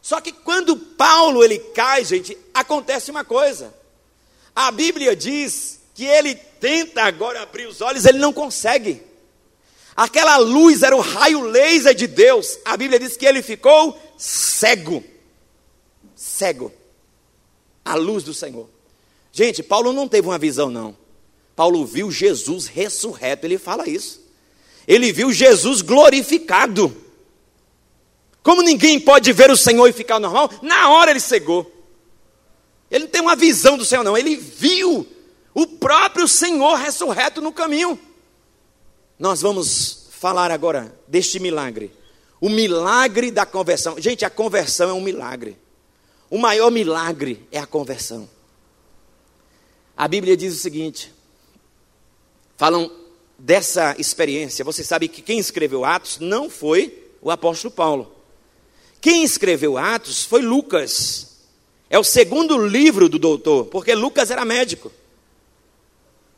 Só 0.00 0.20
que 0.20 0.32
quando 0.32 0.76
Paulo 0.76 1.44
ele 1.44 1.58
cai, 1.58 2.04
gente, 2.04 2.36
acontece 2.52 3.10
uma 3.10 3.24
coisa. 3.24 3.74
A 4.54 4.70
Bíblia 4.70 5.14
diz 5.14 5.80
que 5.94 6.04
ele 6.04 6.34
tenta 6.34 7.02
agora 7.02 7.42
abrir 7.42 7.66
os 7.66 7.80
olhos, 7.80 8.04
ele 8.04 8.18
não 8.18 8.32
consegue. 8.32 9.02
Aquela 9.96 10.36
luz 10.38 10.82
era 10.82 10.96
o 10.96 11.00
raio 11.00 11.42
laser 11.42 11.94
de 11.94 12.06
Deus. 12.06 12.58
A 12.64 12.76
Bíblia 12.76 12.98
diz 12.98 13.16
que 13.16 13.26
ele 13.26 13.42
ficou 13.42 13.98
cego. 14.16 15.04
Cego. 16.16 16.72
A 17.84 17.94
luz 17.94 18.24
do 18.24 18.34
Senhor. 18.34 18.73
Gente, 19.36 19.64
Paulo 19.64 19.92
não 19.92 20.06
teve 20.06 20.28
uma 20.28 20.38
visão, 20.38 20.70
não. 20.70 20.96
Paulo 21.56 21.84
viu 21.84 22.08
Jesus 22.08 22.68
ressurreto, 22.68 23.44
ele 23.44 23.58
fala 23.58 23.88
isso. 23.88 24.22
Ele 24.86 25.12
viu 25.12 25.32
Jesus 25.32 25.82
glorificado. 25.82 26.96
Como 28.44 28.62
ninguém 28.62 29.00
pode 29.00 29.32
ver 29.32 29.50
o 29.50 29.56
Senhor 29.56 29.88
e 29.88 29.92
ficar 29.92 30.20
normal, 30.20 30.48
na 30.62 30.88
hora 30.88 31.10
ele 31.10 31.18
cegou. 31.18 31.68
Ele 32.88 33.04
não 33.04 33.10
tem 33.10 33.20
uma 33.20 33.34
visão 33.34 33.76
do 33.76 33.84
Senhor, 33.84 34.04
não. 34.04 34.16
Ele 34.16 34.36
viu 34.36 35.04
o 35.52 35.66
próprio 35.66 36.28
Senhor 36.28 36.76
ressurreto 36.76 37.40
no 37.40 37.50
caminho. 37.50 37.98
Nós 39.18 39.40
vamos 39.40 40.06
falar 40.12 40.52
agora 40.52 40.96
deste 41.08 41.40
milagre. 41.40 41.90
O 42.40 42.48
milagre 42.48 43.32
da 43.32 43.44
conversão. 43.44 43.96
Gente, 43.98 44.24
a 44.24 44.30
conversão 44.30 44.90
é 44.90 44.92
um 44.92 45.00
milagre. 45.00 45.58
O 46.30 46.38
maior 46.38 46.70
milagre 46.70 47.48
é 47.50 47.58
a 47.58 47.66
conversão. 47.66 48.28
A 49.96 50.08
Bíblia 50.08 50.36
diz 50.36 50.54
o 50.54 50.58
seguinte: 50.58 51.12
falam 52.56 52.90
dessa 53.38 53.94
experiência. 53.98 54.64
Você 54.64 54.82
sabe 54.82 55.08
que 55.08 55.22
quem 55.22 55.38
escreveu 55.38 55.84
Atos 55.84 56.18
não 56.18 56.48
foi 56.48 57.02
o 57.20 57.30
apóstolo 57.30 57.72
Paulo. 57.72 58.14
Quem 59.00 59.22
escreveu 59.22 59.76
Atos 59.76 60.24
foi 60.24 60.42
Lucas. 60.42 61.34
É 61.90 61.98
o 61.98 62.04
segundo 62.04 62.56
livro 62.66 63.08
do 63.08 63.18
doutor, 63.18 63.66
porque 63.66 63.94
Lucas 63.94 64.30
era 64.30 64.44
médico. 64.44 64.90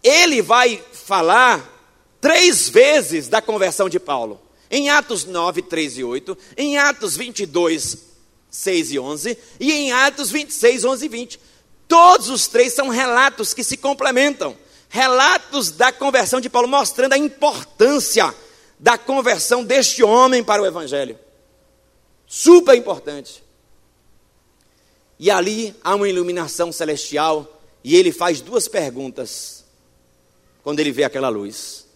Ele 0.03 0.43
vai 0.43 0.83
falar 0.93 1.73
três 2.21 2.69
vezes 2.69 3.29
da 3.29 3.41
conversão 3.41 3.89
de 3.89 3.99
Paulo. 3.99 4.41
Em 4.71 4.91
Atos 4.91 5.25
9, 5.25 5.63
3 5.63 5.99
e 5.99 6.05
8, 6.05 6.37
em 6.57 6.77
Atos 6.77 7.17
22, 7.17 7.99
6 8.51 8.91
e 8.91 8.99
11, 8.99 9.39
e 9.61 9.73
em 9.73 9.93
Atos 9.93 10.31
26, 10.31 10.85
11 10.85 11.07
e 11.07 11.09
20. 11.09 11.41
Todos 11.89 12.28
os 12.28 12.47
três 12.47 12.72
são 12.72 12.89
relatos 12.89 13.55
que 13.55 13.62
se 13.62 13.76
complementam. 13.76 14.57
Relatos 14.89 15.70
da 15.70 15.93
conversão 15.93 16.41
de 16.41 16.49
Paulo, 16.49 16.68
mostrando 16.68 17.12
a 17.12 17.18
importância 17.18 18.34
da 18.78 18.99
conversão 18.99 19.64
deste 19.64 20.03
homem 20.03 20.43
para 20.43 20.62
o 20.62 20.66
Evangelho. 20.66 21.18
Super 22.26 22.74
importante. 22.74 23.43
E 25.18 25.30
ali 25.30 25.74
há 25.82 25.95
uma 25.95 26.09
iluminação 26.09 26.70
celestial, 26.70 27.61
e 27.82 27.97
ele 27.97 28.12
faz 28.12 28.41
duas 28.41 28.68
perguntas 28.68 29.64
quando 30.62 30.80
ele 30.80 30.93
vê 30.93 31.05
aquela 31.05 31.28
luz. 31.28 31.87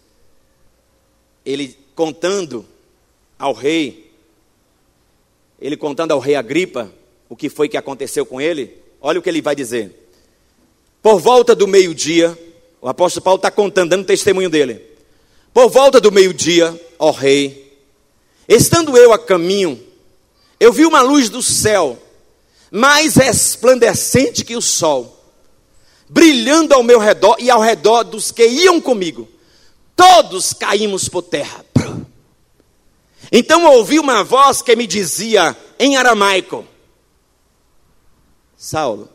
Ele 1.45 1.77
contando 1.93 2.65
ao 3.37 3.53
rei, 3.53 4.11
ele 5.59 5.75
contando 5.75 6.11
ao 6.11 6.19
rei 6.19 6.35
Agripa 6.35 6.91
o 7.27 7.35
que 7.35 7.49
foi 7.49 7.69
que 7.69 7.77
aconteceu 7.77 8.25
com 8.25 8.39
ele, 8.39 8.80
Olha 9.01 9.19
o 9.19 9.21
que 9.21 9.29
ele 9.29 9.41
vai 9.41 9.55
dizer. 9.55 9.97
Por 11.01 11.19
volta 11.19 11.55
do 11.55 11.67
meio-dia, 11.67 12.37
o 12.79 12.87
apóstolo 12.87 13.23
Paulo 13.23 13.37
está 13.37 13.49
contando, 13.49 13.89
dando 13.89 14.05
testemunho 14.05 14.49
dele. 14.49 14.79
Por 15.53 15.69
volta 15.69 15.99
do 15.99 16.11
meio-dia, 16.11 16.79
ó 16.99 17.11
rei, 17.11 17.77
estando 18.47 18.95
eu 18.95 19.11
a 19.11 19.19
caminho, 19.19 19.81
eu 20.59 20.71
vi 20.71 20.85
uma 20.85 21.01
luz 21.01 21.29
do 21.29 21.41
céu, 21.41 21.97
mais 22.69 23.15
resplandecente 23.15 24.45
que 24.45 24.55
o 24.55 24.61
sol, 24.61 25.19
brilhando 26.07 26.73
ao 26.73 26.83
meu 26.83 26.99
redor 26.99 27.35
e 27.39 27.49
ao 27.49 27.59
redor 27.59 28.03
dos 28.03 28.31
que 28.31 28.47
iam 28.47 28.79
comigo. 28.79 29.27
Todos 29.95 30.53
caímos 30.53 31.09
por 31.09 31.23
terra. 31.23 31.65
Então 33.31 33.65
ouvi 33.73 33.97
uma 33.97 34.23
voz 34.23 34.61
que 34.61 34.75
me 34.75 34.85
dizia 34.85 35.55
em 35.79 35.97
aramaico: 35.97 36.65
Saulo. 38.61 39.09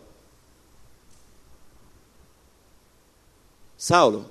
Saulo, 3.78 4.28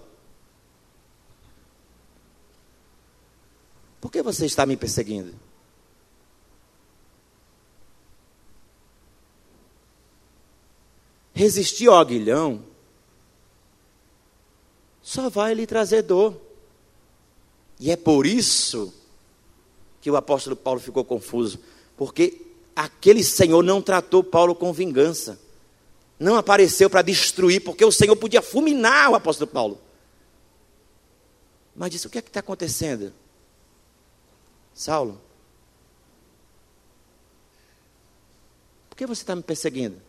por 4.02 4.12
que 4.12 4.22
você 4.22 4.46
está 4.46 4.66
me 4.66 4.76
perseguindo? 4.76 5.34
Resistir 11.34 11.88
ao 11.88 11.98
aguilhão 11.98 12.62
só 15.02 15.30
vai 15.30 15.54
lhe 15.54 15.66
trazer 15.66 16.02
dor. 16.02 16.36
E 17.80 17.90
é 17.90 17.96
por 17.96 18.26
isso 18.26 18.94
que 20.02 20.12
o 20.12 20.18
apóstolo 20.18 20.58
Paulo 20.58 20.82
ficou 20.82 21.06
confuso, 21.06 21.58
porque 21.96 22.45
aquele 22.76 23.24
Senhor 23.24 23.64
não 23.64 23.82
tratou 23.82 24.24
Paulo 24.24 24.54
com 24.54 24.74
vingança. 24.74 25.40
Não 26.20 26.36
apareceu 26.36 26.90
para 26.90 27.02
destruir, 27.02 27.62
porque 27.62 27.84
o 27.84 27.92
Senhor 27.92 28.16
podia 28.16 28.42
fulminar 28.42 29.12
o 29.12 29.16
apóstolo 29.16 29.50
Paulo. 29.50 29.82
Mas 31.76 31.92
disse: 31.92 32.08
O 32.08 32.10
que 32.10 32.18
é 32.18 32.22
que 32.22 32.30
está 32.30 32.40
acontecendo? 32.40 33.14
Saulo, 34.74 35.22
por 38.90 38.98
que 38.98 39.06
você 39.06 39.24
está 39.24 39.36
me 39.36 39.44
perseguindo? 39.44 40.02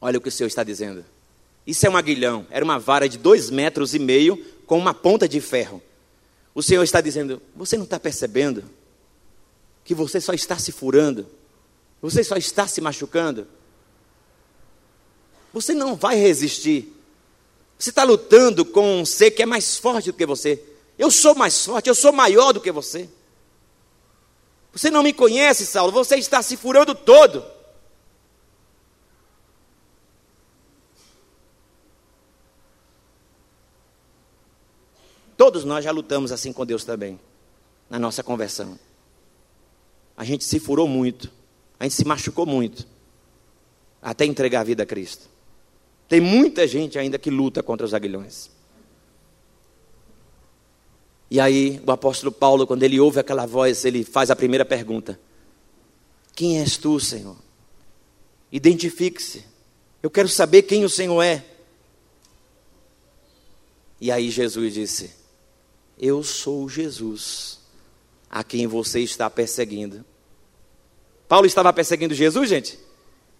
Olha 0.00 0.18
o 0.18 0.20
que 0.20 0.28
o 0.28 0.32
Senhor 0.32 0.48
está 0.48 0.64
dizendo. 0.64 1.04
Isso 1.66 1.86
é 1.86 1.90
um 1.90 1.96
aguilhão, 1.96 2.46
era 2.50 2.64
uma 2.64 2.78
vara 2.78 3.08
de 3.08 3.16
dois 3.16 3.48
metros 3.48 3.94
e 3.94 3.98
meio 3.98 4.44
com 4.72 4.78
uma 4.78 4.94
ponta 4.94 5.28
de 5.28 5.38
ferro. 5.38 5.82
O 6.54 6.62
Senhor 6.62 6.82
está 6.82 7.02
dizendo: 7.02 7.42
você 7.54 7.76
não 7.76 7.84
está 7.84 8.00
percebendo 8.00 8.64
que 9.84 9.94
você 9.94 10.18
só 10.18 10.32
está 10.32 10.58
se 10.58 10.72
furando, 10.72 11.26
você 12.00 12.24
só 12.24 12.36
está 12.36 12.66
se 12.66 12.80
machucando. 12.80 13.46
Você 15.52 15.74
não 15.74 15.94
vai 15.94 16.16
resistir. 16.16 16.90
Você 17.78 17.90
está 17.90 18.02
lutando 18.02 18.64
com 18.64 19.02
um 19.02 19.04
ser 19.04 19.32
que 19.32 19.42
é 19.42 19.46
mais 19.46 19.76
forte 19.76 20.10
do 20.10 20.16
que 20.16 20.24
você. 20.24 20.64
Eu 20.98 21.10
sou 21.10 21.34
mais 21.34 21.62
forte, 21.66 21.90
eu 21.90 21.94
sou 21.94 22.10
maior 22.10 22.54
do 22.54 22.60
que 22.60 22.72
você. 22.72 23.10
Você 24.72 24.90
não 24.90 25.02
me 25.02 25.12
conhece, 25.12 25.66
Saulo, 25.66 25.92
você 25.92 26.16
está 26.16 26.42
se 26.42 26.56
furando 26.56 26.94
todo. 26.94 27.44
Todos 35.42 35.64
nós 35.64 35.84
já 35.84 35.90
lutamos 35.90 36.30
assim 36.30 36.52
com 36.52 36.64
Deus 36.64 36.84
também, 36.84 37.18
na 37.90 37.98
nossa 37.98 38.22
conversão. 38.22 38.78
A 40.16 40.22
gente 40.22 40.44
se 40.44 40.60
furou 40.60 40.86
muito, 40.86 41.32
a 41.80 41.82
gente 41.82 41.96
se 41.96 42.04
machucou 42.04 42.46
muito, 42.46 42.86
até 44.00 44.24
entregar 44.24 44.60
a 44.60 44.62
vida 44.62 44.84
a 44.84 44.86
Cristo. 44.86 45.28
Tem 46.08 46.20
muita 46.20 46.64
gente 46.68 46.96
ainda 46.96 47.18
que 47.18 47.28
luta 47.28 47.60
contra 47.60 47.84
os 47.84 47.92
aguilhões. 47.92 48.52
E 51.28 51.40
aí, 51.40 51.82
o 51.84 51.90
apóstolo 51.90 52.30
Paulo, 52.30 52.64
quando 52.64 52.84
ele 52.84 53.00
ouve 53.00 53.18
aquela 53.18 53.44
voz, 53.44 53.84
ele 53.84 54.04
faz 54.04 54.30
a 54.30 54.36
primeira 54.36 54.64
pergunta: 54.64 55.18
Quem 56.36 56.60
és 56.60 56.76
tu, 56.76 57.00
Senhor? 57.00 57.36
Identifique-se. 58.52 59.44
Eu 60.00 60.08
quero 60.08 60.28
saber 60.28 60.62
quem 60.62 60.84
o 60.84 60.88
Senhor 60.88 61.20
é. 61.20 61.44
E 64.00 64.08
aí 64.08 64.30
Jesus 64.30 64.74
disse: 64.74 65.21
eu 66.02 66.22
sou 66.22 66.68
Jesus, 66.68 67.60
a 68.28 68.44
quem 68.44 68.66
você 68.66 69.00
está 69.00 69.30
perseguindo. 69.30 70.04
Paulo 71.26 71.46
estava 71.46 71.72
perseguindo 71.72 72.12
Jesus, 72.12 72.50
gente? 72.50 72.78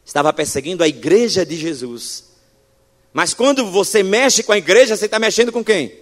estava 0.05 0.33
perseguindo 0.33 0.83
a 0.83 0.89
igreja 0.89 1.45
de 1.47 1.57
Jesus. 1.57 2.25
Mas 3.13 3.35
quando 3.35 3.71
você 3.71 4.03
mexe 4.03 4.43
com 4.43 4.53
a 4.53 4.59
igreja, 4.59 4.97
você 4.97 5.07
está 5.07 5.19
mexendo 5.19 5.53
com 5.53 5.65
quem? 5.65 6.01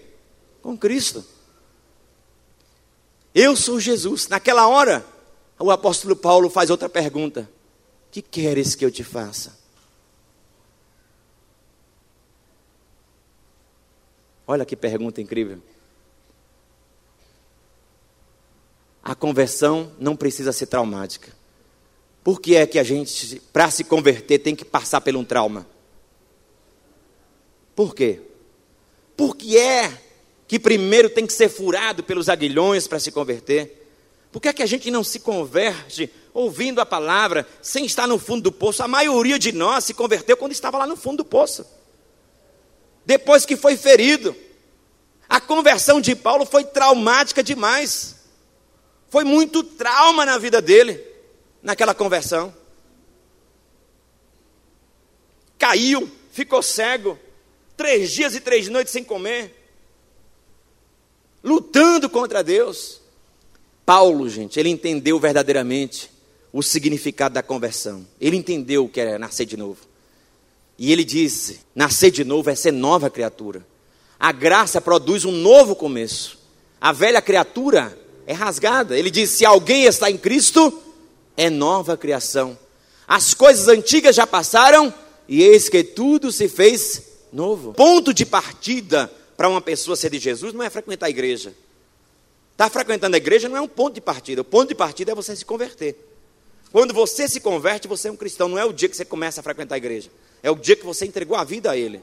Com 0.63 0.77
Cristo. 0.77 1.25
Eu 3.35 3.57
sou 3.57 3.81
Jesus. 3.81 4.29
Naquela 4.29 4.69
hora, 4.69 5.05
o 5.59 5.71
apóstolo 5.71 6.17
Paulo 6.17 6.49
faz 6.49 6.71
outra 6.71 6.89
pergunta: 6.89 7.51
Que 8.11 8.23
queres 8.23 8.75
que 8.75 8.85
eu 8.85 8.91
te 8.91 9.05
faça? 9.05 9.59
Olha 14.47 14.65
que 14.65 14.75
pergunta 14.75 15.21
incrível. 15.21 15.61
A 19.03 19.14
conversão 19.14 19.92
não 19.98 20.14
precisa 20.14 20.53
ser 20.53 20.66
traumática. 20.66 21.32
Por 22.22 22.40
que 22.40 22.55
é 22.55 22.66
que 22.66 22.78
a 22.78 22.82
gente, 22.82 23.40
para 23.53 23.70
se 23.70 23.84
converter, 23.84 24.38
tem 24.40 24.55
que 24.55 24.64
passar 24.64 25.01
por 25.01 25.16
um 25.16 25.24
trauma? 25.24 25.66
Por 27.74 27.94
quê? 27.94 28.20
Porque 29.16 29.57
é 29.57 29.90
que 30.46 30.59
primeiro 30.59 31.09
tem 31.09 31.26
que 31.26 31.32
ser 31.32 31.48
furado 31.48 32.03
pelos 32.03 32.28
aguilhões 32.28 32.86
para 32.86 32.98
se 32.98 33.11
converter? 33.11 33.88
Por 34.30 34.40
que 34.40 34.48
é 34.48 34.53
que 34.53 34.62
a 34.62 34.66
gente 34.66 34.90
não 34.90 35.03
se 35.03 35.20
converte 35.20 36.12
ouvindo 36.32 36.80
a 36.80 36.86
palavra, 36.86 37.46
sem 37.62 37.84
estar 37.84 38.07
no 38.07 38.18
fundo 38.18 38.42
do 38.42 38.53
poço? 38.53 38.82
A 38.82 38.88
maioria 38.88 39.38
de 39.38 39.53
nós 39.53 39.84
se 39.84 39.94
converteu 39.94 40.36
quando 40.36 40.53
estava 40.53 40.78
lá 40.78 40.86
no 40.86 40.96
fundo 40.96 41.18
do 41.18 41.24
poço. 41.24 41.66
Depois 43.05 43.46
que 43.46 43.57
foi 43.57 43.76
ferido. 43.76 44.36
A 45.28 45.40
conversão 45.40 46.01
de 46.01 46.14
Paulo 46.14 46.44
foi 46.44 46.64
traumática 46.64 47.42
demais. 47.42 48.16
Foi 49.11 49.25
muito 49.25 49.65
trauma 49.65 50.25
na 50.25 50.39
vida 50.39 50.63
dele, 50.63 51.05
naquela 51.61 51.93
conversão. 51.93 52.55
Caiu, 55.59 56.11
ficou 56.31 56.63
cego, 56.63 57.19
três 57.77 58.13
dias 58.13 58.35
e 58.35 58.41
três 58.41 58.69
noites 58.69 58.93
sem 58.93 59.03
comer, 59.03 59.55
lutando 61.43 62.09
contra 62.09 62.43
Deus. 62.43 63.01
Paulo, 63.85 64.29
gente, 64.29 64.61
ele 64.61 64.69
entendeu 64.69 65.19
verdadeiramente 65.19 66.11
o 66.53 66.63
significado 66.63 67.35
da 67.35 67.43
conversão. 67.43 68.07
Ele 68.21 68.37
entendeu 68.37 68.85
o 68.85 68.89
que 68.89 69.01
era 69.01 69.19
nascer 69.19 69.45
de 69.45 69.57
novo. 69.57 69.81
E 70.79 70.93
ele 70.93 71.05
disse: 71.05 71.61
nascer 71.75 72.13
de 72.13 72.25
novo 72.25 72.49
é 72.49 72.55
ser 72.55 72.73
nova 72.73 73.11
criatura. 73.11 73.67
A 74.19 74.31
graça 74.31 74.81
produz 74.81 75.25
um 75.25 75.33
novo 75.33 75.75
começo. 75.75 76.39
A 76.81 76.93
velha 76.93 77.21
criatura 77.21 77.99
é 78.27 78.33
rasgada. 78.33 78.99
Ele 78.99 79.11
diz: 79.11 79.31
se 79.31 79.45
alguém 79.45 79.85
está 79.85 80.11
em 80.11 80.18
Cristo, 80.18 80.83
é 81.37 81.49
nova 81.49 81.97
criação. 81.97 82.59
As 83.07 83.35
coisas 83.35 83.68
antigas 83.68 84.14
já 84.14 84.27
passaram 84.27 84.93
e 85.29 85.43
eis 85.43 85.68
que 85.68 85.83
tudo 85.83 86.31
se 86.31 86.49
fez 86.49 87.03
novo. 87.33 87.73
Ponto 87.75 88.14
de 88.14 88.25
partida 88.25 89.11
para 89.37 89.49
uma 89.49 89.61
pessoa 89.61 89.97
ser 89.97 90.11
de 90.11 90.18
Jesus 90.18 90.53
não 90.53 90.62
é 90.62 90.71
frequentar 90.71 91.07
a 91.07 91.11
igreja. 91.11 91.55
Estar 92.53 92.66
tá 92.66 92.71
frequentando 92.71 93.16
a 93.16 93.18
igreja 93.18 93.49
não 93.49 93.57
é 93.57 93.61
um 93.61 93.68
ponto 93.68 93.95
de 93.95 94.01
partida. 94.01 94.43
O 94.43 94.45
ponto 94.45 94.68
de 94.68 94.75
partida 94.75 95.12
é 95.12 95.14
você 95.14 95.35
se 95.35 95.45
converter. 95.45 95.97
Quando 96.71 96.95
você 96.95 97.27
se 97.27 97.41
converte, 97.41 97.89
você 97.89 98.09
é 98.09 98.12
um 98.12 98.16
cristão. 98.16 98.49
Não 98.49 98.59
é 98.59 98.64
o 98.64 98.73
dia 98.73 98.89
que 98.89 98.97
você 98.97 99.05
começa 99.05 99.41
a 99.41 99.43
frequentar 99.43 99.75
a 99.75 99.79
igreja. 99.79 100.11
É 100.43 100.51
o 100.51 100.55
dia 100.55 100.77
que 100.77 100.85
você 100.85 101.07
entregou 101.07 101.37
a 101.37 101.43
vida 101.43 101.71
a 101.71 101.77
Ele. 101.77 102.03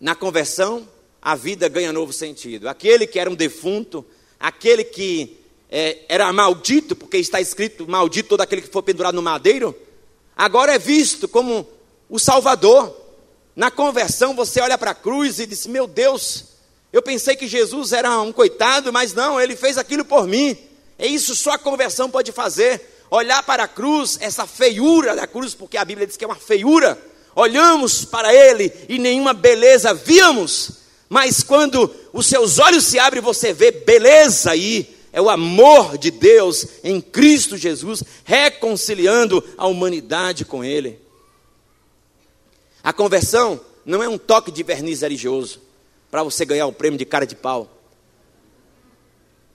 Na 0.00 0.14
conversão, 0.14 0.88
a 1.28 1.34
vida 1.34 1.68
ganha 1.68 1.92
novo 1.92 2.10
sentido. 2.10 2.70
Aquele 2.70 3.06
que 3.06 3.18
era 3.18 3.28
um 3.28 3.34
defunto, 3.34 4.02
aquele 4.40 4.82
que 4.82 5.36
é, 5.70 5.98
era 6.08 6.32
maldito, 6.32 6.96
porque 6.96 7.18
está 7.18 7.38
escrito 7.38 7.86
maldito 7.86 8.30
todo 8.30 8.40
aquele 8.40 8.62
que 8.62 8.70
for 8.70 8.82
pendurado 8.82 9.14
no 9.14 9.20
madeiro, 9.20 9.76
agora 10.34 10.74
é 10.74 10.78
visto 10.78 11.28
como 11.28 11.68
o 12.08 12.18
Salvador. 12.18 12.96
Na 13.54 13.70
conversão, 13.70 14.34
você 14.34 14.58
olha 14.62 14.78
para 14.78 14.92
a 14.92 14.94
cruz 14.94 15.38
e 15.38 15.44
diz: 15.44 15.66
Meu 15.66 15.86
Deus, 15.86 16.46
eu 16.90 17.02
pensei 17.02 17.36
que 17.36 17.46
Jesus 17.46 17.92
era 17.92 18.18
um 18.22 18.32
coitado, 18.32 18.90
mas 18.90 19.12
não, 19.12 19.38
ele 19.38 19.54
fez 19.54 19.76
aquilo 19.76 20.06
por 20.06 20.26
mim. 20.26 20.56
É 20.98 21.06
isso 21.06 21.36
só 21.36 21.50
a 21.50 21.58
conversão 21.58 22.08
pode 22.10 22.32
fazer. 22.32 23.04
Olhar 23.10 23.42
para 23.42 23.64
a 23.64 23.68
cruz, 23.68 24.16
essa 24.22 24.46
feiura 24.46 25.14
da 25.14 25.26
cruz, 25.26 25.54
porque 25.54 25.76
a 25.76 25.84
Bíblia 25.84 26.06
diz 26.06 26.16
que 26.16 26.24
é 26.24 26.26
uma 26.26 26.36
feiura. 26.36 26.98
Olhamos 27.36 28.06
para 28.06 28.32
ele 28.34 28.72
e 28.88 28.98
nenhuma 28.98 29.34
beleza 29.34 29.92
víamos, 29.92 30.77
mas 31.08 31.42
quando 31.42 31.94
os 32.12 32.26
seus 32.26 32.58
olhos 32.58 32.84
se 32.84 32.98
abrem, 32.98 33.22
você 33.22 33.52
vê 33.52 33.70
beleza 33.70 34.50
aí. 34.50 34.96
É 35.10 35.22
o 35.22 35.30
amor 35.30 35.96
de 35.96 36.10
Deus 36.10 36.66
em 36.84 37.00
Cristo 37.00 37.56
Jesus, 37.56 38.04
reconciliando 38.24 39.42
a 39.56 39.66
humanidade 39.66 40.44
com 40.44 40.62
Ele. 40.62 41.00
A 42.82 42.92
conversão 42.92 43.58
não 43.86 44.02
é 44.02 44.08
um 44.08 44.18
toque 44.18 44.52
de 44.52 44.62
verniz 44.62 45.00
religioso 45.00 45.60
para 46.10 46.22
você 46.22 46.44
ganhar 46.44 46.66
o 46.66 46.72
prêmio 46.72 46.98
de 46.98 47.06
cara 47.06 47.26
de 47.26 47.34
pau. 47.34 47.70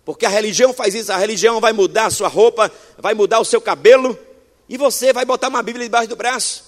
Porque 0.04 0.26
a 0.26 0.30
religião 0.30 0.74
faz 0.74 0.96
isso, 0.96 1.12
a 1.12 1.18
religião 1.18 1.62
vai 1.62 1.72
mudar 1.72 2.08
a 2.08 2.12
sua 2.12 2.28
roupa, 2.28 2.72
vai 2.98 3.14
mudar 3.14 3.40
o 3.40 3.46
seu 3.46 3.62
cabelo, 3.62 4.18
e 4.68 4.76
você 4.78 5.14
vai 5.14 5.24
botar 5.24 5.50
uma 5.50 5.64
Bíblia 5.64 5.86
debaixo 5.86 6.10
do 6.10 6.16
braço, 6.16 6.66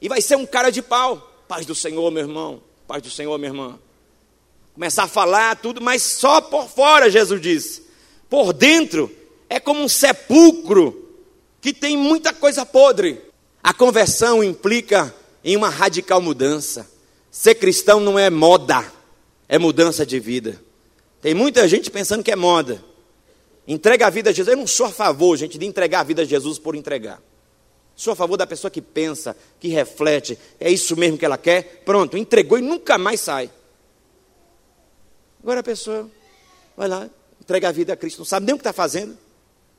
e 0.00 0.08
vai 0.08 0.22
ser 0.22 0.36
um 0.36 0.46
cara 0.46 0.70
de 0.70 0.80
pau. 0.80 1.28
Paz 1.46 1.66
do 1.66 1.74
Senhor, 1.74 2.10
meu 2.10 2.22
irmão, 2.22 2.62
paz 2.86 3.02
do 3.02 3.10
Senhor, 3.10 3.36
minha 3.36 3.50
irmã. 3.50 3.78
Começar 4.78 5.02
a 5.02 5.08
falar 5.08 5.56
tudo, 5.56 5.80
mas 5.80 6.04
só 6.04 6.40
por 6.40 6.68
fora, 6.68 7.10
Jesus 7.10 7.40
disse. 7.40 7.82
Por 8.30 8.52
dentro 8.52 9.10
é 9.50 9.58
como 9.58 9.82
um 9.82 9.88
sepulcro 9.88 11.16
que 11.60 11.72
tem 11.72 11.96
muita 11.96 12.32
coisa 12.32 12.64
podre. 12.64 13.20
A 13.60 13.74
conversão 13.74 14.40
implica 14.40 15.12
em 15.42 15.56
uma 15.56 15.68
radical 15.68 16.22
mudança. 16.22 16.88
Ser 17.28 17.56
cristão 17.56 17.98
não 17.98 18.16
é 18.16 18.30
moda, 18.30 18.84
é 19.48 19.58
mudança 19.58 20.06
de 20.06 20.20
vida. 20.20 20.62
Tem 21.20 21.34
muita 21.34 21.66
gente 21.66 21.90
pensando 21.90 22.22
que 22.22 22.30
é 22.30 22.36
moda. 22.36 22.80
Entrega 23.66 24.06
a 24.06 24.10
vida 24.10 24.30
a 24.30 24.32
Jesus. 24.32 24.52
Eu 24.52 24.60
não 24.60 24.66
sou 24.68 24.86
a 24.86 24.92
favor, 24.92 25.36
gente, 25.36 25.58
de 25.58 25.66
entregar 25.66 26.02
a 26.02 26.04
vida 26.04 26.22
a 26.22 26.24
Jesus 26.24 26.56
por 26.56 26.76
entregar. 26.76 27.20
Sou 27.96 28.12
a 28.12 28.16
favor 28.16 28.36
da 28.36 28.46
pessoa 28.46 28.70
que 28.70 28.80
pensa, 28.80 29.36
que 29.58 29.66
reflete, 29.66 30.38
é 30.60 30.70
isso 30.70 30.96
mesmo 30.96 31.18
que 31.18 31.24
ela 31.24 31.36
quer. 31.36 31.82
Pronto, 31.84 32.16
entregou 32.16 32.56
e 32.56 32.62
nunca 32.62 32.96
mais 32.96 33.18
sai. 33.18 33.50
Agora 35.42 35.60
a 35.60 35.62
pessoa 35.62 36.10
vai 36.76 36.88
lá, 36.88 37.08
entrega 37.40 37.68
a 37.68 37.72
vida 37.72 37.92
a 37.92 37.96
Cristo, 37.96 38.18
não 38.18 38.24
sabe 38.24 38.46
nem 38.46 38.54
o 38.54 38.58
que 38.58 38.62
está 38.62 38.72
fazendo. 38.72 39.16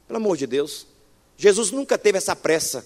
Pelo 0.07 0.17
amor 0.17 0.37
de 0.37 0.47
Deus. 0.47 0.87
Jesus 1.37 1.71
nunca 1.71 1.97
teve 1.97 2.17
essa 2.17 2.35
pressa. 2.35 2.85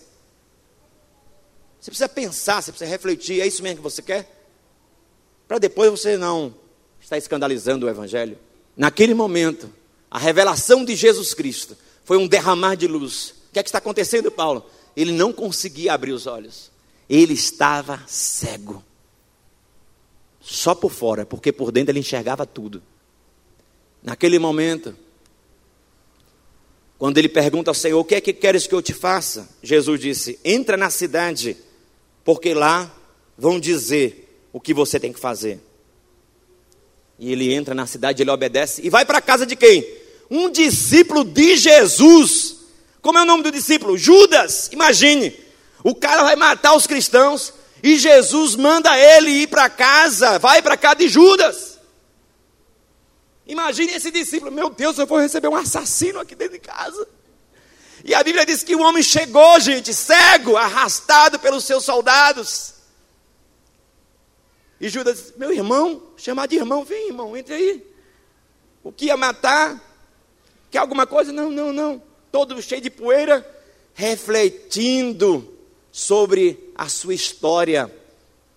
Você 1.79 1.89
precisa 1.89 2.09
pensar, 2.09 2.61
você 2.61 2.71
precisa 2.71 2.89
refletir, 2.89 3.41
é 3.41 3.47
isso 3.47 3.63
mesmo 3.63 3.77
que 3.77 3.83
você 3.83 4.01
quer? 4.01 4.29
Para 5.47 5.57
depois 5.57 5.91
você 5.91 6.17
não 6.17 6.53
está 6.99 7.17
escandalizando 7.17 7.85
o 7.85 7.89
Evangelho. 7.89 8.37
Naquele 8.75 9.13
momento, 9.13 9.69
a 10.09 10.17
revelação 10.17 10.85
de 10.85 10.95
Jesus 10.95 11.33
Cristo 11.33 11.77
foi 12.05 12.17
um 12.17 12.27
derramar 12.27 12.75
de 12.75 12.87
luz. 12.87 13.33
O 13.49 13.53
que 13.53 13.59
é 13.59 13.63
que 13.63 13.69
está 13.69 13.79
acontecendo, 13.79 14.31
Paulo? 14.31 14.65
Ele 14.95 15.11
não 15.11 15.33
conseguia 15.33 15.93
abrir 15.93 16.11
os 16.11 16.27
olhos. 16.27 16.71
Ele 17.09 17.33
estava 17.33 18.03
cego. 18.07 18.83
Só 20.43 20.75
por 20.75 20.91
fora, 20.91 21.25
porque 21.25 21.53
por 21.53 21.71
dentro 21.71 21.91
ele 21.91 22.01
enxergava 22.01 22.45
tudo. 22.45 22.83
Naquele 24.03 24.37
momento, 24.37 24.93
quando 26.97 27.17
ele 27.17 27.29
pergunta 27.29 27.71
ao 27.71 27.75
Senhor: 27.75 27.97
O 27.97 28.03
que 28.03 28.15
é 28.15 28.21
que 28.21 28.33
queres 28.33 28.67
que 28.67 28.75
eu 28.75 28.81
te 28.81 28.93
faça? 28.93 29.49
Jesus 29.63 30.01
disse: 30.01 30.37
Entra 30.43 30.75
na 30.75 30.89
cidade, 30.89 31.55
porque 32.25 32.53
lá 32.53 32.93
vão 33.37 33.57
dizer 33.57 34.47
o 34.51 34.59
que 34.59 34.73
você 34.73 34.99
tem 34.99 35.13
que 35.13 35.19
fazer. 35.19 35.61
E 37.17 37.31
ele 37.31 37.53
entra 37.53 37.73
na 37.73 37.87
cidade, 37.87 38.21
ele 38.21 38.29
obedece 38.29 38.81
e 38.85 38.89
vai 38.89 39.05
para 39.05 39.19
a 39.19 39.21
casa 39.21 39.45
de 39.45 39.55
quem? 39.55 39.87
Um 40.29 40.49
discípulo 40.49 41.23
de 41.23 41.55
Jesus. 41.55 42.57
Como 43.01 43.17
é 43.17 43.21
o 43.21 43.25
nome 43.25 43.43
do 43.43 43.51
discípulo? 43.51 43.97
Judas. 43.97 44.69
Imagine. 44.73 45.33
O 45.83 45.95
cara 45.95 46.23
vai 46.23 46.35
matar 46.35 46.75
os 46.75 46.85
cristãos 46.85 47.53
e 47.83 47.97
Jesus 47.97 48.55
manda 48.55 48.97
ele 48.97 49.29
ir 49.29 49.47
para 49.47 49.69
casa, 49.69 50.39
vai 50.39 50.61
para 50.61 50.77
casa 50.77 50.95
de 50.95 51.09
Judas. 51.09 51.77
Imagine 53.45 53.91
esse 53.91 54.09
discípulo, 54.09 54.49
meu 54.49 54.69
Deus, 54.69 54.97
eu 54.97 55.05
vou 55.05 55.19
receber 55.19 55.49
um 55.49 55.55
assassino 55.55 56.21
aqui 56.21 56.33
dentro 56.33 56.53
de 56.53 56.59
casa. 56.59 57.05
E 58.05 58.15
a 58.15 58.23
Bíblia 58.23 58.45
diz 58.45 58.63
que 58.63 58.73
o 58.73 58.81
homem 58.81 59.03
chegou, 59.03 59.59
gente, 59.59 59.93
cego, 59.93 60.55
arrastado 60.55 61.37
pelos 61.39 61.65
seus 61.65 61.83
soldados. 61.83 62.75
E 64.79 64.87
Judas 64.87 65.17
disse: 65.17 65.33
Meu 65.37 65.51
irmão, 65.51 66.01
chamar 66.15 66.47
de 66.47 66.55
irmão, 66.55 66.85
vem 66.85 67.09
irmão, 67.09 67.35
entre 67.35 67.53
aí. 67.53 67.85
O 68.81 68.93
que 68.93 69.05
ia 69.05 69.17
matar? 69.17 69.81
Quer 70.71 70.77
alguma 70.77 71.05
coisa? 71.05 71.33
Não, 71.33 71.49
não, 71.49 71.73
não. 71.73 72.01
Todo 72.31 72.61
cheio 72.61 72.81
de 72.81 72.89
poeira, 72.89 73.45
refletindo 73.93 75.52
sobre 75.93 76.71
a 76.73 76.89
sua 76.89 77.13
história. 77.13 77.93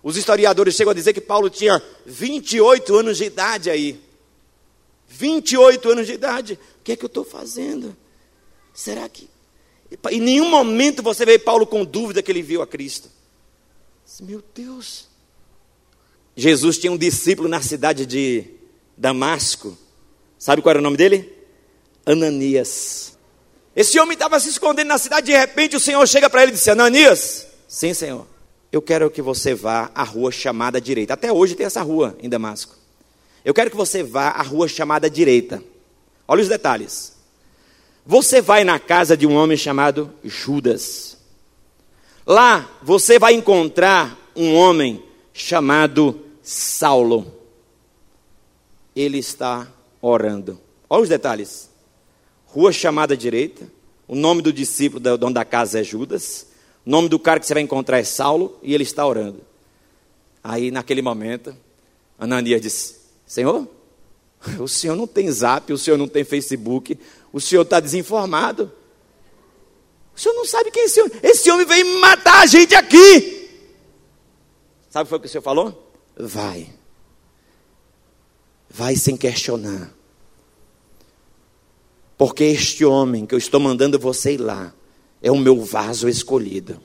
Os 0.02 0.16
historiadores 0.16 0.74
chegam 0.74 0.92
a 0.92 0.94
dizer 0.94 1.12
que 1.12 1.20
Paulo 1.20 1.50
tinha 1.50 1.82
28 2.06 2.96
anos 2.96 3.18
de 3.18 3.24
idade 3.24 3.68
aí. 3.68 4.00
28 5.06 5.90
anos 5.90 6.06
de 6.06 6.14
idade. 6.14 6.54
O 6.80 6.82
que 6.82 6.92
é 6.92 6.96
que 6.96 7.04
eu 7.04 7.08
estou 7.08 7.24
fazendo? 7.24 7.94
Será 8.72 9.06
que 9.08 9.28
Em 10.10 10.20
nenhum 10.20 10.48
momento 10.48 11.02
você 11.02 11.26
vê 11.26 11.38
Paulo 11.38 11.66
com 11.66 11.84
dúvida 11.84 12.22
que 12.22 12.32
ele 12.32 12.42
viu 12.42 12.62
a 12.62 12.66
Cristo. 12.66 13.10
Meu 14.22 14.42
Deus. 14.54 15.06
Jesus 16.34 16.78
tinha 16.78 16.92
um 16.92 16.96
discípulo 16.96 17.48
na 17.48 17.60
cidade 17.60 18.06
de 18.06 18.46
Damasco. 18.96 19.76
Sabe 20.38 20.62
qual 20.62 20.70
era 20.70 20.78
o 20.78 20.82
nome 20.82 20.96
dele? 20.96 21.32
Ananias. 22.04 23.15
Esse 23.76 24.00
homem 24.00 24.14
estava 24.14 24.40
se 24.40 24.48
escondendo 24.48 24.88
na 24.88 24.96
cidade, 24.96 25.26
de 25.26 25.36
repente 25.36 25.76
o 25.76 25.80
Senhor 25.80 26.08
chega 26.08 26.30
para 26.30 26.42
ele 26.42 26.52
e 26.52 26.54
disse: 26.54 26.70
Ananias, 26.70 27.46
sim, 27.68 27.92
Senhor, 27.92 28.26
eu 28.72 28.80
quero 28.80 29.10
que 29.10 29.20
você 29.20 29.54
vá 29.54 29.90
à 29.94 30.02
rua 30.02 30.32
chamada 30.32 30.80
direita. 30.80 31.12
Até 31.12 31.30
hoje 31.30 31.54
tem 31.54 31.66
essa 31.66 31.82
rua 31.82 32.16
em 32.22 32.28
Damasco. 32.28 32.74
Eu 33.44 33.52
quero 33.52 33.70
que 33.70 33.76
você 33.76 34.02
vá 34.02 34.28
à 34.28 34.40
rua 34.40 34.66
chamada 34.66 35.10
direita. 35.10 35.62
Olha 36.26 36.40
os 36.40 36.48
detalhes. 36.48 37.12
Você 38.04 38.40
vai 38.40 38.64
na 38.64 38.78
casa 38.78 39.14
de 39.14 39.26
um 39.26 39.36
homem 39.36 39.58
chamado 39.58 40.10
Judas. 40.24 41.18
Lá 42.26 42.68
você 42.82 43.18
vai 43.18 43.34
encontrar 43.34 44.18
um 44.34 44.54
homem 44.54 45.04
chamado 45.34 46.18
Saulo. 46.42 47.30
Ele 48.96 49.18
está 49.18 49.68
orando. 50.00 50.58
Olha 50.88 51.02
os 51.02 51.08
detalhes. 51.10 51.75
Rua 52.56 52.72
chamada 52.72 53.14
direita. 53.14 53.70
O 54.08 54.14
nome 54.14 54.40
do 54.40 54.50
discípulo 54.50 54.98
do 54.98 55.18
dono 55.18 55.34
da 55.34 55.44
casa 55.44 55.80
é 55.80 55.84
Judas. 55.84 56.46
O 56.86 56.90
nome 56.90 57.06
do 57.06 57.18
cara 57.18 57.38
que 57.38 57.46
você 57.46 57.52
vai 57.52 57.62
encontrar 57.62 57.98
é 57.98 58.02
Saulo. 58.04 58.58
E 58.62 58.72
ele 58.72 58.82
está 58.82 59.06
orando. 59.06 59.42
Aí, 60.42 60.70
naquele 60.70 61.02
momento, 61.02 61.54
Ananias 62.18 62.62
disse: 62.62 62.96
Senhor, 63.26 63.68
o 64.58 64.66
senhor 64.66 64.96
não 64.96 65.06
tem 65.06 65.30
zap, 65.30 65.70
o 65.70 65.76
senhor 65.76 65.98
não 65.98 66.08
tem 66.08 66.24
Facebook, 66.24 66.98
o 67.30 67.42
senhor 67.42 67.60
está 67.60 67.78
desinformado. 67.78 68.72
O 70.16 70.18
senhor 70.18 70.34
não 70.34 70.46
sabe 70.46 70.70
quem 70.70 70.84
é 70.84 70.86
esse 70.86 70.98
homem. 70.98 71.12
Esse 71.22 71.50
homem 71.50 71.66
veio 71.66 72.00
matar 72.00 72.40
a 72.40 72.46
gente 72.46 72.74
aqui. 72.74 73.50
Sabe 74.88 75.02
o 75.02 75.04
que 75.04 75.10
foi 75.10 75.18
que 75.20 75.26
o 75.26 75.28
senhor 75.28 75.42
falou? 75.42 75.92
Vai. 76.16 76.72
Vai 78.70 78.96
sem 78.96 79.14
questionar. 79.14 79.95
Porque 82.16 82.44
este 82.44 82.84
homem 82.84 83.26
que 83.26 83.34
eu 83.34 83.38
estou 83.38 83.60
mandando 83.60 83.98
você 83.98 84.34
ir 84.34 84.38
lá 84.38 84.72
é 85.22 85.30
o 85.30 85.38
meu 85.38 85.60
vaso 85.60 86.08
escolhido. 86.08 86.80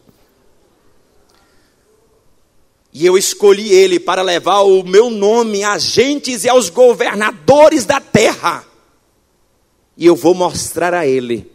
E 2.94 3.06
eu 3.06 3.18
escolhi 3.18 3.72
ele 3.72 4.00
para 4.00 4.22
levar 4.22 4.62
o 4.62 4.84
meu 4.84 5.10
nome 5.10 5.64
às 5.64 5.84
gentes 5.84 6.44
e 6.44 6.50
aos 6.50 6.70
governadores 6.70 7.86
da 7.86 8.02
terra. 8.02 8.66
E 9.96 10.06
eu 10.06 10.16
vou 10.16 10.34
mostrar 10.34 10.94
a 10.94 11.08
ele 11.08 11.50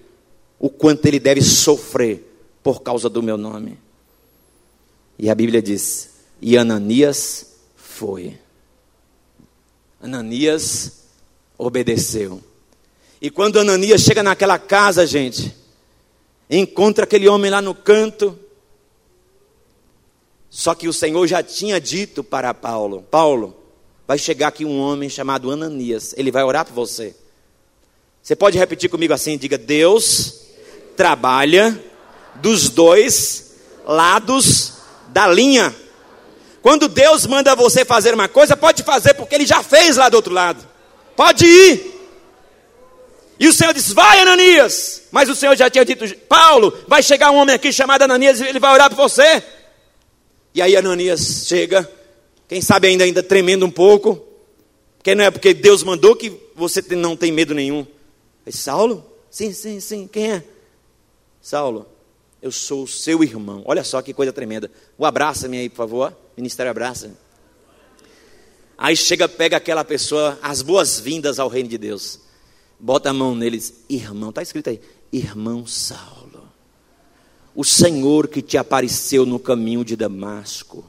o 0.59 0.71
quanto 0.71 1.05
ele 1.05 1.21
deve 1.21 1.43
sofrer 1.43 2.25
por 2.63 2.81
causa 2.81 3.11
do 3.11 3.23
meu 3.23 3.37
nome. 3.37 3.79
E 5.19 5.29
a 5.29 5.35
Bíblia 5.35 5.61
diz: 5.61 6.11
E 6.41 6.57
Ananias 6.57 7.55
foi. 7.77 8.39
Ananias 10.01 11.03
obedeceu. 11.59 12.41
E 13.21 13.31
quando 13.31 13.59
Ananias 13.59 14.03
chega 14.03 14.23
naquela 14.23 14.59
casa, 14.59 15.07
gente, 15.07 15.55
encontra 16.51 17.05
aquele 17.05 17.29
homem 17.29 17.51
lá 17.51 17.63
no 17.63 17.75
canto, 17.75 18.39
só 20.51 20.75
que 20.75 20.89
o 20.89 20.93
Senhor 20.93 21.27
já 21.27 21.43
tinha 21.43 21.81
dito 21.81 22.23
para 22.23 22.53
Paulo: 22.53 23.03
Paulo, 23.11 23.57
vai 24.07 24.19
chegar 24.19 24.49
aqui 24.49 24.65
um 24.65 24.79
homem 24.79 25.09
chamado 25.09 25.51
Ananias, 25.51 26.15
ele 26.17 26.31
vai 26.31 26.45
orar 26.45 26.65
por 26.67 26.75
você. 26.75 27.15
Você 28.23 28.35
pode 28.35 28.59
repetir 28.59 28.91
comigo 28.91 29.15
assim? 29.15 29.39
Diga: 29.39 29.57
Deus 29.57 30.47
trabalha 30.97 31.81
dos 32.37 32.69
dois 32.69 33.55
lados 33.87 34.73
da 35.09 35.27
linha. 35.29 35.75
Quando 36.61 36.89
Deus 36.89 37.27
manda 37.27 37.55
você 37.55 37.85
fazer 37.85 38.13
uma 38.13 38.29
coisa, 38.29 38.57
pode 38.57 38.83
fazer, 38.83 39.15
porque 39.15 39.37
Ele 39.37 39.47
já 39.47 39.63
fez 39.63 39.97
lá 39.97 40.09
do 40.09 40.17
outro 40.17 40.35
lado. 40.35 40.67
Pode 41.15 41.47
ir. 41.47 41.96
E 43.39 43.49
o 43.49 43.53
Senhor 43.53 43.73
disse: 43.75 43.93
Vai, 43.95 44.21
Ananias. 44.21 45.03
Mas 45.11 45.29
o 45.29 45.35
Senhor 45.35 45.57
já 45.57 45.69
tinha 45.69 45.85
dito: 45.85 46.05
Paulo, 46.29 46.77
vai 46.87 47.03
chegar 47.03 47.31
um 47.31 47.37
homem 47.37 47.55
aqui 47.55 47.73
chamado 47.73 48.03
Ananias, 48.03 48.41
ele 48.41 48.59
vai 48.59 48.73
orar 48.73 48.89
por 48.89 48.97
você. 48.97 49.43
E 50.55 50.63
aí 50.63 50.75
Ananias 50.75 51.47
chega, 51.47 51.91
quem 52.49 52.63
sabe 52.63 52.89
ainda, 52.89 53.05
ainda 53.05 53.23
tremendo 53.23 53.67
um 53.67 53.71
pouco, 53.71 54.27
porque 54.97 55.15
não 55.15 55.25
é 55.25 55.31
porque 55.31 55.53
Deus 55.53 55.83
mandou 55.83 56.17
que 56.17 56.33
você 56.55 56.83
não 56.97 57.15
tem 57.15 57.31
medo 57.31 57.55
nenhum. 57.55 57.87
É 58.47 58.51
Saulo? 58.51 59.05
Sim, 59.31 59.53
sim, 59.53 59.81
sim. 59.81 60.09
Quem 60.09 60.33
é? 60.33 60.45
Saulo, 61.43 61.87
eu 62.41 62.51
sou 62.51 62.85
o 62.85 62.89
seu 62.89 63.23
irmão. 63.23 63.63
Olha 63.67 63.85
só 63.85 64.01
que 64.01 64.15
coisa 64.15 64.33
tremenda. 64.33 64.71
O 64.97 65.05
abraça-me 65.05 65.59
aí, 65.59 65.69
por 65.69 65.77
favor. 65.77 66.17
Ministério 66.37 66.71
abraça. 66.71 67.11
Aí 68.79 68.97
chega, 68.97 69.29
pega 69.29 69.59
aquela 69.59 69.85
pessoa, 69.85 70.39
as 70.43 70.63
boas-vindas 70.63 71.39
ao 71.39 71.49
reino 71.49 71.69
de 71.69 71.77
Deus. 71.77 72.21
Bota 72.79 73.11
a 73.11 73.13
mão 73.13 73.35
neles, 73.35 73.85
irmão. 73.89 74.31
Está 74.31 74.43
escrito 74.43 74.71
aí, 74.71 74.81
irmão 75.13 75.67
Saulo 75.67 76.27
o 77.57 77.65
Senhor 77.65 78.29
que 78.29 78.43
te 78.43 78.59
apareceu 78.59 79.25
no 79.25 79.39
caminho 79.39 79.83
de 79.83 79.97
Damasco 79.97 80.85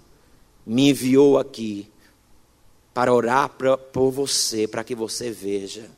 me 0.65 0.89
enviou 0.89 1.37
aqui 1.39 1.89
para 2.93 3.13
orar 3.13 3.47
pra, 3.47 3.77
por 3.77 4.11
você, 4.11 4.67
para 4.67 4.83
que 4.83 4.93
você 4.93 5.31
veja. 5.31 5.89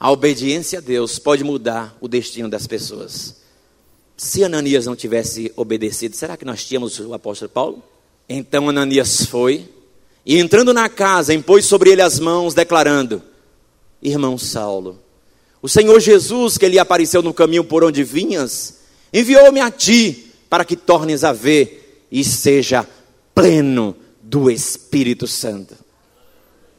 A 0.00 0.10
obediência 0.10 0.80
a 0.80 0.82
Deus 0.82 1.20
pode 1.20 1.44
mudar 1.44 1.96
o 2.00 2.08
destino 2.08 2.48
das 2.48 2.66
pessoas. 2.66 3.40
Se 4.16 4.42
Ananias 4.42 4.86
não 4.86 4.96
tivesse 4.96 5.52
obedecido, 5.54 6.16
será 6.16 6.36
que 6.36 6.44
nós 6.44 6.64
tínhamos 6.66 6.98
o 6.98 7.14
apóstolo 7.14 7.48
Paulo? 7.48 7.82
Então 8.28 8.68
Ananias 8.68 9.24
foi 9.24 9.70
e 10.24 10.38
entrando 10.38 10.72
na 10.72 10.88
casa, 10.88 11.34
impôs 11.34 11.64
sobre 11.66 11.90
ele 11.90 12.02
as 12.02 12.18
mãos, 12.18 12.54
declarando: 12.54 13.22
Irmão 14.00 14.38
Saulo, 14.38 15.00
o 15.60 15.68
Senhor 15.68 15.98
Jesus, 16.00 16.56
que 16.56 16.68
lhe 16.68 16.78
apareceu 16.78 17.22
no 17.22 17.34
caminho 17.34 17.64
por 17.64 17.84
onde 17.84 18.04
vinhas, 18.04 18.80
enviou-me 19.12 19.60
a 19.60 19.70
ti 19.70 20.32
para 20.48 20.64
que 20.64 20.76
tornes 20.76 21.24
a 21.24 21.32
ver 21.32 22.06
e 22.10 22.22
seja 22.22 22.86
pleno 23.34 23.96
do 24.20 24.50
Espírito 24.50 25.26
Santo. 25.26 25.76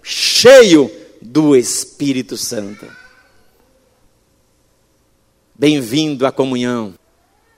Cheio 0.01 0.91
do 1.21 1.55
Espírito 1.55 2.37
Santo. 2.37 2.85
Bem-vindo 5.55 6.25
à 6.25 6.31
comunhão. 6.31 6.93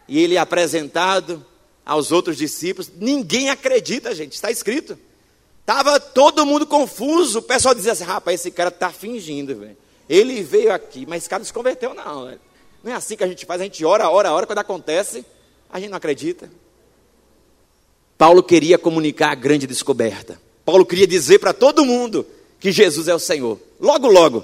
E 0.08 0.20
ele 0.20 0.36
é 0.36 0.38
apresentado 0.38 1.44
aos 1.84 2.12
outros 2.12 2.38
discípulos. 2.38 2.92
Ninguém 3.00 3.50
acredita, 3.50 4.14
gente, 4.14 4.34
está 4.34 4.52
escrito. 4.52 4.98
Estava 5.66 6.00
todo 6.00 6.46
mundo 6.46 6.68
confuso. 6.68 7.40
O 7.40 7.42
pessoal 7.42 7.74
dizia 7.74 7.94
assim: 7.94 8.04
rapaz, 8.04 8.40
esse 8.40 8.52
cara 8.52 8.70
está 8.70 8.92
fingindo, 8.92 9.56
velho. 9.56 9.76
Ele 10.08 10.44
veio 10.44 10.72
aqui, 10.72 11.08
mas 11.08 11.24
esse 11.24 11.30
cara 11.30 11.40
não 11.40 11.46
se 11.46 11.52
converteu, 11.52 11.96
não. 11.96 12.38
Não 12.84 12.92
é 12.92 12.96
assim 12.96 13.18
que 13.18 13.24
a 13.24 13.28
gente 13.28 13.48
faz, 13.48 13.60
a 13.60 13.64
gente 13.64 13.84
ora, 13.84 14.08
ora, 14.08 14.32
ora, 14.32 14.46
quando 14.46 14.60
acontece, 14.60 15.26
a 15.68 15.80
gente 15.80 15.90
não 15.90 15.98
acredita. 15.98 16.48
Paulo 18.16 18.44
queria 18.44 18.78
comunicar 18.78 19.32
a 19.32 19.36
grande 19.36 19.66
descoberta. 19.66 20.40
Paulo 20.64 20.86
queria 20.86 21.08
dizer 21.08 21.40
para 21.40 21.52
todo 21.52 21.84
mundo 21.84 22.28
que 22.60 22.72
Jesus 22.72 23.08
é 23.08 23.16
o 23.16 23.20
Senhor. 23.20 23.60
Logo, 23.80 24.08
logo. 24.08 24.44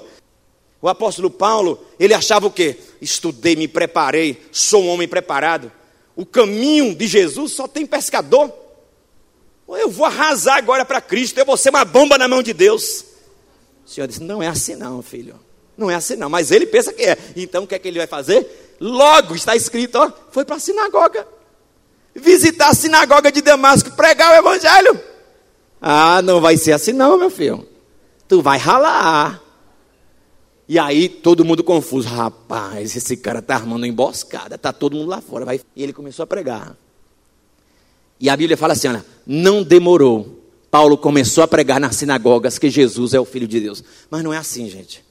O 0.80 0.88
apóstolo 0.88 1.30
Paulo, 1.30 1.80
ele 2.00 2.12
achava 2.12 2.48
o 2.48 2.50
quê? 2.50 2.76
Estudei, 3.00 3.54
me 3.54 3.68
preparei, 3.68 4.42
sou 4.50 4.82
um 4.82 4.88
homem 4.88 5.06
preparado. 5.06 5.70
O 6.16 6.26
caminho 6.26 6.94
de 6.96 7.06
Jesus 7.06 7.52
só 7.52 7.68
tem 7.68 7.86
pescador. 7.86 8.52
Eu 9.76 9.90
vou 9.90 10.06
arrasar 10.06 10.56
agora 10.56 10.84
para 10.84 11.00
Cristo, 11.00 11.38
eu 11.38 11.46
vou 11.46 11.56
ser 11.56 11.70
uma 11.70 11.84
bomba 11.84 12.18
na 12.18 12.28
mão 12.28 12.42
de 12.42 12.52
Deus. 12.52 13.04
O 13.84 13.90
Senhor 13.90 14.06
disse: 14.06 14.22
Não 14.22 14.42
é 14.42 14.48
assim, 14.48 14.76
não, 14.76 15.02
filho. 15.02 15.38
Não 15.76 15.90
é 15.90 15.94
assim 15.94 16.16
não, 16.16 16.28
mas 16.28 16.50
ele 16.50 16.66
pensa 16.66 16.92
que 16.92 17.02
é. 17.02 17.16
Então 17.34 17.64
o 17.64 17.66
que 17.66 17.74
é 17.74 17.78
que 17.78 17.88
ele 17.88 17.98
vai 17.98 18.06
fazer? 18.06 18.76
Logo 18.80 19.34
está 19.34 19.56
escrito, 19.56 19.96
ó, 19.96 20.12
foi 20.30 20.44
para 20.44 20.56
a 20.56 20.60
sinagoga. 20.60 21.26
Visitar 22.14 22.68
a 22.68 22.74
sinagoga 22.74 23.32
de 23.32 23.40
Damasco, 23.40 23.90
pregar 23.92 24.32
o 24.32 24.36
evangelho. 24.36 25.00
Ah, 25.80 26.20
não 26.22 26.40
vai 26.40 26.56
ser 26.56 26.72
assim 26.72 26.92
não, 26.92 27.16
meu 27.16 27.30
filho. 27.30 27.66
Tu 28.28 28.42
vai 28.42 28.58
ralar. 28.58 29.42
E 30.68 30.78
aí 30.78 31.08
todo 31.08 31.44
mundo 31.44 31.64
confuso, 31.64 32.08
rapaz, 32.08 32.94
esse 32.94 33.16
cara 33.16 33.40
está 33.40 33.54
armando 33.54 33.86
emboscada, 33.86 34.54
está 34.54 34.72
todo 34.72 34.96
mundo 34.96 35.08
lá 35.08 35.20
fora. 35.20 35.44
Vai... 35.44 35.60
E 35.74 35.82
ele 35.82 35.92
começou 35.92 36.22
a 36.22 36.26
pregar. 36.26 36.76
E 38.22 38.30
a 38.30 38.36
Bíblia 38.36 38.56
fala 38.56 38.72
assim, 38.72 38.88
olha, 38.88 39.04
não 39.26 39.62
demorou. 39.62 40.40
Paulo 40.70 40.96
começou 40.96 41.44
a 41.44 41.48
pregar 41.48 41.78
nas 41.78 41.96
sinagogas 41.96 42.58
que 42.58 42.70
Jesus 42.70 43.12
é 43.12 43.20
o 43.20 43.26
Filho 43.26 43.46
de 43.46 43.60
Deus. 43.60 43.84
Mas 44.08 44.24
não 44.24 44.32
é 44.32 44.38
assim, 44.38 44.70
gente 44.70 45.04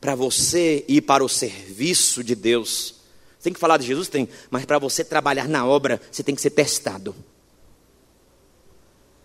para 0.00 0.14
você 0.14 0.84
ir 0.86 1.00
para 1.00 1.24
o 1.24 1.28
serviço 1.28 2.22
de 2.22 2.34
Deus, 2.34 2.94
tem 3.42 3.52
que 3.52 3.60
falar 3.60 3.76
de 3.76 3.86
Jesus? 3.86 4.08
Tem, 4.08 4.28
mas 4.50 4.64
para 4.64 4.78
você 4.78 5.04
trabalhar 5.04 5.48
na 5.48 5.64
obra, 5.66 6.00
você 6.10 6.22
tem 6.22 6.34
que 6.34 6.40
ser 6.40 6.50
testado. 6.50 7.14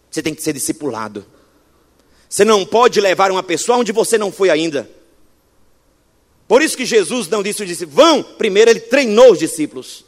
Você 0.09 0.21
tem 0.21 0.33
que 0.35 0.43
ser 0.43 0.53
discipulado. 0.53 1.25
Você 2.29 2.45
não 2.45 2.65
pode 2.65 3.01
levar 3.01 3.31
uma 3.31 3.41
pessoa 3.41 3.79
onde 3.79 3.91
você 3.91 4.17
não 4.19 4.31
foi 4.31 4.51
ainda. 4.51 4.89
Por 6.47 6.61
isso 6.61 6.77
que 6.77 6.85
Jesus 6.85 7.27
não 7.27 7.41
disse 7.41 7.63
os 7.63 7.67
discípulos, 7.67 7.95
vão, 7.95 8.21
primeiro 8.21 8.69
ele 8.69 8.79
treinou 8.79 9.31
os 9.31 9.39
discípulos. 9.39 10.05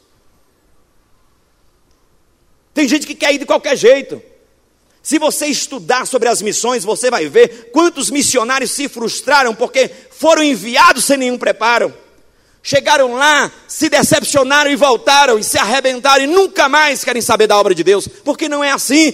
Tem 2.73 2.87
gente 2.87 3.05
que 3.05 3.15
quer 3.15 3.33
ir 3.33 3.37
de 3.37 3.45
qualquer 3.45 3.77
jeito. 3.77 4.21
Se 5.01 5.19
você 5.19 5.47
estudar 5.47 6.07
sobre 6.07 6.29
as 6.29 6.41
missões, 6.41 6.85
você 6.85 7.11
vai 7.11 7.27
ver 7.27 7.71
quantos 7.73 8.09
missionários 8.09 8.71
se 8.71 8.87
frustraram 8.87 9.53
porque 9.53 9.91
foram 10.11 10.41
enviados 10.41 11.03
sem 11.03 11.17
nenhum 11.17 11.37
preparo. 11.37 11.93
Chegaram 12.65 13.13
lá, 13.13 13.51
se 13.67 13.89
decepcionaram 13.89 14.71
e 14.71 14.77
voltaram 14.77 15.37
e 15.37 15.43
se 15.43 15.57
arrebentaram 15.57 16.23
e 16.23 16.27
nunca 16.27 16.69
mais 16.69 17.03
querem 17.03 17.21
saber 17.21 17.45
da 17.45 17.57
obra 17.57 17.75
de 17.75 17.83
Deus, 17.83 18.07
porque 18.23 18.47
não 18.47 18.63
é 18.63 18.71
assim. 18.71 19.13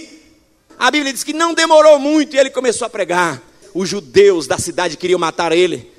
A 0.78 0.88
Bíblia 0.88 1.12
diz 1.12 1.24
que 1.24 1.32
não 1.32 1.52
demorou 1.52 1.98
muito 1.98 2.36
e 2.36 2.38
ele 2.38 2.50
começou 2.50 2.86
a 2.86 2.90
pregar. 2.90 3.42
Os 3.74 3.88
judeus 3.88 4.46
da 4.46 4.58
cidade 4.58 4.96
queriam 4.96 5.18
matar 5.18 5.50
ele. 5.50 5.90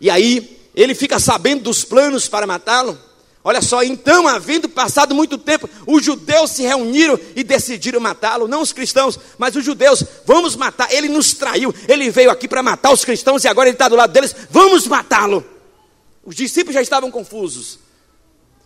E 0.00 0.08
aí 0.08 0.56
ele 0.74 0.94
fica 0.94 1.18
sabendo 1.18 1.64
dos 1.64 1.84
planos 1.84 2.28
para 2.28 2.46
matá-lo. 2.46 2.96
Olha 3.42 3.62
só, 3.62 3.82
então, 3.82 4.28
havendo 4.28 4.68
passado 4.68 5.14
muito 5.14 5.38
tempo, 5.38 5.68
os 5.86 6.04
judeus 6.04 6.50
se 6.50 6.62
reuniram 6.62 7.18
e 7.34 7.42
decidiram 7.42 7.98
matá-lo, 7.98 8.46
não 8.46 8.60
os 8.60 8.72
cristãos, 8.72 9.18
mas 9.38 9.56
os 9.56 9.64
judeus, 9.64 10.04
vamos 10.26 10.54
matar, 10.56 10.92
ele 10.92 11.08
nos 11.08 11.32
traiu, 11.32 11.74
ele 11.88 12.10
veio 12.10 12.30
aqui 12.30 12.46
para 12.46 12.62
matar 12.62 12.92
os 12.92 13.02
cristãos 13.02 13.42
e 13.44 13.48
agora 13.48 13.68
ele 13.68 13.76
está 13.76 13.88
do 13.88 13.96
lado 13.96 14.12
deles, 14.12 14.36
vamos 14.50 14.86
matá-lo. 14.86 15.44
Os 16.22 16.36
discípulos 16.36 16.74
já 16.74 16.82
estavam 16.82 17.10
confusos. 17.10 17.78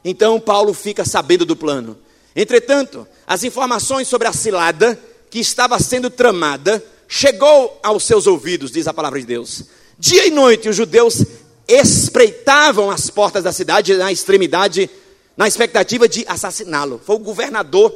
Então 0.04 0.40
Paulo 0.40 0.74
fica 0.74 1.04
sabendo 1.04 1.46
do 1.46 1.54
plano. 1.54 1.96
Entretanto, 2.34 3.06
as 3.26 3.44
informações 3.44 4.08
sobre 4.08 4.26
a 4.26 4.32
cilada 4.32 5.00
que 5.30 5.38
estava 5.38 5.78
sendo 5.78 6.10
tramada 6.10 6.84
chegou 7.06 7.78
aos 7.80 8.04
seus 8.04 8.26
ouvidos, 8.26 8.72
diz 8.72 8.88
a 8.88 8.92
palavra 8.92 9.20
de 9.20 9.26
Deus. 9.26 9.64
Dia 9.96 10.26
e 10.26 10.30
noite 10.30 10.68
os 10.68 10.74
judeus 10.74 11.24
espreitavam 11.66 12.90
as 12.90 13.10
portas 13.10 13.42
da 13.42 13.52
cidade 13.52 13.94
na 13.96 14.12
extremidade, 14.12 14.90
na 15.36 15.48
expectativa 15.48 16.08
de 16.08 16.24
assassiná-lo. 16.28 17.00
Foi 17.04 17.16
o 17.16 17.20
governador 17.20 17.94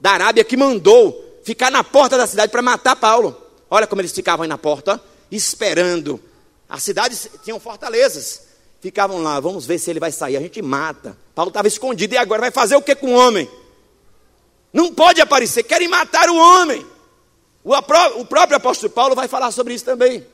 da 0.00 0.12
Arábia 0.12 0.44
que 0.44 0.56
mandou 0.56 1.40
ficar 1.44 1.70
na 1.70 1.84
porta 1.84 2.16
da 2.16 2.26
cidade 2.26 2.50
para 2.50 2.62
matar 2.62 2.96
Paulo. 2.96 3.36
Olha 3.70 3.86
como 3.86 4.00
eles 4.00 4.12
ficavam 4.12 4.42
aí 4.42 4.48
na 4.48 4.58
porta, 4.58 5.00
esperando. 5.30 6.20
As 6.68 6.82
cidades 6.82 7.28
tinham 7.44 7.60
fortalezas. 7.60 8.42
Ficavam 8.80 9.22
lá, 9.22 9.38
vamos 9.38 9.66
ver 9.66 9.78
se 9.78 9.90
ele 9.90 10.00
vai 10.00 10.10
sair. 10.10 10.36
A 10.36 10.40
gente 10.40 10.62
mata. 10.62 11.16
Paulo 11.34 11.50
estava 11.50 11.68
escondido 11.68 12.14
e 12.14 12.18
agora 12.18 12.40
vai 12.40 12.50
fazer 12.50 12.76
o 12.76 12.82
que 12.82 12.94
com 12.94 13.08
o 13.08 13.16
homem? 13.16 13.48
Não 14.72 14.94
pode 14.94 15.20
aparecer, 15.20 15.64
querem 15.64 15.88
matar 15.88 16.30
o 16.30 16.36
homem. 16.36 16.86
O, 17.62 18.24
próprio 18.24 18.56
apóstolo 18.56 18.90
Paulo 18.90 19.14
vai 19.14 19.28
falar 19.28 19.50
sobre 19.50 19.74
isso 19.74 19.84
também. 19.84 20.26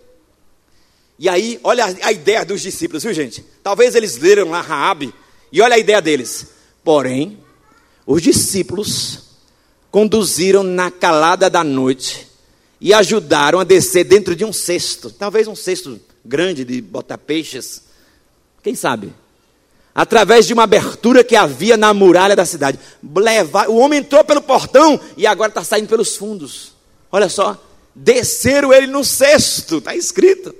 E 1.18 1.28
aí, 1.28 1.58
olha 1.64 1.86
a, 2.02 2.12
ideia 2.12 2.44
dos 2.44 2.60
discípulos, 2.60 3.02
viu 3.02 3.14
gente? 3.14 3.44
Talvez 3.62 3.94
eles 3.94 4.18
leram 4.18 4.50
lá 4.50 4.60
Raabe, 4.60 5.14
e 5.50 5.60
olha 5.62 5.76
a 5.76 5.78
ideia 5.78 6.02
deles. 6.02 6.48
Porém, 6.84 7.38
os 8.04 8.20
discípulos 8.20 9.20
conduziram 9.90 10.62
na 10.62 10.90
calada 10.90 11.48
da 11.48 11.64
noite 11.64 12.28
e 12.78 12.92
ajudaram 12.92 13.58
a 13.58 13.64
descer 13.64 14.04
dentro 14.04 14.36
de 14.36 14.44
um 14.44 14.52
cesto, 14.52 15.10
talvez 15.10 15.48
um 15.48 15.56
cesto 15.56 15.98
grande 16.22 16.64
de 16.64 16.82
botar 16.82 17.16
peixes, 17.16 17.84
quem 18.62 18.74
sabe? 18.74 19.12
Através 19.94 20.46
de 20.46 20.52
uma 20.52 20.64
abertura 20.64 21.24
que 21.24 21.34
havia 21.34 21.78
na 21.78 21.94
muralha 21.94 22.36
da 22.36 22.44
cidade. 22.44 22.78
Levar, 23.02 23.70
o 23.70 23.76
homem 23.76 24.00
entrou 24.00 24.22
pelo 24.22 24.42
portão 24.42 25.00
e 25.16 25.26
agora 25.26 25.48
está 25.48 25.64
saindo 25.64 25.88
pelos 25.88 26.16
fundos. 26.16 26.74
Olha 27.10 27.30
só, 27.30 27.56
desceram 27.94 28.74
ele 28.74 28.86
no 28.86 29.02
cesto, 29.02 29.78
está 29.78 29.96
escrito 29.96 30.54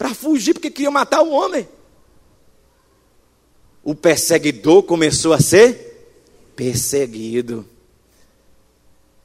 para 0.00 0.14
fugir, 0.14 0.54
porque 0.54 0.70
queriam 0.70 0.90
matar 0.90 1.20
o 1.20 1.30
homem. 1.30 1.68
O 3.84 3.94
perseguidor 3.94 4.82
começou 4.82 5.34
a 5.34 5.38
ser 5.38 6.08
perseguido. 6.56 7.68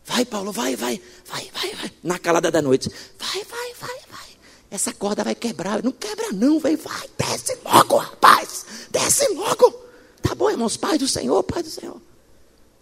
Vai, 0.04 0.26
Paulo, 0.26 0.52
vai, 0.52 0.76
vai, 0.76 1.02
vai, 1.26 1.50
vai, 1.54 1.76
vai. 1.76 1.92
Na 2.04 2.20
calada 2.20 2.52
da 2.52 2.62
noite. 2.62 2.92
Vai, 3.18 3.42
vai, 3.46 3.74
vai, 3.80 4.00
vai. 4.12 4.28
Essa 4.70 4.92
corda 4.92 5.24
vai 5.24 5.34
quebrar. 5.34 5.82
Não 5.82 5.94
quebra, 5.94 6.34
não, 6.34 6.60
vem, 6.60 6.76
vai. 6.76 7.10
Desce 7.18 7.58
logo, 7.64 7.96
rapaz. 7.96 8.66
Desce 8.92 9.30
logo. 9.30 9.82
Tá 10.22 10.36
bom, 10.36 10.52
irmãos, 10.52 10.76
Pai 10.76 10.98
do 10.98 11.08
Senhor, 11.08 11.42
Pai 11.44 11.64
do 11.64 11.70
Senhor. 11.70 12.02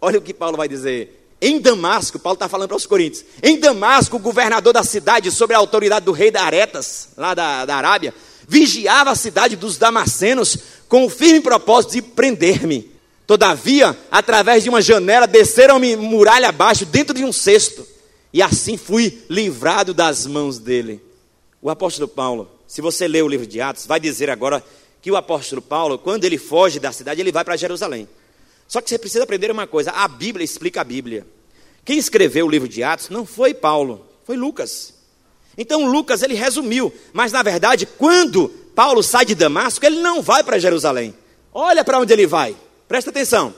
Olha 0.00 0.18
o 0.18 0.22
que 0.22 0.34
Paulo 0.34 0.56
vai 0.56 0.66
dizer. 0.66 1.23
Em 1.46 1.60
Damasco, 1.60 2.18
Paulo 2.18 2.36
está 2.36 2.48
falando 2.48 2.68
para 2.68 2.78
os 2.78 2.86
coríntios, 2.86 3.22
em 3.42 3.60
Damasco, 3.60 4.16
o 4.16 4.18
governador 4.18 4.72
da 4.72 4.82
cidade, 4.82 5.30
sob 5.30 5.52
a 5.52 5.58
autoridade 5.58 6.06
do 6.06 6.10
rei 6.10 6.30
da 6.30 6.42
Aretas, 6.42 7.10
lá 7.18 7.34
da, 7.34 7.66
da 7.66 7.76
Arábia, 7.76 8.14
vigiava 8.48 9.10
a 9.10 9.14
cidade 9.14 9.54
dos 9.54 9.76
Damascenos 9.76 10.56
com 10.88 11.04
o 11.04 11.10
firme 11.10 11.42
propósito 11.42 11.92
de 11.92 12.00
prender-me. 12.00 12.90
Todavia, 13.26 13.94
através 14.10 14.62
de 14.62 14.70
uma 14.70 14.80
janela, 14.80 15.26
desceram-me 15.26 15.96
muralha 15.96 16.48
abaixo, 16.48 16.86
dentro 16.86 17.14
de 17.14 17.22
um 17.22 17.32
cesto, 17.32 17.86
e 18.32 18.40
assim 18.40 18.78
fui 18.78 19.22
livrado 19.28 19.92
das 19.92 20.26
mãos 20.26 20.58
dele. 20.58 20.98
O 21.60 21.68
apóstolo 21.68 22.08
Paulo, 22.08 22.50
se 22.66 22.80
você 22.80 23.06
ler 23.06 23.22
o 23.22 23.28
livro 23.28 23.46
de 23.46 23.60
Atos, 23.60 23.86
vai 23.86 24.00
dizer 24.00 24.30
agora 24.30 24.64
que 25.02 25.10
o 25.10 25.16
apóstolo 25.16 25.60
Paulo, 25.60 25.98
quando 25.98 26.24
ele 26.24 26.38
foge 26.38 26.80
da 26.80 26.90
cidade, 26.90 27.20
ele 27.20 27.30
vai 27.30 27.44
para 27.44 27.54
Jerusalém. 27.54 28.08
Só 28.66 28.80
que 28.80 28.88
você 28.88 28.98
precisa 28.98 29.24
aprender 29.24 29.50
uma 29.50 29.66
coisa: 29.66 29.90
a 29.90 30.08
Bíblia 30.08 30.42
explica 30.42 30.80
a 30.80 30.84
Bíblia. 30.84 31.33
Quem 31.84 31.98
escreveu 31.98 32.46
o 32.46 32.50
livro 32.50 32.68
de 32.68 32.82
Atos 32.82 33.10
não 33.10 33.26
foi 33.26 33.52
Paulo, 33.52 34.06
foi 34.24 34.36
Lucas. 34.36 34.94
Então 35.56 35.86
Lucas 35.86 36.22
ele 36.22 36.34
resumiu, 36.34 36.92
mas 37.12 37.30
na 37.30 37.42
verdade, 37.42 37.86
quando 37.86 38.48
Paulo 38.74 39.02
sai 39.02 39.24
de 39.24 39.34
Damasco, 39.34 39.84
ele 39.84 40.00
não 40.00 40.22
vai 40.22 40.42
para 40.42 40.58
Jerusalém. 40.58 41.14
Olha 41.52 41.84
para 41.84 41.98
onde 41.98 42.12
ele 42.12 42.26
vai. 42.26 42.56
Presta 42.88 43.10
atenção. 43.10 43.54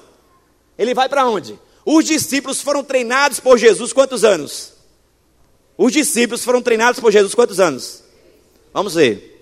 Ele 0.76 0.92
vai 0.92 1.08
para 1.08 1.26
onde? 1.26 1.58
Os 1.84 2.04
discípulos 2.04 2.60
foram 2.60 2.84
treinados 2.84 3.40
por 3.40 3.56
Jesus 3.56 3.92
quantos 3.92 4.24
anos? 4.24 4.72
Os 5.78 5.92
discípulos 5.92 6.44
foram 6.44 6.60
treinados 6.60 7.00
por 7.00 7.12
Jesus 7.12 7.34
quantos 7.34 7.60
anos? 7.60 8.02
Vamos 8.74 8.94
ver. 8.94 9.32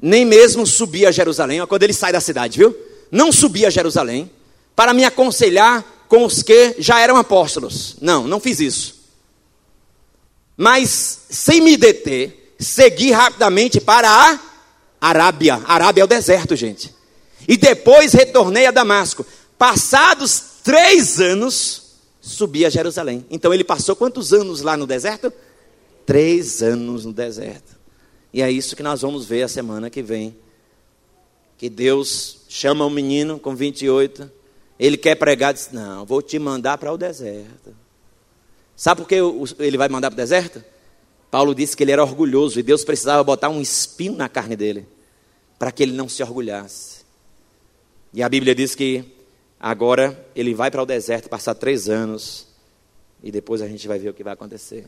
Nem 0.00 0.24
mesmo 0.24 0.66
subia 0.66 1.08
a 1.08 1.12
Jerusalém, 1.12 1.64
quando 1.66 1.82
ele 1.82 1.92
sai 1.92 2.12
da 2.12 2.20
cidade, 2.20 2.58
viu? 2.58 2.88
não 3.10 3.32
subi 3.32 3.64
a 3.64 3.70
Jerusalém 3.70 4.30
para 4.76 4.94
me 4.94 5.04
aconselhar 5.04 5.84
com 6.08 6.24
os 6.24 6.42
que 6.42 6.76
já 6.78 7.00
eram 7.00 7.16
apóstolos. 7.16 7.96
Não, 8.00 8.26
não 8.26 8.40
fiz 8.40 8.60
isso. 8.60 8.98
Mas, 10.56 11.20
sem 11.30 11.60
me 11.60 11.76
deter, 11.76 12.54
segui 12.58 13.12
rapidamente 13.12 13.80
para 13.80 14.10
a 14.10 14.40
Arábia. 15.00 15.62
Arábia 15.66 16.02
é 16.02 16.04
o 16.04 16.08
deserto, 16.08 16.56
gente. 16.56 16.92
E 17.46 17.56
depois 17.56 18.12
retornei 18.12 18.66
a 18.66 18.70
Damasco. 18.70 19.24
Passados 19.56 20.42
três 20.64 21.20
anos, 21.20 21.94
subi 22.20 22.64
a 22.64 22.70
Jerusalém. 22.70 23.24
Então 23.30 23.54
ele 23.54 23.64
passou 23.64 23.94
quantos 23.94 24.32
anos 24.32 24.62
lá 24.62 24.76
no 24.76 24.86
deserto? 24.86 25.32
Três 26.04 26.62
anos 26.62 27.04
no 27.04 27.12
deserto. 27.12 27.76
E 28.32 28.42
é 28.42 28.50
isso 28.50 28.74
que 28.74 28.82
nós 28.82 29.02
vamos 29.02 29.26
ver 29.26 29.42
a 29.42 29.48
semana 29.48 29.88
que 29.88 30.02
vem. 30.02 30.36
Que 31.56 31.68
Deus 31.68 32.38
chama 32.48 32.84
um 32.84 32.90
menino 32.90 33.38
com 33.38 33.54
28, 33.54 34.30
ele 34.78 34.96
quer 34.96 35.16
pregar, 35.16 35.52
diz: 35.52 35.70
Não, 35.72 36.06
vou 36.06 36.22
te 36.22 36.38
mandar 36.38 36.78
para 36.78 36.92
o 36.92 36.96
deserto. 36.96 37.74
Sabe 38.76 39.00
por 39.02 39.08
que 39.08 39.16
ele 39.62 39.76
vai 39.76 39.88
mandar 39.88 40.10
para 40.10 40.14
o 40.14 40.16
deserto? 40.16 40.62
Paulo 41.30 41.54
disse 41.54 41.76
que 41.76 41.82
ele 41.82 41.92
era 41.92 42.02
orgulhoso 42.02 42.60
e 42.60 42.62
Deus 42.62 42.84
precisava 42.84 43.22
botar 43.24 43.48
um 43.48 43.60
espinho 43.60 44.14
na 44.14 44.28
carne 44.28 44.56
dele, 44.56 44.86
para 45.58 45.72
que 45.72 45.82
ele 45.82 45.92
não 45.92 46.08
se 46.08 46.22
orgulhasse. 46.22 47.04
E 48.14 48.22
a 48.22 48.28
Bíblia 48.28 48.54
diz 48.54 48.74
que 48.74 49.04
agora 49.58 50.26
ele 50.34 50.54
vai 50.54 50.70
para 50.70 50.82
o 50.82 50.86
deserto 50.86 51.28
passar 51.28 51.54
três 51.54 51.88
anos 51.88 52.46
e 53.22 53.32
depois 53.32 53.60
a 53.60 53.68
gente 53.68 53.86
vai 53.88 53.98
ver 53.98 54.10
o 54.10 54.14
que 54.14 54.22
vai 54.22 54.32
acontecer. 54.32 54.86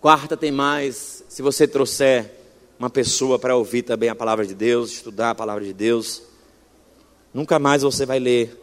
Quarta 0.00 0.36
tem 0.36 0.50
mais, 0.50 1.22
se 1.28 1.42
você 1.42 1.68
trouxer 1.68 2.32
uma 2.78 2.90
pessoa 2.90 3.38
para 3.38 3.54
ouvir 3.54 3.82
também 3.82 4.08
a 4.08 4.14
palavra 4.14 4.44
de 4.44 4.54
Deus, 4.54 4.90
estudar 4.90 5.30
a 5.30 5.34
palavra 5.34 5.62
de 5.62 5.72
Deus, 5.72 6.22
Nunca 7.32 7.58
mais 7.58 7.82
você 7.82 8.04
vai 8.04 8.18
ler 8.18 8.61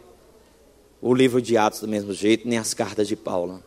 o 1.00 1.14
livro 1.14 1.40
de 1.40 1.56
Atos 1.56 1.80
do 1.80 1.88
mesmo 1.88 2.12
jeito, 2.12 2.46
nem 2.46 2.58
as 2.58 2.74
cartas 2.74 3.08
de 3.08 3.16
Paulo. 3.16 3.62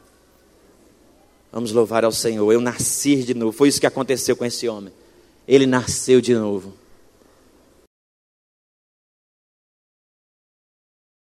Vamos 1.51 1.71
louvar 1.71 2.03
ao 2.03 2.11
Senhor. 2.11 2.51
Eu 2.51 2.59
nasci 2.59 3.23
de 3.23 3.33
novo. 3.33 3.51
Foi 3.51 3.69
isso 3.69 3.79
que 3.79 3.87
aconteceu 3.87 4.35
com 4.35 4.43
esse 4.43 4.67
homem. 4.67 4.91
Ele 5.47 5.65
nasceu 5.65 6.19
de 6.19 6.33
novo. 6.33 6.73